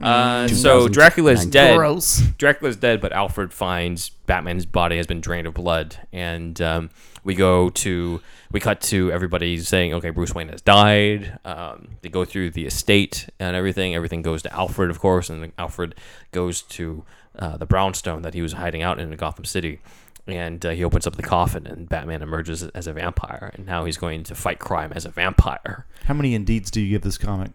[0.00, 1.50] Uh, so Dracula's 2009.
[1.50, 1.76] dead.
[1.76, 2.22] Gross.
[2.38, 6.90] Dracula's dead, but Alfred finds Batman's body has been drained of blood, and um,
[7.24, 8.20] we go to
[8.52, 12.66] we cut to everybody saying, "Okay, Bruce Wayne has died." Um, they go through the
[12.66, 13.94] estate and everything.
[13.94, 15.94] Everything goes to Alfred, of course, and Alfred
[16.30, 17.04] goes to
[17.38, 19.80] uh, the brownstone that he was hiding out in Gotham City.
[20.26, 23.50] And uh, he opens up the coffin, and Batman emerges as a vampire.
[23.54, 25.84] And now he's going to fight crime as a vampire.
[26.04, 27.50] How many indeeds do you give this comic?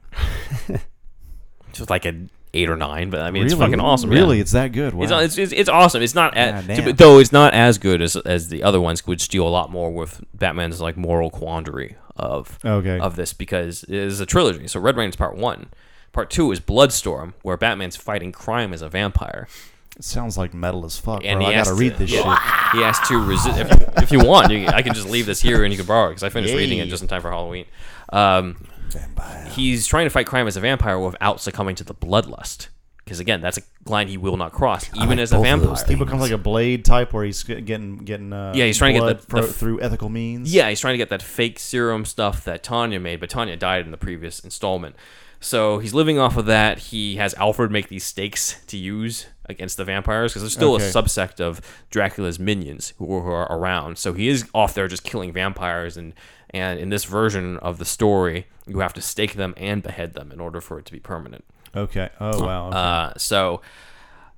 [1.74, 4.10] Just like an eight or nine, but I mean, it's fucking awesome.
[4.10, 4.41] Really, yeah.
[4.41, 4.93] it's that good.
[4.93, 5.20] Wow.
[5.20, 6.02] It's, it's, it's, awesome.
[6.02, 6.95] It's not as, God damn.
[6.95, 9.91] though it's not as good as as the other ones, which deal a lot more
[9.91, 13.00] with Batman's like moral quandary of Okay.
[13.00, 14.68] of this because it is a trilogy.
[14.68, 15.68] So Red Rain is part one.
[16.12, 19.47] Part two is Bloodstorm, where Batman's fighting crime as a vampire,
[19.95, 21.22] it sounds like metal as fuck.
[21.24, 21.47] and bro.
[21.50, 22.36] I gotta to, read this yeah,
[22.72, 22.80] shit.
[22.80, 23.60] He has to resist.
[23.60, 25.86] If, you- if you want, you, I can just leave this here and you can
[25.86, 27.66] borrow it because I finished reading it just in time for Halloween.
[28.12, 29.46] Um, Vampire.
[29.52, 32.68] he's trying to fight crime as a vampire without succumbing to the bloodlust.
[33.06, 35.62] Because again, that's a line he will not cross, even like as a both of
[35.62, 35.88] those vampire.
[35.88, 39.00] He becomes like a blade type where he's getting getting uh, Yeah, he's trying to
[39.00, 40.54] get blood the- fro- the f- through ethical means.
[40.54, 43.84] Yeah, he's trying to get that fake serum stuff that Tanya made, but Tanya died
[43.86, 44.96] in the previous installment.
[45.40, 46.78] So he's living off of that.
[46.80, 50.86] He has Alfred make these stakes to use against the vampires because there's still Okay.
[50.86, 53.98] a subsect of Dracula's minions who are, who are around.
[53.98, 56.14] So he is off there just killing vampires, and
[56.52, 60.32] and in this version of the story, you have to stake them and behead them
[60.32, 61.43] in order for it to be permanent.
[61.76, 62.10] Okay.
[62.20, 62.68] Oh wow.
[62.68, 62.78] Okay.
[62.78, 63.62] Uh, so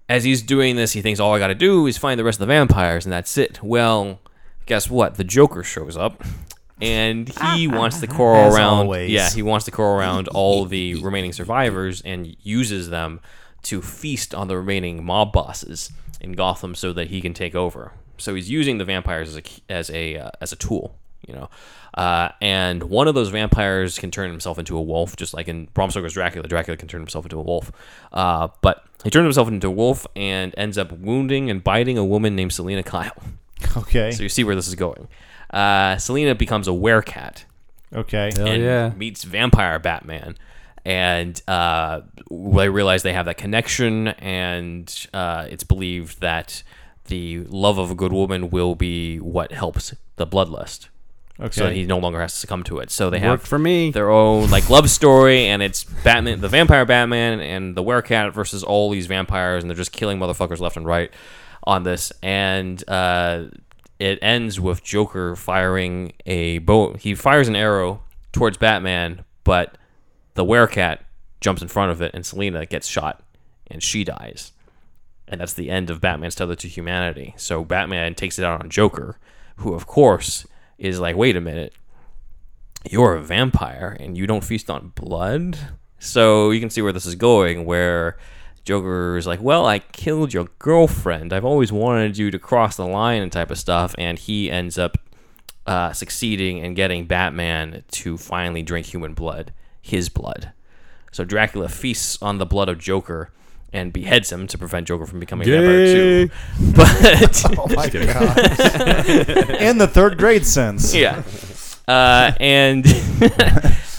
[0.09, 2.35] as he's doing this, he thinks all I got to do is find the rest
[2.37, 3.63] of the vampires, and that's it.
[3.63, 4.19] Well,
[4.65, 5.15] guess what?
[5.15, 6.23] The Joker shows up,
[6.81, 8.77] and he wants to quarrel As around.
[8.79, 9.09] always.
[9.09, 13.21] Yeah, he wants to quarrel around all the remaining survivors and uses them
[13.63, 17.93] to feast on the remaining mob bosses in Gotham so that he can take over.
[18.17, 21.49] So he's using the vampires as a as a uh, as a tool, you know.
[21.93, 25.65] Uh, and one of those vampires can turn himself into a wolf, just like in
[25.73, 26.47] Bram Stoker's Dracula.
[26.47, 27.71] Dracula can turn himself into a wolf.
[28.13, 32.05] Uh, but he turns himself into a wolf and ends up wounding and biting a
[32.05, 33.11] woman named Selina Kyle.
[33.77, 34.11] Okay.
[34.11, 35.07] So you see where this is going.
[35.51, 37.43] Uh, Selena becomes a werecat
[37.93, 38.31] Okay.
[38.35, 38.91] Hell and yeah.
[38.95, 40.37] meets vampire Batman.
[40.83, 46.63] And uh, they realize they have that connection, and uh, it's believed that
[47.05, 50.87] the love of a good woman will be what helps the bloodlust.
[51.41, 51.51] Okay.
[51.51, 52.91] So that he no longer has to succumb to it.
[52.91, 53.89] So they Worked have for me.
[53.89, 58.63] their own like love story, and it's Batman, the vampire Batman, and the werecat versus
[58.63, 61.11] all these vampires, and they're just killing motherfuckers left and right
[61.63, 62.11] on this.
[62.21, 63.45] And uh,
[63.97, 66.93] it ends with Joker firing a bow.
[66.93, 69.77] He fires an arrow towards Batman, but
[70.35, 70.99] the werecat
[71.39, 73.23] jumps in front of it, and Selina gets shot,
[73.65, 74.51] and she dies.
[75.27, 77.33] And that's the end of Batman's tether to humanity.
[77.37, 79.17] So Batman takes it out on Joker,
[79.57, 80.45] who of course
[80.81, 81.73] is like, wait a minute,
[82.89, 85.57] you're a vampire and you don't feast on blood.
[85.99, 88.17] So you can see where this is going, where
[88.65, 91.33] Joker is like, well, I killed your girlfriend.
[91.33, 93.93] I've always wanted you to cross the line and type of stuff.
[93.99, 94.97] And he ends up
[95.67, 100.51] uh, succeeding and getting Batman to finally drink human blood, his blood.
[101.11, 103.31] So Dracula feasts on the blood of Joker
[103.73, 106.29] and beheads him to prevent Joker from becoming a vampire too.
[106.75, 109.61] But oh my god.
[109.61, 110.93] In the third grade sense.
[110.93, 111.23] yeah.
[111.87, 112.85] Uh, and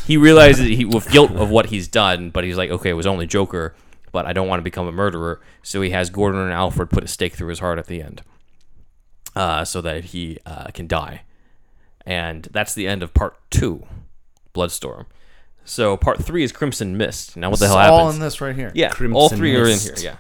[0.07, 3.07] he realizes he with guilt of what he's done, but he's like, okay, it was
[3.07, 3.75] only Joker,
[4.13, 5.41] but I don't want to become a murderer.
[5.63, 8.23] So he has Gordon and Alfred put a stake through his heart at the end,
[9.37, 11.23] uh, so that he uh, can die.
[12.07, 13.85] And that's the end of part two,
[14.55, 15.07] Bloodstorm.
[15.65, 17.37] So part three is Crimson Mist.
[17.37, 18.17] Now what the It's hell all happens?
[18.17, 18.73] in this right here.
[18.75, 19.95] yeah, all Crimson three are in here.
[19.99, 20.17] Yeah,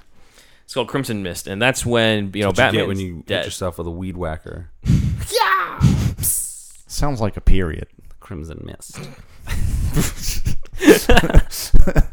[0.64, 3.16] it's called Crimson Mist, and that's when you know What you Batman get when you
[3.16, 3.45] hit dead.
[3.45, 4.70] yourself with a weed whacker.
[4.84, 5.78] yeah.
[6.20, 7.86] Sounds like a period.
[8.20, 8.97] Crimson mist.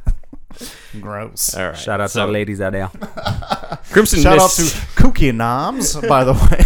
[0.99, 1.55] Gross.
[1.55, 2.89] All right, Shout out so to the ladies out there.
[3.91, 4.75] Crimson Shout out Mist.
[4.75, 6.65] to Kooky Noms, by the way.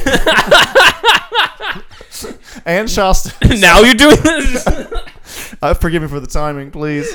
[2.65, 3.33] and Shasta.
[3.59, 4.65] now you're doing this.
[5.61, 7.11] Uh, forgive me for the timing, please.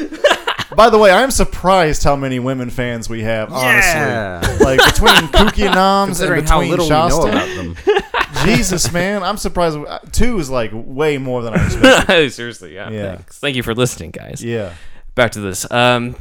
[0.76, 3.90] By the way, I am surprised how many women fans we have, honestly.
[4.00, 4.58] Yeah.
[4.60, 7.24] Like between Kooky and Noms and Considering how between little Shasta.
[7.24, 8.44] we know about them.
[8.44, 9.22] Jesus, man.
[9.22, 9.78] I'm surprised.
[10.12, 12.30] Two is like way more than I expected.
[12.32, 12.90] Seriously, yeah.
[12.90, 13.16] Yeah.
[13.16, 13.38] Thanks.
[13.38, 14.44] Thank you for listening, guys.
[14.44, 14.74] Yeah.
[15.14, 15.68] Back to this.
[15.70, 16.14] Um,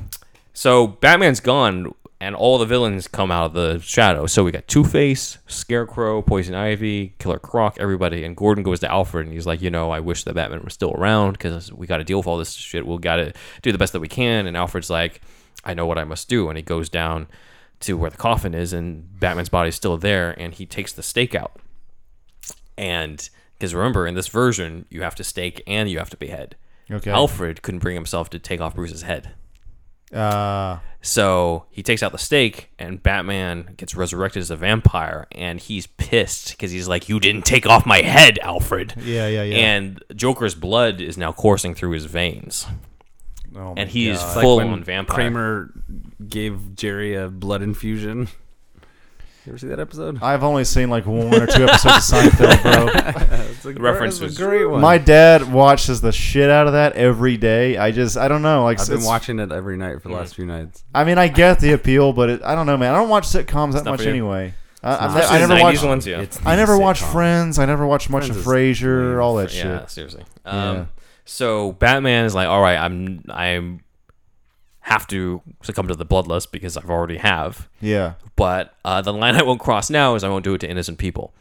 [0.53, 4.26] so Batman's gone, and all the villains come out of the shadow.
[4.26, 8.24] So we got Two Face, Scarecrow, Poison Ivy, Killer Croc, everybody.
[8.24, 10.74] And Gordon goes to Alfred, and he's like, you know, I wish that Batman was
[10.74, 12.88] still around because we got to deal with all this shit.
[12.88, 14.47] We got to do the best that we can.
[14.47, 15.22] And Alfred's like,
[15.63, 16.49] I know what I must do.
[16.49, 17.28] And he goes down
[17.82, 21.36] to where the coffin is, and Batman's body's still there, and he takes the stake
[21.36, 21.59] out.
[22.78, 26.55] And because remember, in this version, you have to stake and you have to behead.
[26.89, 27.11] Okay.
[27.11, 29.34] Alfred couldn't bring himself to take off Bruce's head.
[30.14, 35.60] Uh, So he takes out the stake, and Batman gets resurrected as a vampire, and
[35.60, 39.55] he's pissed because he's like, "You didn't take off my head, Alfred." yeah, yeah, yeah.
[39.55, 42.68] And Joker's blood is now coursing through his veins,
[43.55, 44.36] oh and he's is God.
[44.36, 45.16] Like full when on vampire.
[45.16, 45.74] Kramer
[46.28, 48.28] gave Jerry a blood infusion.
[49.48, 50.20] You ever see that episode?
[50.22, 53.38] I've only seen like one or two episodes of Seinfeld, bro.
[53.48, 54.82] It's a, The reference it's was- a great one.
[54.82, 57.78] My dad watches the shit out of that every day.
[57.78, 58.66] I just, I don't know.
[58.66, 60.84] Like, I've been watching it every night for the last few nights.
[60.93, 62.93] I mean, I get the appeal, but it, I don't know, man.
[62.93, 64.10] I don't watch sitcoms that much for you.
[64.10, 64.54] anyway.
[64.84, 65.84] I, I, I never 90s watched.
[65.86, 66.26] ones, yeah.
[66.45, 67.12] I never watched sitcom.
[67.14, 67.58] Friends.
[67.60, 69.24] I never watched much Friends of Frasier.
[69.24, 69.89] All that yeah, shit.
[69.91, 70.24] seriously.
[70.45, 70.86] Um, Yeah.
[71.24, 73.82] So Batman is like, "All right, I'm, I'm
[74.88, 78.13] have to succumb to the bloodlust because I've already have." Yeah.
[78.35, 80.97] but uh, the line I won't cross now is I won't do it to innocent
[80.97, 81.33] people.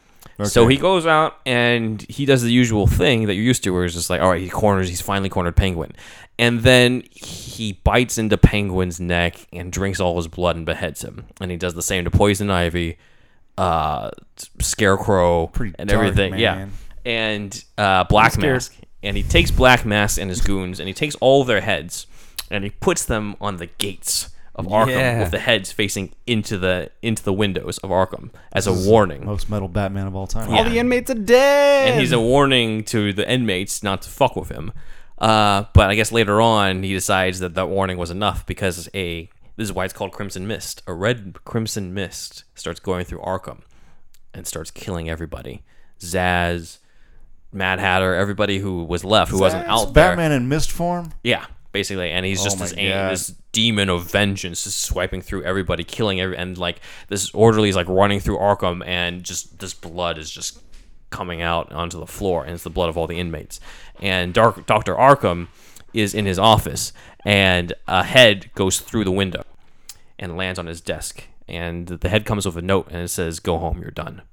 [0.43, 3.85] So he goes out and he does the usual thing that you're used to, where
[3.85, 5.93] it's just like, all right, he corners, he's finally cornered Penguin,
[6.37, 11.25] and then he bites into Penguin's neck and drinks all his blood and beheads him,
[11.41, 12.99] and he does the same to Poison Ivy,
[13.57, 14.11] uh,
[14.59, 16.67] Scarecrow, Pretty and dark, everything, yeah,
[17.05, 18.37] and uh, Black.
[18.37, 21.61] Mask, and he takes Black Mask and his goons, and he takes all of their
[21.61, 22.05] heads,
[22.51, 25.19] and he puts them on the gates of Arkham Yeah.
[25.19, 29.25] with the heads facing into the into the windows of Arkham as a warning.
[29.25, 30.49] Most metal Batman of all time.
[30.49, 30.57] Yeah.
[30.57, 31.89] All the inmates are dead.
[31.91, 34.71] And he's a warning to the inmates not to fuck with him.
[35.19, 39.29] Uh, but I guess later on he decides that that warning was enough because a
[39.57, 40.81] this is why it's called Crimson Mist.
[40.87, 43.61] A red crimson mist starts going through Arkham
[44.33, 45.63] and starts killing everybody.
[45.99, 46.77] Zsasz,
[47.51, 50.09] Mad Hatter, everybody who was left, who wasn't That's out there.
[50.11, 51.13] Batman in mist form.
[51.23, 51.45] Yeah,
[51.77, 55.83] basically, and he's Oh just this, an- this demon of vengeance, just swiping through everybody,
[55.83, 60.17] killing every, and like this orderly is like running through Arkham, and just this blood
[60.17, 60.59] is just
[61.11, 63.59] coming out onto the floor, and it's the blood of all the inmates.
[64.01, 65.47] And Dark, Doctor Arkham
[65.93, 66.93] is in his office,
[67.23, 69.43] and a head goes through the window
[70.17, 73.39] and lands on his desk, and the head comes with a note, and it says,
[73.39, 74.23] "Go home, you're done,"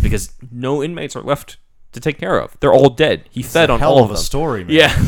[0.00, 1.56] because no inmates are left
[1.92, 2.56] to take care of.
[2.60, 3.24] They're all dead.
[3.30, 4.22] He fed a on hell all of of a them.
[4.22, 4.72] story, man.
[4.74, 4.96] Yeah.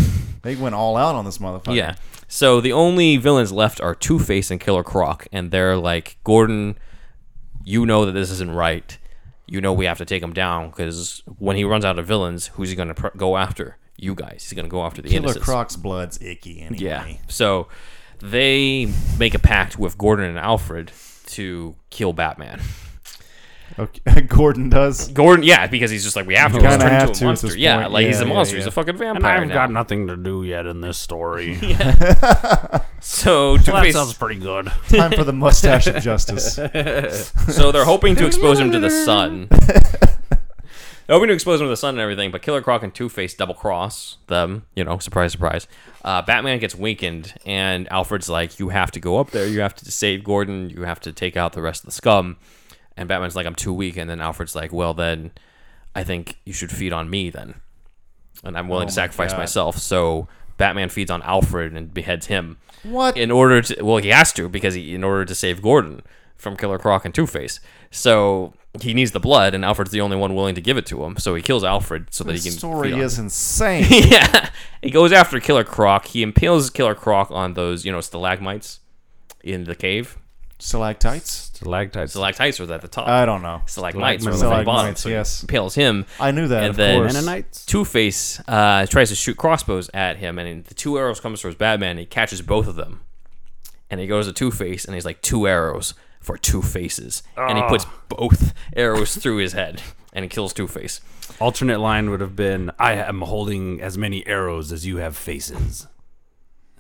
[0.49, 1.75] They went all out on this motherfucker.
[1.75, 1.97] Yeah.
[2.27, 6.79] So the only villains left are Two Face and Killer Croc, and they're like, Gordon,
[7.65, 8.97] you know that this isn't right.
[9.47, 12.47] You know we have to take him down because when he runs out of villains,
[12.47, 13.77] who's he going to pr- go after?
[13.99, 14.47] You guys.
[14.49, 15.45] He's going to go after the Killer innocents.
[15.45, 16.79] Croc's blood's icky anyway.
[16.83, 17.17] Yeah.
[17.29, 17.69] So
[18.21, 20.93] they make a pact with Gordon and Alfred
[21.27, 22.63] to kill Batman.
[23.79, 24.21] Okay.
[24.29, 25.09] Gordon does.
[25.09, 27.27] Gordon, yeah, because he's just like we have to Kinda turn have into to a
[27.27, 27.47] at monster.
[27.49, 27.93] this Yeah, point.
[27.93, 28.55] like he's a yeah, monster.
[28.57, 28.61] yeah.
[28.61, 29.55] He's a fucking And vampire I've now.
[29.55, 31.55] got nothing to do yet in this story.
[33.01, 33.95] so Two that Face.
[33.95, 34.71] sounds pretty good.
[34.89, 36.55] Time for the mustache of justice.
[37.55, 39.49] So they're hoping to expose him to the sun.
[41.07, 43.09] They're hoping to expose him to the sun and everything, but Killer Croc and Two
[43.09, 44.67] Face double cross them.
[44.77, 45.67] You know, surprise, surprise.
[46.05, 49.47] Uh, Batman gets weakened, and Alfred's like, "You have to go up there.
[49.47, 50.69] You have to save Gordon.
[50.69, 52.37] You have to take out the rest of the scum."
[52.99, 55.31] And Batman's like, "I'm too weak." And then Alfred's like, "Well, then,
[55.95, 57.55] I think you should feed on me then,
[58.45, 62.59] and I'm willing Oh to sacrifice myself." So Batman feeds on Alfred and beheads him
[62.83, 63.17] What?
[63.17, 66.03] in order to well he has to because he in order to save Gordon
[66.37, 67.61] from Killer Croc and Two Face.
[67.91, 71.03] So he needs the blood, and Alfred's the only one willing to give it to
[71.05, 71.17] him.
[71.17, 72.53] So he kills Alfred so that he can.
[72.53, 73.87] story is insane.
[73.91, 74.51] yeah,
[74.83, 76.07] he goes after Killer Croc.
[76.07, 78.81] He impales Killer Croc on those you know stalagmites
[79.43, 80.19] in the cave.
[80.59, 81.48] Stalactites?
[81.59, 82.13] Stalactites.
[82.13, 83.09] Stalactites are at the top.
[83.09, 83.63] I don't know.
[83.67, 84.97] Stalagmites are at Stalagmites, the bottom.
[84.97, 85.41] So yes.
[85.41, 86.07] he impales him.
[86.21, 90.39] I knew that, And of then- Two Face uh, tries to shoot crossbows at him,
[90.39, 91.91] and the two arrows comes towards Batman.
[91.91, 93.01] And he catches both of them,
[93.91, 97.59] and he goes to Two Face, and he's like two arrows for two faces, and
[97.59, 99.83] he puts both arrows through his head,
[100.13, 101.01] and he kills Two Face.
[101.41, 105.87] Alternate line would have been, "I am holding as many arrows as you have faces."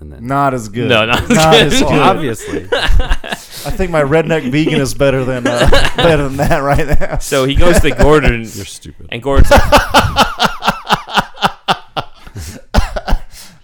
[0.01, 0.89] And then, Not as good.
[0.89, 1.67] No, not as not good.
[1.73, 1.99] as Well, good.
[2.03, 7.19] obviously, I think my redneck vegan is better than uh, better than that right now.
[7.19, 9.09] So he goes to Gordon, you're stupid.
[9.11, 9.63] and Gordon's like,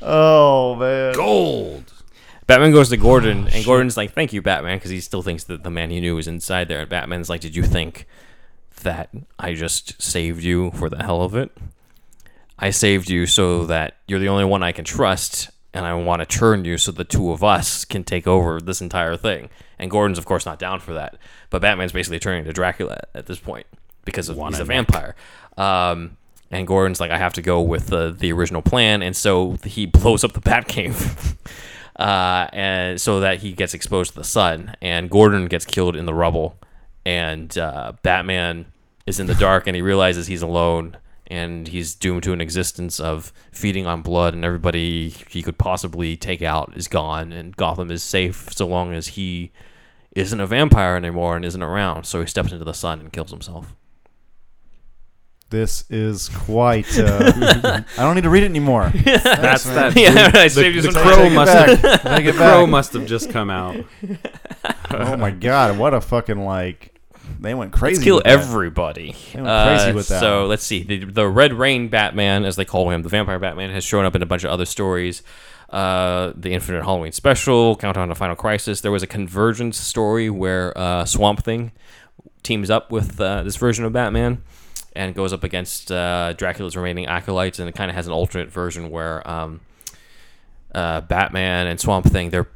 [0.02, 1.14] Oh man.
[1.14, 1.92] Gold.
[2.46, 5.62] Batman goes to Gordon, and Gordon's like, "Thank you, Batman," because he still thinks that
[5.62, 6.80] the man he knew is inside there.
[6.80, 8.06] And Batman's like, "Did you think
[8.82, 9.08] that
[9.38, 11.50] I just saved you for the hell of it?
[12.58, 16.20] I saved you so that you're the only one I can trust, and I want
[16.20, 19.90] to turn you so the two of us can take over this entire thing." And
[19.90, 21.18] Gordon's, of course, not down for that.
[21.50, 23.66] But Batman's basically turning to Dracula at this point
[24.04, 25.14] because of, he's a vampire.
[25.56, 26.16] Um,
[26.50, 29.86] and Gordon's like, I have to go with the the original plan, and so he
[29.86, 31.36] blows up the Batcave,
[31.96, 36.06] uh, and so that he gets exposed to the sun, and Gordon gets killed in
[36.06, 36.56] the rubble,
[37.04, 38.66] and uh, Batman
[39.06, 40.96] is in the dark, and he realizes he's alone,
[41.26, 46.16] and he's doomed to an existence of feeding on blood, and everybody he could possibly
[46.16, 49.50] take out is gone, and Gotham is safe so long as he
[50.14, 52.04] isn't a vampire anymore and isn't around.
[52.04, 53.74] So he steps into the sun and kills himself.
[55.50, 56.98] This is quite.
[56.98, 58.90] Uh, I don't need to read it anymore.
[59.04, 59.96] That's that.
[59.96, 61.82] yeah, I saved you The some crow Take it must have.
[62.02, 63.76] Take The it crow must have just come out.
[64.90, 65.76] Oh my god!
[65.76, 66.93] What a fucking like.
[67.40, 67.96] They went crazy.
[67.96, 69.14] Let's kill everybody.
[69.32, 70.82] They went crazy with that So let's see.
[70.82, 74.14] The, the Red Rain Batman, as they call him, the Vampire Batman, has shown up
[74.16, 75.22] in a bunch of other stories.
[75.70, 78.80] Uh, the Infinite Halloween Special, Countdown to Final Crisis.
[78.80, 81.72] There was a Convergence story where uh, Swamp Thing
[82.42, 84.42] teams up with uh, this version of Batman
[84.94, 88.50] and goes up against uh, Dracula's remaining acolytes, and it kind of has an alternate
[88.50, 89.60] version where um,
[90.74, 92.48] uh, Batman and Swamp Thing they're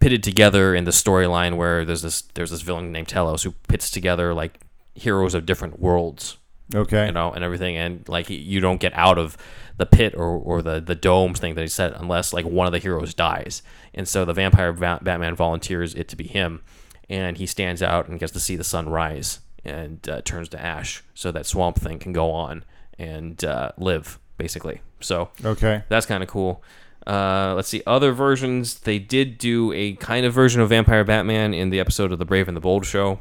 [0.00, 3.90] pitted together in the storyline where there's this there's this villain named Telos who pits
[3.90, 4.60] together like
[4.94, 6.38] heroes of different worlds,
[6.74, 7.06] Okay.
[7.06, 9.36] you know, and everything, and like you don't get out of
[9.76, 12.72] the pit or, or the the domes thing that he said unless like one of
[12.72, 13.62] the heroes dies,
[13.94, 16.62] and so the vampire Va- Batman volunteers it to be him,
[17.08, 20.60] and he stands out and gets to see the sun rise and uh, turns to
[20.60, 22.64] ash, so that Swamp Thing can go on
[22.98, 24.80] and uh, live basically.
[25.00, 25.82] So Okay.
[25.88, 26.62] that's kind of cool.
[27.06, 28.80] Uh, let's see other versions.
[28.80, 32.24] They did do a kind of version of Vampire Batman in the episode of the
[32.24, 33.20] Brave and the Bold show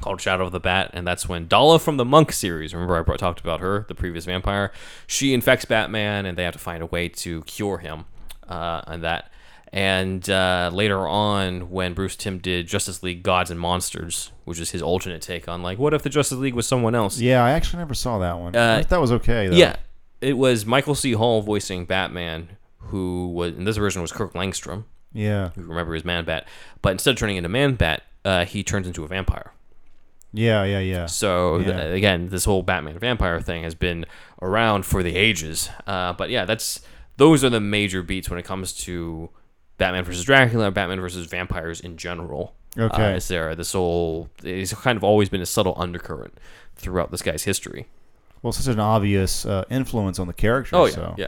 [0.00, 2.72] called Shadow of the Bat, and that's when Dala from the Monk series.
[2.72, 4.72] Remember, I brought, talked about her, the previous vampire.
[5.06, 8.04] She infects Batman, and they have to find a way to cure him.
[8.48, 9.30] Uh, and that.
[9.70, 14.70] And uh, later on, when Bruce Timm did Justice League Gods and Monsters, which is
[14.70, 17.18] his alternate take on like, what if the Justice League was someone else?
[17.18, 18.56] Yeah, I actually never saw that one.
[18.56, 19.56] Uh, that was okay though.
[19.56, 19.76] Yeah,
[20.22, 21.12] it was Michael C.
[21.12, 25.50] Hall voicing Batman, who was in this version was Kirk Langstrom, Yeah.
[25.56, 26.46] you remember his Man Bat,
[26.82, 29.52] but instead of turning into Man Bat, uh, he turns into a vampire.
[30.32, 31.06] Yeah, yeah, yeah.
[31.06, 34.04] So th- again, this whole Batman vampire thing has been
[34.42, 35.70] around for the ages.
[35.86, 36.80] Uh, but yeah, that's
[37.16, 39.30] those are the major beats when it comes to
[39.78, 42.54] Batman versus Dracula, Batman versus vampires in general.
[42.78, 43.12] Okay.
[43.12, 44.28] uh, is there this whole?
[44.44, 46.36] It's kind of always been a subtle undercurrent
[46.76, 47.86] throughout this guy's history.
[48.42, 50.76] Well, such an obvious uh, influence on the character.
[50.76, 51.14] Oh yeah, so.
[51.16, 51.26] yeah,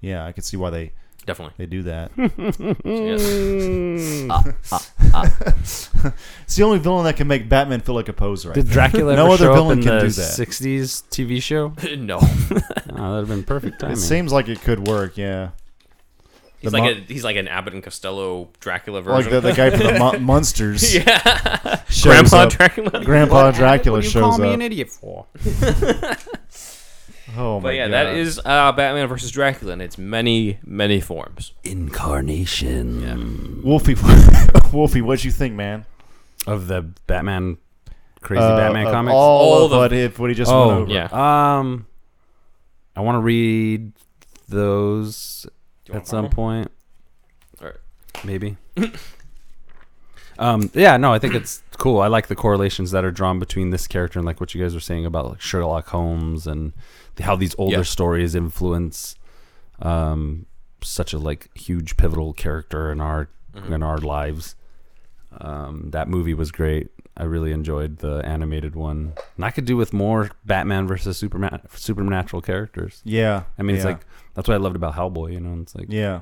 [0.00, 0.92] Yeah, I can see why they,
[1.26, 1.54] definitely.
[1.58, 2.10] they do that.
[2.84, 4.28] Yes.
[6.42, 8.50] it's the only villain that can make Batman feel like a poser.
[8.50, 8.72] I Did think.
[8.74, 10.38] Dracula No ever other show up villain in can the do that.
[10.38, 11.74] '60s TV show?
[11.96, 13.96] no, Oh, that'd have been perfect timing.
[13.96, 15.16] It seems like it could work.
[15.16, 15.50] Yeah.
[16.60, 19.32] he's The like mon- a, he's like an Abbott and Costello Dracula version.
[19.32, 19.42] Like version.
[19.42, 20.94] the, the guy from the Mon- Monsters.
[20.94, 22.50] yeah, shows Grandpa up.
[22.50, 23.04] Dracula.
[23.04, 24.54] Grandpa Dracula you shows call me up.
[24.54, 25.26] an idiot for?
[27.36, 27.92] Oh my But yeah, god.
[27.92, 31.52] that is uh, Batman versus Dracula in its many, many forms.
[31.64, 33.96] Incarnation Wolfie.
[34.72, 35.84] Wolfie, what'd you think, man?
[36.46, 37.58] of the Batman,
[38.22, 39.12] crazy Uh, Batman of comics.
[39.12, 40.90] All, All of the- what if what he just oh, went over.
[40.92, 41.08] Yeah.
[41.58, 41.86] Um,
[42.96, 43.92] I want to read
[44.48, 45.46] those
[45.86, 46.30] you want at some one?
[46.32, 46.70] point.
[47.60, 47.76] Alright.
[48.24, 48.56] Maybe.
[50.38, 50.70] um.
[50.74, 50.96] Yeah.
[50.96, 51.12] No.
[51.12, 52.00] I think it's cool.
[52.00, 54.74] I like the correlations that are drawn between this character and like what you guys
[54.74, 56.72] were saying about like Sherlock Holmes and
[57.16, 57.82] the, how these older Yeah.
[57.82, 59.16] stories influence
[59.80, 60.46] um
[60.82, 63.72] such a like huge pivotal character in our Mhm.
[63.72, 64.54] in our lives.
[65.40, 66.88] Um, that movie was great.
[67.16, 71.60] I really enjoyed the animated one, and I could do with more Batman versus Superman
[71.74, 73.02] supernatural characters.
[73.04, 73.42] Yeah.
[73.58, 74.00] I mean, it's like
[74.34, 75.32] that's what I loved about Hellboy.
[75.32, 76.20] You know, it's like Yeah.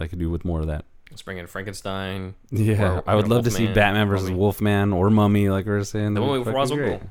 [0.00, 0.84] I could do with more of that.
[1.12, 2.34] Let's bring in Frankenstein.
[2.50, 4.38] Yeah, Or, I would you know, love to see Batman versus Mummy.
[4.40, 6.14] Wolfman or Mummy, like we were saying.
[6.14, 7.00] The That'd one with fucking Ra's al great.
[7.00, 7.06] Ghul.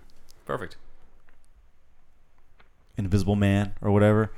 [0.46, 0.76] Perfect.
[2.98, 4.32] Invisible Man or whatever.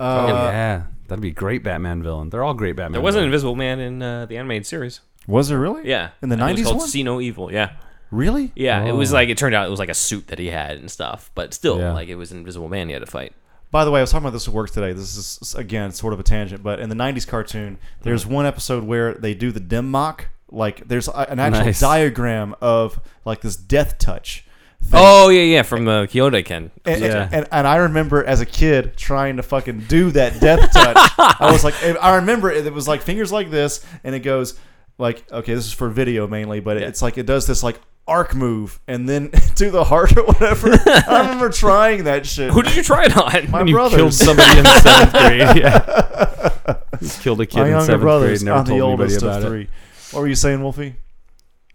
[0.00, 2.30] Oh, Uh, yeah, that'd be a great Batman villain.
[2.30, 2.92] They're all great Batman.
[2.92, 3.24] There was an.
[3.24, 5.00] Invisible Man in uh, the animated series.
[5.26, 5.86] Was there really?
[5.88, 6.88] Yeah, In the I 90s it was called one?
[6.88, 7.52] See No Evil.
[7.52, 7.72] Yeah,
[8.10, 8.50] Really?
[8.56, 8.82] yeah.
[8.84, 9.16] It was Oh.
[9.16, 11.54] like it turned out it was like a suit that he had and stuff, but
[11.54, 11.92] still, Yeah.
[11.92, 13.32] like it was an Invisible Man he had to fight.
[13.72, 14.92] By the way, I was talking about this at work today.
[14.92, 18.30] This is again sort of a tangent, but in the '90s cartoon, there's mm.
[18.30, 20.28] one episode where they do the dim mak.
[20.50, 21.80] Like there's a- an actual Nice.
[21.80, 24.44] diagram of like this death touch.
[24.82, 25.00] Thing.
[25.02, 26.70] Oh yeah, yeah, from the Kyodai Ken.
[26.84, 27.28] And, Yeah.
[27.32, 30.96] and, and I remember as a kid trying to fucking do that death touch.
[31.18, 34.58] I was like, I remember it, it was like fingers like this, and it goes
[34.98, 36.88] like, okay, this is for video mainly, but Yeah.
[36.88, 40.70] it's like it does this like arc move and then to the heart or whatever.
[40.86, 42.50] I remember trying that shit.
[42.52, 43.50] Who did you try it on?
[43.50, 45.56] My And you killed somebody in seventh grade.
[45.56, 48.42] Yeah, you killed a kid My in younger seventh grade.
[48.42, 49.68] Never I'm the told anybody oldest about of it.
[50.12, 50.96] What were you saying, Wolfie?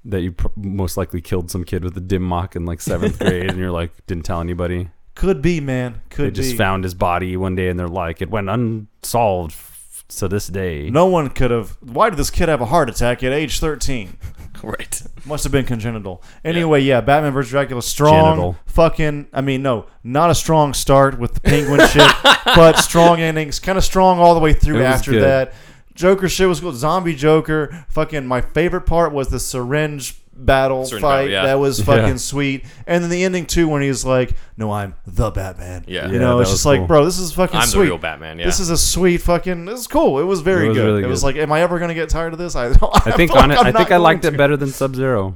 [0.06, 3.20] That you pr- most likely killed some kid with a dim mak in like seventh
[3.20, 4.90] grade, and you're like didn't tell anybody.
[5.16, 6.02] Could be, man.
[6.10, 6.58] Could they just be.
[6.58, 10.90] found his body one day, and they're like, it went unsolved f- to this day.
[10.92, 11.78] no one could have.
[11.82, 14.16] Why did this kid have a heart attack at age 13?
[14.64, 15.02] right.
[15.26, 16.24] Must have been congenital.
[16.44, 17.52] Anyway, yeah, Batman vs.
[17.52, 18.36] Dracula, strong.
[18.36, 18.58] Genital.
[18.66, 22.12] Fucking, I mean, no, not a strong start with the penguin shit,
[22.46, 23.60] but strong endings.
[23.60, 25.24] Kind of strong all the way through was after good.
[25.24, 25.54] that.
[25.94, 26.74] Joker shit was cool.
[26.74, 27.86] Zombie Joker.
[27.90, 31.16] Fucking, my favorite part was the syringe battle Syringe fight.
[31.24, 31.46] battle, yeah.
[31.48, 31.86] That was Yeah.
[31.86, 32.66] fucking sweet.
[32.86, 36.08] And then the ending too, when he's like, "No, I'm the Batman." Yeah.
[36.08, 37.80] you Yeah, know, that it's was just like, bro, this is fucking I'm sweet.
[37.80, 38.40] the real Batman.
[38.40, 38.46] Yeah.
[38.46, 39.66] This is a sweet fucking.
[39.66, 40.20] This is cool.
[40.20, 40.86] It was very It was good.
[40.86, 41.26] really It was good.
[41.28, 42.56] like, am I ever gonna get tired of this?
[42.56, 42.70] I, I
[43.06, 44.56] I think feel on like it, I'm I not think I liked going it better
[44.58, 45.36] than Sub Zero.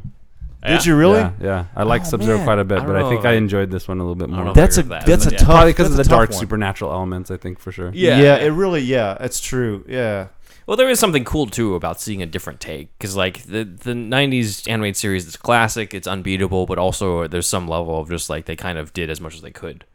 [0.64, 1.18] Did you really?
[1.18, 1.65] Yeah, yeah.
[1.76, 2.45] I like Oh, Sub Zero man.
[2.45, 3.32] quite a bit, I but don't I think know.
[3.32, 4.45] I enjoyed this one a little bit don't more.
[4.45, 4.53] know.
[4.53, 5.38] That's a that, that's a but yeah.
[5.40, 5.48] tough.
[5.48, 6.40] Probably because of that's the a tough dark one.
[6.40, 7.32] supernatural elements.
[7.32, 7.90] I think for sure.
[7.95, 8.22] Yeah.
[8.22, 8.82] Yeah, it really.
[8.82, 9.84] Yeah, it's true.
[9.88, 10.28] Yeah,
[10.68, 13.94] Well, there is something cool too about seeing a different take because, like, the the
[13.94, 18.46] '90s animated series is classic, it's unbeatable, but also there's some level of just like
[18.46, 19.86] they kind of did as much as they could.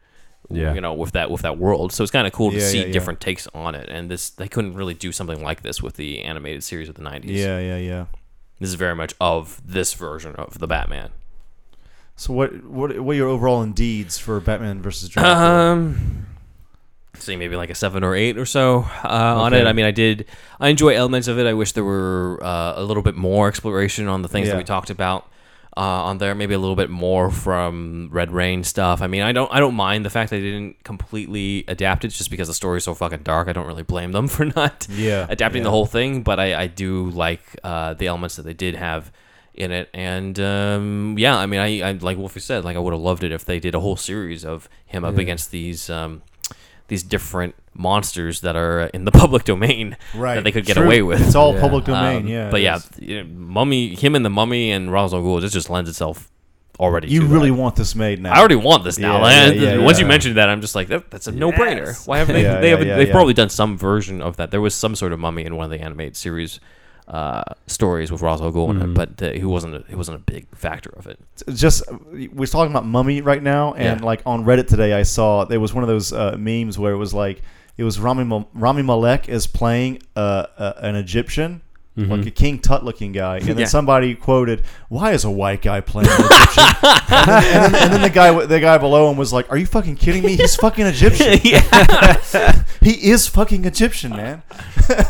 [0.49, 0.73] Yeah.
[0.73, 2.79] you know, with that with that world, so it's kind of cool to Yeah, see
[2.79, 2.91] yeah, yeah.
[2.93, 3.89] different takes on it.
[3.89, 7.01] And this they couldn't really do something like this with the animated series of the
[7.01, 7.23] '90s.
[7.25, 8.05] yeah, yeah, yeah.
[8.59, 11.09] this is very much of this version of the Batman.
[12.15, 15.71] So what what what are your overall deeds for Batman versus Dracula?
[15.73, 16.27] Um,
[17.21, 19.07] say maybe like a seven or eight or so uh,
[19.41, 19.65] on it.
[19.67, 20.25] I mean, I did.
[20.59, 21.45] I enjoy elements of it.
[21.47, 24.63] I wish there were uh, a little bit more exploration on the things that we
[24.63, 25.27] talked about
[25.75, 26.33] uh, on there.
[26.35, 29.01] Maybe a little bit more from Red Rain stuff.
[29.01, 29.51] I mean, I don't.
[29.53, 32.77] I don't mind the fact that they didn't completely adapt it, just because the story
[32.77, 33.47] is so fucking dark.
[33.47, 36.23] I don't really blame them for not Yeah, adapting the whole thing.
[36.23, 39.11] But I, I do like uh, the elements that they did have
[39.53, 42.93] in it and um, yeah i mean I, I like wolfie said like i would
[42.93, 45.21] have loved it if they did a whole series of him up Yeah.
[45.21, 46.21] against these um,
[46.87, 50.85] these different monsters that are in the public domain right, that they could get True.
[50.85, 51.61] away with It's all Yeah.
[51.61, 52.23] public domain.
[52.23, 53.27] Um, yeah, but yeah is.
[53.29, 56.29] mummy him and the mummy and Ra's al Ghul, it just lends itself
[56.79, 57.07] already.
[57.09, 57.55] You to really that.
[57.55, 58.33] want this made now.
[58.33, 59.17] I already want this now.
[59.17, 62.07] Yeah, Like, yeah, yeah, Once you mentioned that, I'm just like, that, that's a no-brainer.
[62.07, 62.43] Why haven't they?
[62.43, 63.13] Yeah, they yeah, haven't, yeah, they've yeah.
[63.13, 64.51] probably done some version of that.
[64.51, 66.59] There was some sort of mummy in one of the animated series
[67.07, 68.93] uh, stories with Ra's al Ghul in it, Mhm.
[68.93, 69.75] but uh, he wasn't.
[69.75, 71.17] A, he wasn't a big factor of it.
[71.53, 71.83] just
[72.33, 74.05] we're talking about mummy right now and Yeah.
[74.05, 76.97] like on reddit today i saw there was one of those uh, memes where it
[76.97, 77.41] was like
[77.77, 81.61] it was rami, Mal- rami malek is playing uh, uh, an egyptian
[81.97, 83.65] like a king tut looking guy and then Yeah.
[83.65, 87.93] somebody quoted why is a white guy playing an egyptian and, then, and, then, and
[87.93, 90.55] then the guy the guy below him was like are you fucking kidding me he's
[90.55, 91.39] fucking egyptian
[92.81, 94.43] he is fucking egyptian man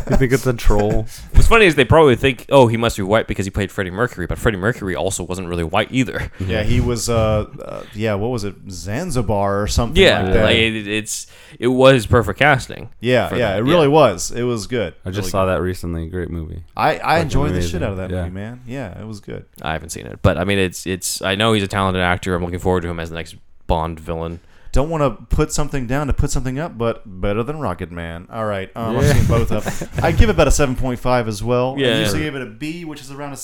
[0.10, 1.06] You think it's a troll?
[1.34, 3.92] What's funny is they probably think, oh, he must be white because he played Freddie
[3.92, 6.32] Mercury, but Freddie Mercury also wasn't really white either.
[6.40, 10.44] yeah he was uh, uh yeah what was it zanzibar or something Yeah, like that
[10.46, 11.28] like, it, it's
[11.60, 12.90] it was perfect casting.
[13.02, 13.94] yeah yeah that, it really yeah.
[13.94, 16.08] was it was good I just Really saw that recently.
[16.08, 16.64] Great movie.
[16.78, 18.18] I, I enjoyed the shit out of that Yeah.
[18.24, 18.62] movie, man.
[18.68, 19.46] Yeah, it was good.
[19.62, 21.22] I haven't seen it, but I mean, it's it's.
[21.22, 22.36] I know he's a talented actor.
[22.36, 23.36] I'm looking forward to him as the next
[23.66, 24.40] Bond villain.
[24.74, 28.28] Don't want to put something down to put something up, but better than Rocket Man.
[28.32, 29.00] All right, um, Yeah.
[29.02, 29.90] I've seen both of them.
[30.06, 31.74] I give it about a seven point five as well.
[31.76, 32.00] I Yeah.
[32.00, 33.40] usually give it a B, which is around a s-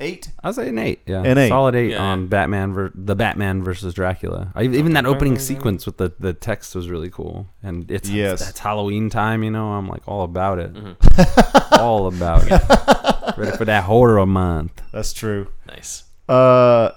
[0.00, 0.30] eight.
[0.42, 1.00] I was say an eight.
[1.06, 1.48] Yeah, An eight.
[1.48, 2.02] Solid eight Yeah.
[2.02, 2.72] on Batman.
[2.72, 4.52] Ver- the Batman versus Dracula.
[4.54, 7.48] I, even that opening sequence with the, the text was really cool.
[7.62, 8.48] And it's Yes.
[8.48, 9.42] it's Halloween time.
[9.42, 10.72] You know, I'm like all about it.
[10.74, 11.74] Mm-hmm.
[11.80, 12.50] all about it.
[13.38, 14.80] Ready for that horror month.
[14.92, 15.48] That's true.
[15.66, 16.04] Nice.
[16.28, 16.90] Uh.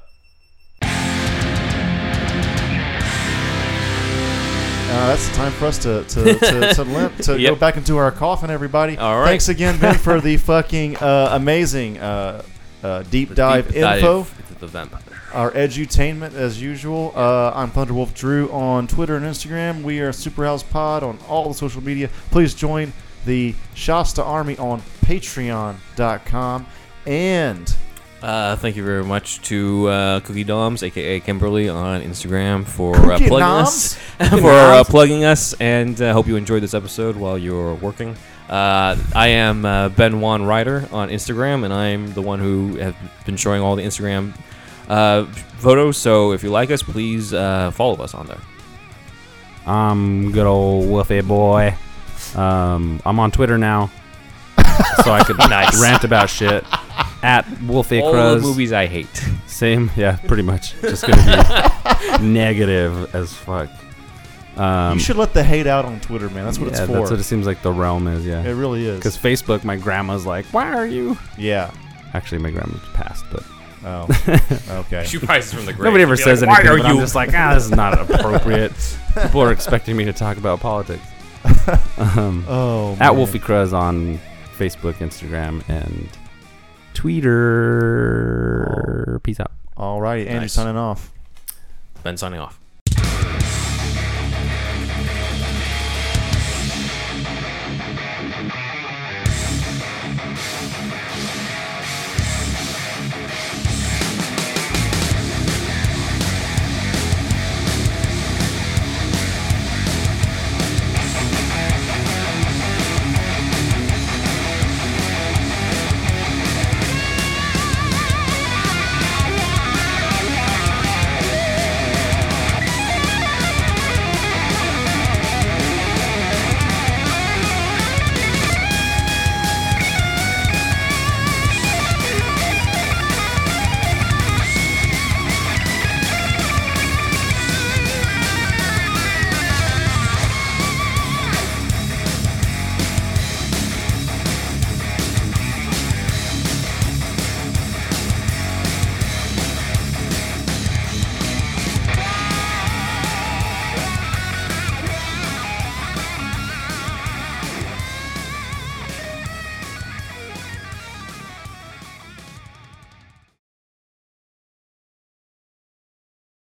[4.90, 7.98] Uh, that's the time for us to to to, to, limp, to go back into
[7.98, 8.98] our coffin, everybody.
[8.98, 9.28] All right.
[9.28, 12.42] Thanks again, Ben, for the fucking uh, amazing uh,
[12.84, 14.20] uh, deep dive Deep info.
[14.40, 15.02] into the vampire.
[15.34, 17.12] our edutainment as usual.
[17.16, 19.84] Uh, I'm Thunderwolf Drew on Twitter and Instagram.
[19.84, 22.10] We are Superhouse Pod on all the social media.
[22.32, 22.94] Please join
[23.26, 26.66] the Shasta Army on Patreon.com.
[27.06, 27.76] And
[28.22, 33.18] Uh, thank you very much to uh, Cookie Doms, aka Kimberly, on Instagram for uh,
[33.20, 33.96] plugging Doms?
[34.20, 38.16] us, for uh, plugging us, and uh, hope you enjoyed this episode while you're working.
[38.50, 42.96] Uh, I am uh, Ben Juan Ryder on Instagram, and I'm the one who have
[43.26, 44.34] been showing all the Instagram
[44.88, 45.26] uh,
[45.58, 45.98] photos.
[45.98, 48.40] So if you like us, please uh, follow us on there.
[49.66, 51.76] I'm good old Wolfie boy.
[52.36, 53.92] Um, I'm on Twitter now,
[55.04, 55.82] so I could Nice.
[55.82, 56.64] rant about shit
[57.24, 58.42] at Wolfie all Cruz.
[58.42, 59.26] the movies I hate.
[59.46, 60.74] Same, yeah, pretty much.
[60.82, 63.70] Just gonna be negative as fuck.
[64.60, 66.46] Um, you should let the hate out on Twitter, man.
[66.46, 66.94] That's what yeah, it's for.
[66.94, 68.26] that's what it seems like the realm is.
[68.26, 68.98] Yeah, it really is.
[68.98, 71.72] because Facebook, my grandma's like, "Why are you?" yeah.
[72.14, 73.44] Actually, my grandma's passed, but
[73.86, 74.08] Oh,
[74.88, 75.04] okay.
[75.06, 75.86] Shoot prices from the grave.
[75.86, 76.66] nobody ever Be says like, anything.
[76.66, 76.94] Why are but you?
[76.96, 78.74] I'm just like, ah, this is not appropriate.
[79.22, 81.04] People are expecting me to talk about politics.
[81.98, 83.16] um, Oh, at man.
[83.16, 84.20] Wolfie Cruz on
[84.58, 86.10] Facebook, Instagram, and
[87.88, 89.20] Twitter.
[89.24, 89.52] Peace out.
[89.78, 90.28] All right, righty.
[90.28, 90.54] Andrew Nice.
[90.54, 91.12] signing off.
[92.04, 92.60] Ben signing off.